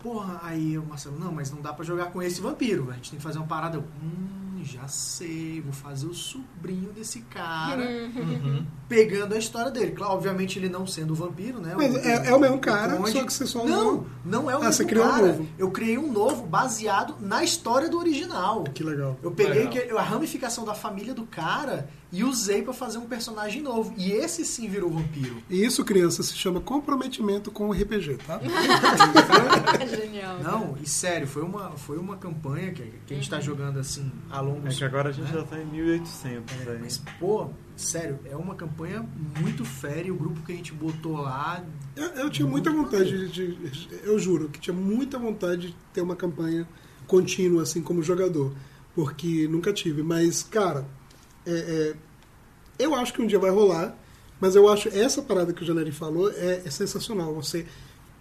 porra, 0.02 0.40
aí 0.42 0.78
o 0.78 0.86
Marcelo, 0.86 1.20
não, 1.20 1.34
mas 1.34 1.52
não 1.52 1.62
dá 1.62 1.74
pra 1.74 1.84
jogar 1.84 2.14
com 2.14 2.22
esse 2.22 2.40
vampiro, 2.40 2.90
a 2.90 2.94
gente 2.94 3.10
tem 3.10 3.18
que 3.18 3.24
fazer 3.24 3.40
uma 3.40 3.48
parada. 3.48 3.76
Eu, 3.76 3.82
hum, 3.82 4.53
já 4.64 4.88
sei, 4.88 5.62
vou 5.62 5.74
fazer 5.74 6.06
o 6.08 6.14
sobrinho 6.14 6.92
desse 6.92 7.22
cara, 7.22 7.82
Uhum. 7.82 8.66
pegando 8.88 9.34
a 9.34 9.38
história 9.38 9.70
dele. 9.72 9.92
Claro, 9.92 10.14
obviamente 10.14 10.58
ele 10.60 10.70
não 10.70 10.86
sendo 10.88 11.12
o 11.12 11.16
vampiro, 11.16 11.60
né? 11.60 11.74
Mas 11.76 11.96
é, 11.96 12.28
é 12.30 12.34
o 12.36 12.40
mesmo 12.40 12.60
cara, 12.60 12.98
só 13.08 13.24
que 13.26 13.34
você 13.34 13.46
só 13.46 13.66
Não, 13.66 14.06
não 14.24 14.50
é 14.50 14.56
o 14.56 14.58
Ah, 14.58 14.62
mesmo 14.62 14.74
você 14.74 14.86
criou 14.86 15.06
um 15.06 15.10
cara. 15.12 15.28
novo. 15.28 15.48
Eu 15.58 15.72
criei 15.72 15.98
um 15.98 16.12
novo 16.12 16.46
baseado 16.46 17.16
na 17.20 17.44
história 17.44 17.90
do 17.90 17.98
original. 17.98 18.64
Que 18.66 18.84
legal. 18.84 19.18
Eu 19.22 19.32
peguei 19.32 19.66
Legal. 19.68 19.88
que- 19.88 19.98
a 19.98 20.02
ramificação 20.02 20.64
da 20.66 20.74
família 20.74 21.14
do 21.14 21.24
cara 21.26 21.90
e 22.14 22.24
usei 22.24 22.62
pra 22.62 22.72
fazer 22.74 23.00
um 23.00 23.06
personagem 23.08 23.62
novo. 23.62 23.94
E 23.98 24.12
esse 24.12 24.46
sim 24.46 24.68
virou 24.70 24.90
vampiro. 24.90 25.38
E 25.50 25.66
isso, 25.66 25.84
criança, 25.84 26.22
se 26.24 26.36
chama 26.36 26.62
comprometimento 26.62 27.50
com 27.52 27.70
o 27.70 27.74
RPG, 27.74 28.18
tá? 28.26 28.40
Genial. 29.90 30.40
Não, 30.44 30.78
e 30.82 30.88
sério, 30.88 31.28
foi 31.28 31.42
uma, 31.44 31.72
foi 31.72 31.98
uma 31.98 32.16
campanha 32.18 32.72
que, 32.72 32.84
que 33.06 33.14
a 33.14 33.18
gente 33.18 33.30
tá 33.30 33.40
jogando 33.42 33.80
assim 33.80 34.12
a 34.30 34.40
longo 34.40 34.68
É 34.68 34.72
que 34.72 34.84
agora 34.84 35.10
a 35.10 35.12
gente 35.12 35.26
né? 35.32 35.40
já 35.40 35.44
tá 35.44 35.60
em 35.60 35.66
1800. 35.66 36.56
É, 36.68 36.72
aí. 36.72 36.78
mas, 36.82 37.02
pô, 37.20 37.50
sério, 37.76 38.20
é 38.26 38.36
uma 38.36 38.56
campanha 38.56 39.04
muito 39.42 39.66
férrea. 39.66 40.14
O 40.14 40.16
grupo 40.18 40.42
que 40.44 40.52
a 40.52 40.56
gente 40.56 40.72
botou 40.74 41.18
lá. 41.18 41.64
Eu, 41.96 42.06
eu 42.10 42.30
tinha 42.30 42.48
muita 42.48 42.70
vontade 42.72 43.28
de, 43.30 43.56
de- 43.56 43.90
Eu 44.04 44.18
juro 44.20 44.50
que 44.50 44.60
tinha 44.60 44.74
muita 44.76 45.18
vontade 45.18 45.68
de 45.70 45.76
ter 45.92 46.02
uma 46.02 46.16
campanha 46.16 46.68
contínua, 47.08 47.64
assim, 47.64 47.82
como 47.82 48.02
jogador. 48.04 48.54
Porque 48.96 49.48
nunca 49.48 49.74
tive. 49.74 50.04
Mas, 50.04 50.44
cara, 50.44 50.86
é, 51.46 51.52
é, 51.52 51.96
eu 52.80 52.94
acho 52.96 53.14
que 53.14 53.22
um 53.22 53.28
dia 53.28 53.40
vai 53.40 53.52
rolar. 53.52 53.96
Mas 54.42 54.56
eu 54.56 54.68
acho 54.68 54.90
essa 54.90 55.22
parada 55.22 55.54
que 55.54 55.64
o 55.64 55.66
Janeri 55.66 55.92
falou 55.92 56.30
é, 56.32 56.64
é 56.66 56.70
sensacional. 56.70 57.34
Você 57.36 57.66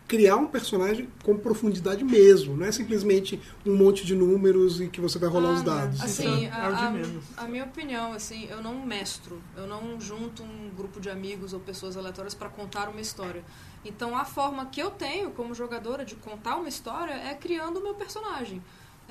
criar 0.07 0.37
um 0.37 0.47
personagem 0.47 1.09
com 1.25 1.37
profundidade 1.37 2.05
mesmo. 2.05 2.57
Não 2.57 2.67
é 2.67 2.71
simplesmente 2.71 3.41
um 3.67 3.75
monte 3.75 4.05
de 4.05 4.15
números 4.15 4.81
e 4.81 4.89
que 4.89 5.01
você 5.01 5.19
vai 5.19 5.29
rolar 5.29 5.49
Ah, 5.49 5.55
os 5.55 5.63
dados. 5.63 6.01
Assim, 6.01 6.47
É 6.47 6.51
a, 6.51 6.69
a- 6.69 7.45
a 7.45 7.49
minha 7.49 7.65
opinião, 7.65 8.13
assim, 8.13 8.47
eu 8.51 8.63
não 8.63 8.85
mestro, 8.87 9.43
eu 9.57 9.67
não 9.67 10.01
junto 10.01 10.43
um 10.45 10.71
grupo 10.77 11.01
de 11.01 11.09
amigos 11.11 11.53
ou 11.55 11.61
pessoas 11.61 11.97
aleatórias 11.97 12.35
para 12.35 12.49
contar 12.49 12.89
uma 12.89 13.01
história. 13.01 13.43
Então, 13.85 14.17
a 14.17 14.25
forma 14.25 14.67
que 14.67 14.81
eu 14.81 14.91
tenho 14.91 15.31
como 15.31 15.55
jogadora 15.55 16.05
de 16.05 16.15
contar 16.15 16.57
uma 16.57 16.69
história 16.69 17.15
é 17.15 17.35
criando 17.35 17.79
o 17.79 17.83
meu 17.83 17.95
personagem. 17.95 18.63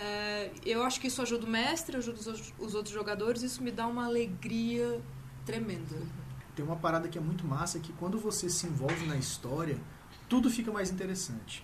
É, 0.03 0.49
eu 0.65 0.81
acho 0.83 0.99
que 0.99 1.07
isso 1.07 1.21
ajuda 1.21 1.45
o 1.45 1.49
mestre, 1.49 1.95
ajuda 1.95 2.19
os, 2.19 2.25
outros- 2.27 2.53
os 2.59 2.73
outros 2.75 2.93
jogadores, 2.93 3.43
isso 3.43 3.61
me 3.61 3.69
dá 3.71 3.85
uma 3.85 4.05
alegria 4.05 4.99
tremenda. 5.45 5.95
Tem 6.55 6.65
uma 6.65 6.75
parada 6.75 7.07
que 7.07 7.17
é 7.17 7.21
muito 7.21 7.45
massa 7.45 7.79
que 7.79 7.93
quando 7.93 8.17
você 8.17 8.49
se 8.49 8.65
envolve 8.65 9.05
na 9.05 9.15
história, 9.15 9.77
tudo 10.27 10.49
fica 10.49 10.71
mais 10.71 10.89
interessante. 10.89 11.63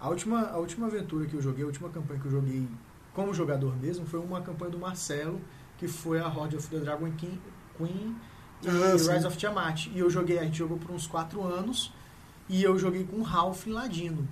A 0.00 0.08
última, 0.08 0.48
a 0.50 0.58
última 0.58 0.88
aventura 0.88 1.26
que 1.26 1.34
eu 1.34 1.40
joguei, 1.40 1.62
a 1.62 1.66
última 1.66 1.88
campanha 1.88 2.18
que 2.20 2.26
eu 2.26 2.30
joguei 2.32 2.68
como 3.14 3.32
jogador 3.32 3.74
mesmo, 3.76 4.04
foi 4.04 4.18
uma 4.20 4.40
campanha 4.42 4.72
do 4.72 4.78
Marcelo, 4.78 5.40
que 5.78 5.86
foi 5.86 6.18
a 6.20 6.26
Horde 6.28 6.56
of 6.56 6.66
the 6.68 6.78
Dragon 6.78 7.10
King, 7.12 7.40
Queen 7.78 8.16
e 8.62 8.68
Ah. 8.68 9.12
Rise 9.14 9.26
of 9.26 9.36
Tiamat. 9.36 9.86
E 9.86 9.98
eu 9.98 10.10
joguei, 10.10 10.38
a 10.38 10.42
gente 10.44 10.58
jogou 10.58 10.76
por 10.76 10.90
uns 10.90 11.06
quatro 11.06 11.42
anos, 11.42 11.92
e 12.48 12.62
eu 12.62 12.76
joguei 12.78 13.04
com 13.04 13.16
o 13.18 13.22
Ralph 13.22 13.66
Ladino. 13.66 14.26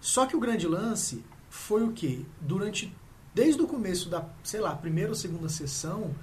Só 0.00 0.26
que 0.26 0.36
o 0.36 0.40
grande 0.40 0.66
lance 0.66 1.24
foi 1.52 1.84
o 1.84 1.92
quê? 1.92 2.20
Durante, 2.40 2.90
desde 3.34 3.60
o 3.60 3.66
começo 3.66 4.08
da, 4.08 4.26
sei 4.42 4.58
lá, 4.58 4.74
primeira 4.74 5.10
ou 5.10 5.14
segunda 5.14 5.50
sessão, 5.50 6.14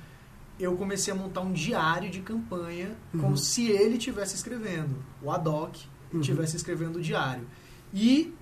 eu 0.60 0.76
comecei 0.76 1.14
a 1.14 1.16
montar 1.16 1.42
um 1.42 1.54
diário 1.54 2.10
de 2.10 2.20
campanha, 2.20 2.98
como 3.12 3.38
se 3.38 3.70
ele 3.70 3.98
estivesse 3.98 4.36
escrevendo, 4.36 4.96
o 5.22 5.32
Adoc 5.32 5.78
estivesse 6.12 6.58
escrevendo 6.58 6.96
o 6.96 7.02
diário. 7.02 7.48
E 7.94 8.34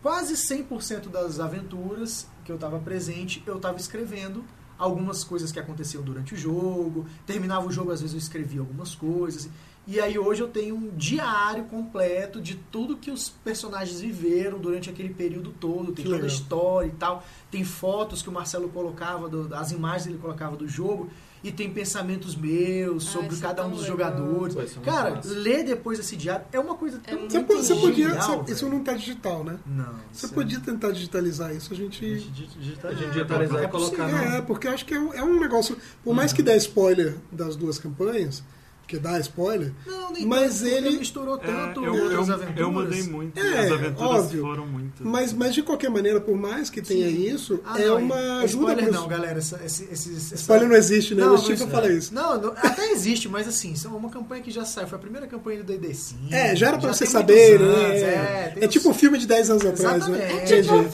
quase 0.00 0.34
100% 0.34 1.08
das 1.08 1.40
aventuras 1.40 2.28
que 2.44 2.52
eu 2.52 2.54
estava 2.54 2.78
presente, 2.78 3.42
eu 3.44 3.56
estava 3.56 3.76
escrevendo 3.76 4.44
algumas 4.78 5.24
coisas 5.24 5.50
que 5.50 5.58
aconteciam 5.58 6.04
durante 6.04 6.34
o 6.34 6.36
jogo, 6.36 7.04
terminava 7.26 7.66
o 7.66 7.72
jogo, 7.72 7.90
às 7.90 8.00
vezes 8.00 8.14
eu 8.14 8.20
escrevia 8.20 8.60
algumas 8.60 8.94
coisas. 8.94 9.50
E 9.86 10.00
aí 10.00 10.18
hoje 10.18 10.42
eu 10.42 10.48
tenho 10.48 10.74
um 10.74 10.90
diário 10.96 11.64
completo 11.64 12.40
de 12.40 12.56
tudo 12.56 12.96
que 12.96 13.08
os 13.10 13.28
personagens 13.28 14.00
viveram 14.00 14.58
durante 14.58 14.90
aquele 14.90 15.14
período 15.14 15.52
todo, 15.60 15.92
tem 15.92 15.96
Que 15.96 16.02
toda 16.04 16.16
a 16.16 16.20
legal. 16.22 16.26
história 16.36 16.86
e 16.88 16.90
tal, 16.90 17.24
tem 17.52 17.62
fotos 17.62 18.20
que 18.20 18.28
o 18.28 18.32
Marcelo 18.32 18.68
colocava, 18.68 19.28
do- 19.28 19.54
as 19.54 19.70
imagens 19.70 20.04
que 20.04 20.08
ele 20.10 20.18
colocava 20.18 20.56
do 20.56 20.66
jogo, 20.66 21.08
e 21.44 21.52
tem 21.52 21.70
pensamentos 21.72 22.34
meus 22.34 23.06
Ah, 23.06 23.10
sobre 23.12 23.36
é 23.36 23.38
cada 23.38 23.64
um 23.64 23.70
dos 23.70 23.82
legal. 23.82 23.96
jogadores. 23.96 24.54
Pô, 24.54 24.60
é 24.62 24.84
Cara, 24.84 25.10
massa. 25.14 25.28
ler 25.32 25.62
depois 25.62 26.00
esse 26.00 26.16
diário 26.16 26.44
é 26.50 26.58
uma 26.58 26.74
coisa 26.74 27.00
É 27.04 27.10
tão 27.10 27.20
muito 27.20 27.32
Você, 27.56 27.74
podia. 27.76 28.08
genial, 28.08 28.42
você- 28.44 28.52
isso 28.54 28.68
não 28.68 28.82
tá 28.82 28.92
digital, 28.94 29.44
né? 29.44 29.56
Não. 29.64 29.94
Você 30.12 30.26
é- 30.26 30.28
podia 30.30 30.58
tentar 30.58 30.90
digitalizar 30.90 31.54
isso. 31.54 31.72
A 31.72 31.76
gente. 31.76 32.04
A 32.04 32.08
gente 32.08 32.30
digita- 32.30 32.88
A 32.88 32.92
gente 32.92 33.04
É, 33.04 33.10
digitalizar 33.10 33.62
é 33.62 33.64
e 33.66 33.68
colocar. 33.68 34.08
É, 34.08 34.42
porque 34.42 34.66
eu 34.66 34.72
acho 34.72 34.84
que 34.84 34.94
é 34.94 34.98
um, 34.98 35.14
é 35.14 35.22
um 35.22 35.38
negócio. 35.38 35.76
Por 36.02 36.12
mais 36.12 36.32
que 36.32 36.42
dê 36.42 36.56
spoiler 36.56 37.16
das 37.30 37.54
duas 37.54 37.78
campanhas, 37.78 38.42
que 38.86 38.98
dá 38.98 39.18
spoiler, 39.20 39.72
Não, 39.86 40.12
nem 40.12 40.26
Mas 40.26 40.60
tanto, 40.60 40.70
ele- 40.72 40.98
misturou 40.98 41.36
É, 41.36 41.46
tanto 41.46 41.84
eu, 41.84 41.94
eu, 41.94 42.04
outras 42.04 42.30
aventuras. 42.30 42.58
eu 42.60 42.72
mudei 42.72 43.02
muito. 43.02 43.38
É, 43.38 43.60
As 43.66 43.72
aventuras 43.72 44.24
óbvio. 44.24 44.42
foram 44.42 44.66
muitas. 44.66 45.06
mas, 45.06 45.32
mas 45.32 45.54
de 45.54 45.62
qualquer 45.62 45.90
maneira, 45.90 46.20
por 46.20 46.36
mais 46.36 46.70
que 46.70 46.80
tenha 46.80 47.08
Sim. 47.08 47.34
isso, 47.34 47.60
Ah, 47.64 47.80
é 47.80 47.86
não, 47.86 47.98
uma 47.98 48.14
ajuda 48.42 48.46
Spoiler 48.72 48.84
pros- 48.84 48.96
não, 49.00 49.08
galera. 49.08 49.38
Essa, 49.38 49.60
esse, 49.64 49.84
esses, 49.90 50.16
essa- 50.32 50.34
Spoiler 50.36 50.68
não 50.68 50.76
existe, 50.76 51.14
né? 51.14 51.24
Não, 51.24 51.34
o 51.34 51.38
Steve 51.38 51.66
fala 51.66 51.92
isso. 51.92 52.14
Não, 52.14 52.40
não, 52.40 52.50
até 52.52 52.90
existe, 52.92 53.28
mas 53.28 53.48
assim, 53.48 53.74
são 53.74 53.96
uma 53.96 54.10
campanha 54.10 54.42
que 54.42 54.50
já 54.50 54.64
saiu. 54.64 54.86
Foi 54.86 54.98
a 54.98 55.00
primeira 55.00 55.26
campanha 55.26 55.58
do 55.58 55.64
D&D 55.64 55.92
5. 55.92 56.32
É, 56.32 56.54
já 56.54 56.68
era 56.68 56.78
pra 56.78 56.92
você 56.92 57.06
saber, 57.06 57.58
muitos 57.58 57.76
anos, 57.76 58.00
né? 58.00 58.06
É, 58.06 58.50
tem 58.54 58.62
É 58.62 58.66
uns- 58.66 58.72
tipo 58.72 58.88
um 58.88 58.94
filme 58.94 59.18
de 59.18 59.26
10 59.26 59.50
anos 59.50 59.66
atrás, 59.66 60.06
né? 60.08 60.32
É 60.32 60.44
tipo 60.62 60.74
um. 60.74 60.82
É, 60.82 60.86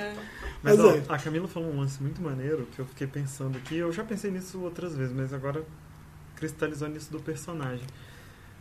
é. 0.00 0.14
Mas, 0.64 0.78
Mas 0.78 0.86
ó, 0.86 0.92
é. 0.94 1.02
a 1.10 1.18
Camila 1.18 1.46
falou 1.46 1.70
um 1.70 1.80
lance 1.80 2.02
muito 2.02 2.22
maneiro 2.22 2.66
que 2.74 2.78
eu 2.80 2.86
fiquei 2.86 3.06
pensando 3.06 3.58
aqui. 3.58 3.76
Eu 3.76 3.92
já 3.92 4.02
pensei 4.02 4.30
nisso 4.30 4.58
outras 4.62 4.96
vezes, 4.96 5.12
mas 5.14 5.30
agora 5.34 5.62
cristalizou 6.48 6.88
nisso 6.88 7.10
do 7.10 7.20
personagem. 7.20 7.86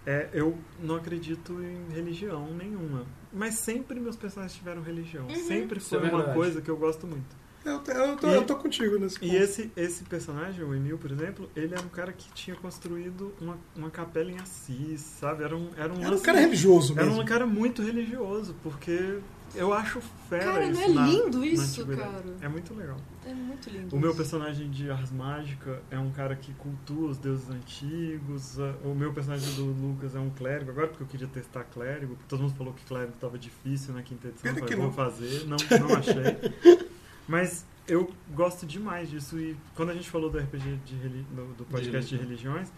É, 0.05 0.29
eu 0.33 0.57
não 0.81 0.95
acredito 0.95 1.53
em 1.61 1.93
religião 1.93 2.47
nenhuma. 2.53 3.05
Mas 3.31 3.55
sempre 3.55 3.99
meus 3.99 4.15
personagens 4.15 4.57
tiveram 4.57 4.81
religião. 4.81 5.27
Sempre 5.47 5.79
Isso 5.79 5.95
é 5.95 5.99
foi 5.99 6.09
uma 6.09 6.33
coisa 6.33 6.61
que 6.61 6.69
eu 6.69 6.77
gosto 6.77 7.05
muito. 7.07 7.43
Eu, 7.65 7.81
eu, 7.87 8.17
tô, 8.17 8.27
E- 8.27 8.35
eu 8.35 8.43
tô 8.45 8.55
contigo 8.57 8.99
nesse 8.99 9.15
E 9.15 9.19
ponto. 9.29 9.35
esse, 9.35 9.71
esse 9.77 10.03
personagem, 10.03 10.65
o 10.65 10.75
Emil, 10.75 10.97
por 10.97 11.09
exemplo, 11.09 11.49
ele 11.55 11.73
era 11.73 11.81
um 11.81 11.87
cara 11.87 12.11
que 12.11 12.29
tinha 12.33 12.55
construído 12.57 13.33
uma, 13.39 13.57
uma 13.73 13.89
capela 13.89 14.29
em 14.29 14.37
Assis, 14.37 14.99
sabe? 14.99 15.45
Era 15.45 15.55
um, 15.55 15.69
era 15.77 15.93
um, 15.93 15.97
Era 15.99 16.07
um 16.07 16.11
lance- 16.11 16.23
cara 16.23 16.39
religioso 16.41 16.91
Era 16.93 17.05
mesmo. 17.05 17.21
um 17.21 17.25
cara 17.25 17.45
muito 17.45 17.81
religioso, 17.81 18.53
porque 18.61 19.19
eu 19.55 19.73
acho 19.73 20.01
fera 20.29 20.45
Cara, 20.45 20.65
isso 20.65 20.81
não 20.81 20.87
é 20.87 20.93
na- 20.93 21.05
lindo 21.07 21.39
na 21.39 21.45
isso, 21.45 21.85
cara? 21.87 22.23
É 22.41 22.47
muito 22.47 22.73
legal. 22.73 22.97
É 23.25 23.33
muito 23.33 23.69
lindo. 23.69 23.95
O 23.95 23.99
meu 23.99 24.09
isso. 24.09 24.17
personagem 24.17 24.69
de 24.69 24.89
Ars 24.89 25.11
Mágica 25.11 25.81
é 25.91 25.97
um 25.99 26.11
cara 26.11 26.35
que 26.35 26.53
cultua 26.53 27.09
os 27.11 27.17
deuses 27.17 27.49
antigos. 27.49 28.57
O 28.83 28.93
meu 28.95 29.13
personagem 29.13 29.53
do 29.55 29.65
Lucas 29.65 30.15
é 30.15 30.19
um 30.19 30.29
clérigo. 30.29 30.71
Agora 30.71 30.87
porque 30.87 31.03
eu 31.03 31.07
queria 31.07 31.27
testar 31.27 31.63
clérigo. 31.65 32.17
Todo 32.27 32.41
mundo 32.43 32.55
falou 32.55 32.73
que 32.73 32.83
clérigo 32.85 33.13
estava 33.13 33.37
difícil 33.37 33.93
na 33.93 34.01
quinta 34.01 34.27
edição. 34.27 34.49
Eu 34.49 34.55
que 34.55 34.61
falei, 34.61 34.75
não. 34.77 34.83
vou 34.85 34.91
fazer. 34.91 35.45
Não, 35.45 35.57
não 35.87 35.95
achei. 35.95 36.79
Mas 37.27 37.65
eu 37.87 38.11
gosto 38.33 38.65
demais 38.65 39.09
disso. 39.09 39.37
E 39.39 39.55
quando 39.75 39.89
a 39.89 39.93
gente 39.93 40.09
falou 40.09 40.29
do 40.29 40.37
RPG 40.37 40.79
de 40.85 40.95
do, 40.95 41.53
do 41.55 41.65
podcast 41.65 42.09
de, 42.09 42.21
religiões, 42.21 42.69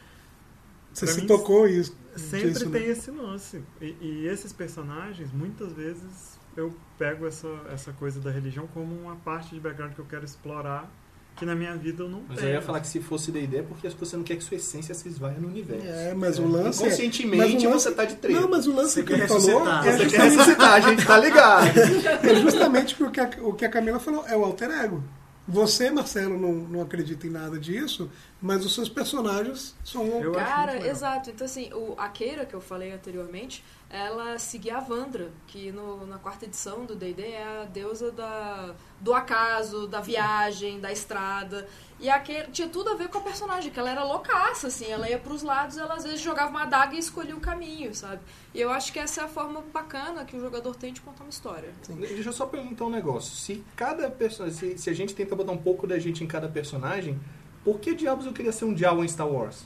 Você 0.93 1.05
pra 1.05 1.13
se 1.15 1.21
mim, 1.21 1.27
tocou 1.27 1.67
isso. 1.67 1.95
sempre 2.15 2.51
disso, 2.51 2.69
tem 2.69 2.81
né? 2.83 2.89
esse 2.89 3.11
lance. 3.11 3.63
E, 3.81 3.95
e 4.01 4.27
esses 4.27 4.53
personagens, 4.53 5.31
muitas 5.31 5.73
vezes, 5.73 6.34
eu 6.55 6.73
pego 6.97 7.27
essa, 7.27 7.47
essa 7.73 7.91
coisa 7.93 8.19
da 8.19 8.31
religião 8.31 8.67
como 8.73 8.93
uma 8.95 9.15
parte 9.17 9.53
de 9.53 9.59
background 9.59 9.93
que 9.93 9.99
eu 9.99 10.05
quero 10.05 10.23
explorar, 10.25 10.89
que 11.35 11.45
na 11.45 11.53
minha 11.53 11.75
vida 11.75 12.03
eu 12.03 12.09
não 12.09 12.23
Mas 12.29 12.37
tenho. 12.39 12.49
eu 12.49 12.53
ia 12.55 12.61
falar 12.61 12.79
que 12.79 12.87
se 12.87 13.01
fosse 13.01 13.29
D&D 13.29 13.57
é 13.57 13.61
porque 13.61 13.89
você 13.89 14.15
não 14.15 14.23
quer 14.23 14.37
que 14.37 14.43
sua 14.43 14.55
essência 14.55 14.95
se 14.95 15.07
esvaia 15.09 15.37
no 15.37 15.49
universo. 15.49 15.85
É, 15.85 16.13
mas 16.13 16.39
o 16.39 16.47
lance 16.47 16.81
é... 16.81 16.89
Conscientemente 16.89 17.37
mas 17.37 17.63
o 17.63 17.69
lance- 17.69 17.83
você 17.89 17.91
tá 17.91 18.05
de 18.05 18.15
treta. 18.15 18.39
Não, 18.39 18.49
mas 18.49 18.67
o 18.67 18.73
lance 18.73 18.93
Você 18.93 19.03
que 19.03 19.13
ele 19.13 19.27
falou 19.27 19.67
é 19.67 19.81
Você 19.81 19.97
quer 19.97 20.03
justamente, 20.03 20.17
ressuscitar, 20.17 20.73
a 20.73 20.79
gente 20.79 21.05
tá 21.05 21.17
ligado. 21.17 21.67
é 22.23 22.35
justamente 22.35 23.03
o 23.03 23.11
que, 23.11 23.19
a, 23.19 23.29
o 23.41 23.53
que 23.53 23.65
a 23.65 23.69
Camila 23.69 23.99
falou, 23.99 24.25
é 24.27 24.37
o 24.37 24.45
alter 24.45 24.71
ego. 24.71 25.03
Você, 25.47 25.91
Marcelo, 25.91 26.39
não, 26.39 26.53
não 26.53 26.81
acredita 26.81 27.27
em 27.27 27.29
nada 27.29 27.59
disso, 27.59 28.09
mas 28.41 28.65
os 28.65 28.73
seus 28.73 28.89
personagens 28.89 29.75
são... 29.83 30.03
Eu 30.07 30.31
Cara, 30.31 30.87
exato. 30.87 31.29
Então, 31.29 31.45
assim, 31.45 31.71
o, 31.71 31.93
a 31.97 32.09
Keira, 32.09 32.45
que 32.45 32.53
eu 32.55 32.61
falei 32.61 32.91
anteriormente, 32.93 33.63
ela 33.89 34.37
seguia 34.39 34.77
a 34.77 34.79
Vandra, 34.79 35.31
que 35.47 35.71
no- 35.71 36.05
na 36.05 36.17
quarta 36.17 36.45
edição 36.45 36.85
do 36.85 36.95
D&D 36.95 37.21
é 37.21 37.61
a 37.61 37.65
deusa 37.65 38.11
da, 38.11 38.73
do 38.99 39.13
acaso, 39.13 39.87
da 39.87 40.01
viagem, 40.01 40.79
da 40.79 40.91
estrada. 40.91 41.67
E 41.99 42.07
tinha 42.51 42.67
tudo 42.67 42.89
a 42.89 42.95
ver 42.95 43.07
com 43.07 43.19
a 43.19 43.21
personagem, 43.21 43.71
que 43.71 43.79
ela 43.79 43.89
era 43.89 44.03
loucaça, 44.03 44.67
assim. 44.67 44.85
Ela 44.85 45.09
ia 45.09 45.17
pros 45.17 45.43
lados, 45.43 45.77
ela 45.77 45.93
às 45.95 46.03
vezes 46.03 46.19
jogava 46.19 46.49
uma 46.49 46.63
adaga 46.63 46.95
e 46.95 46.99
escolhia 46.99 47.35
o 47.35 47.39
caminho, 47.39 47.93
sabe? 47.95 48.19
E 48.53 48.59
eu 48.59 48.69
acho 48.69 48.91
que 48.91 48.99
essa 48.99 49.21
é 49.21 49.23
a 49.23 49.27
forma 49.29 49.61
bacana 49.73 50.25
que 50.25 50.35
o 50.35 50.41
jogador 50.41 50.75
tem 50.75 50.91
de 50.91 50.99
contar 50.99 51.23
uma 51.23 51.29
história. 51.29 51.69
Deixa 51.87 52.29
eu 52.29 52.33
só 52.33 52.45
perguntar 52.47 52.85
um 52.85 52.89
negócio. 52.89 53.33
Se 53.35 53.63
cada 53.75 54.09
personagem, 54.09 54.57
se, 54.57 54.77
se 54.77 54.89
a 54.89 54.93
gente 54.93 55.13
tenta 55.15 55.35
botar 55.35 55.51
um 55.53 55.57
pouco 55.57 55.87
da 55.87 55.97
gente 55.97 56.23
em 56.23 56.27
cada 56.27 56.49
personagem, 56.49 57.17
por 57.63 57.79
que 57.79 57.95
diabos 57.95 58.25
eu 58.25 58.33
queria 58.33 58.51
ser 58.51 58.65
um 58.65 58.73
diabo 58.73 59.03
em 59.03 59.07
Star 59.07 59.27
Wars? 59.29 59.65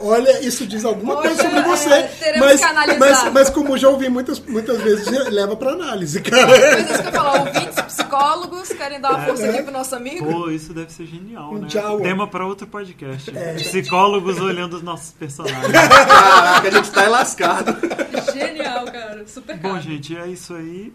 Olha, 0.00 0.44
isso 0.44 0.66
diz 0.66 0.84
alguma 0.84 1.14
Olha, 1.14 1.28
coisa 1.28 1.42
sobre 1.44 1.58
é, 1.58 1.62
você. 1.62 2.02
teremos 2.18 2.46
mas, 2.48 2.60
que 2.60 2.66
analisar. 2.66 2.98
mas, 2.98 3.32
mas 3.32 3.50
como 3.50 3.78
já 3.78 3.88
ouvi 3.88 4.08
muitas, 4.08 4.40
muitas 4.40 4.80
vezes, 4.82 5.06
leva 5.30 5.54
pra 5.54 5.70
análise, 5.72 6.20
cara. 6.20 6.46
Mas 6.48 6.90
isso 6.90 7.02
que 7.02 7.08
eu 7.08 7.12
falo, 7.12 7.38
ouvintes, 7.46 7.80
psicólogos, 7.82 8.68
querem 8.70 9.00
dar 9.00 9.10
uma 9.10 9.24
força 9.26 9.48
aqui 9.48 9.62
pro 9.62 9.72
nosso 9.72 9.94
amigo? 9.94 10.26
Pô, 10.26 10.50
isso 10.50 10.74
deve 10.74 10.92
ser 10.92 11.06
genial, 11.06 11.52
Um 11.52 11.58
né? 11.58 11.68
Jawa. 11.68 12.00
Tema 12.02 12.26
para 12.26 12.44
outro 12.44 12.66
podcast. 12.66 13.30
É. 13.36 13.54
Psicólogos 13.54 14.40
olhando 14.40 14.74
os 14.74 14.82
nossos 14.82 15.12
personagens. 15.12 15.70
Caraca, 15.70 16.66
a 16.66 16.70
gente 16.70 16.90
tá 16.90 17.08
lascado. 17.08 17.76
Genial, 18.32 18.84
cara. 18.86 19.24
Super 19.28 19.56
Bom, 19.56 19.68
caro. 19.70 19.80
gente, 19.82 20.16
é 20.16 20.26
isso 20.26 20.52
aí. 20.54 20.92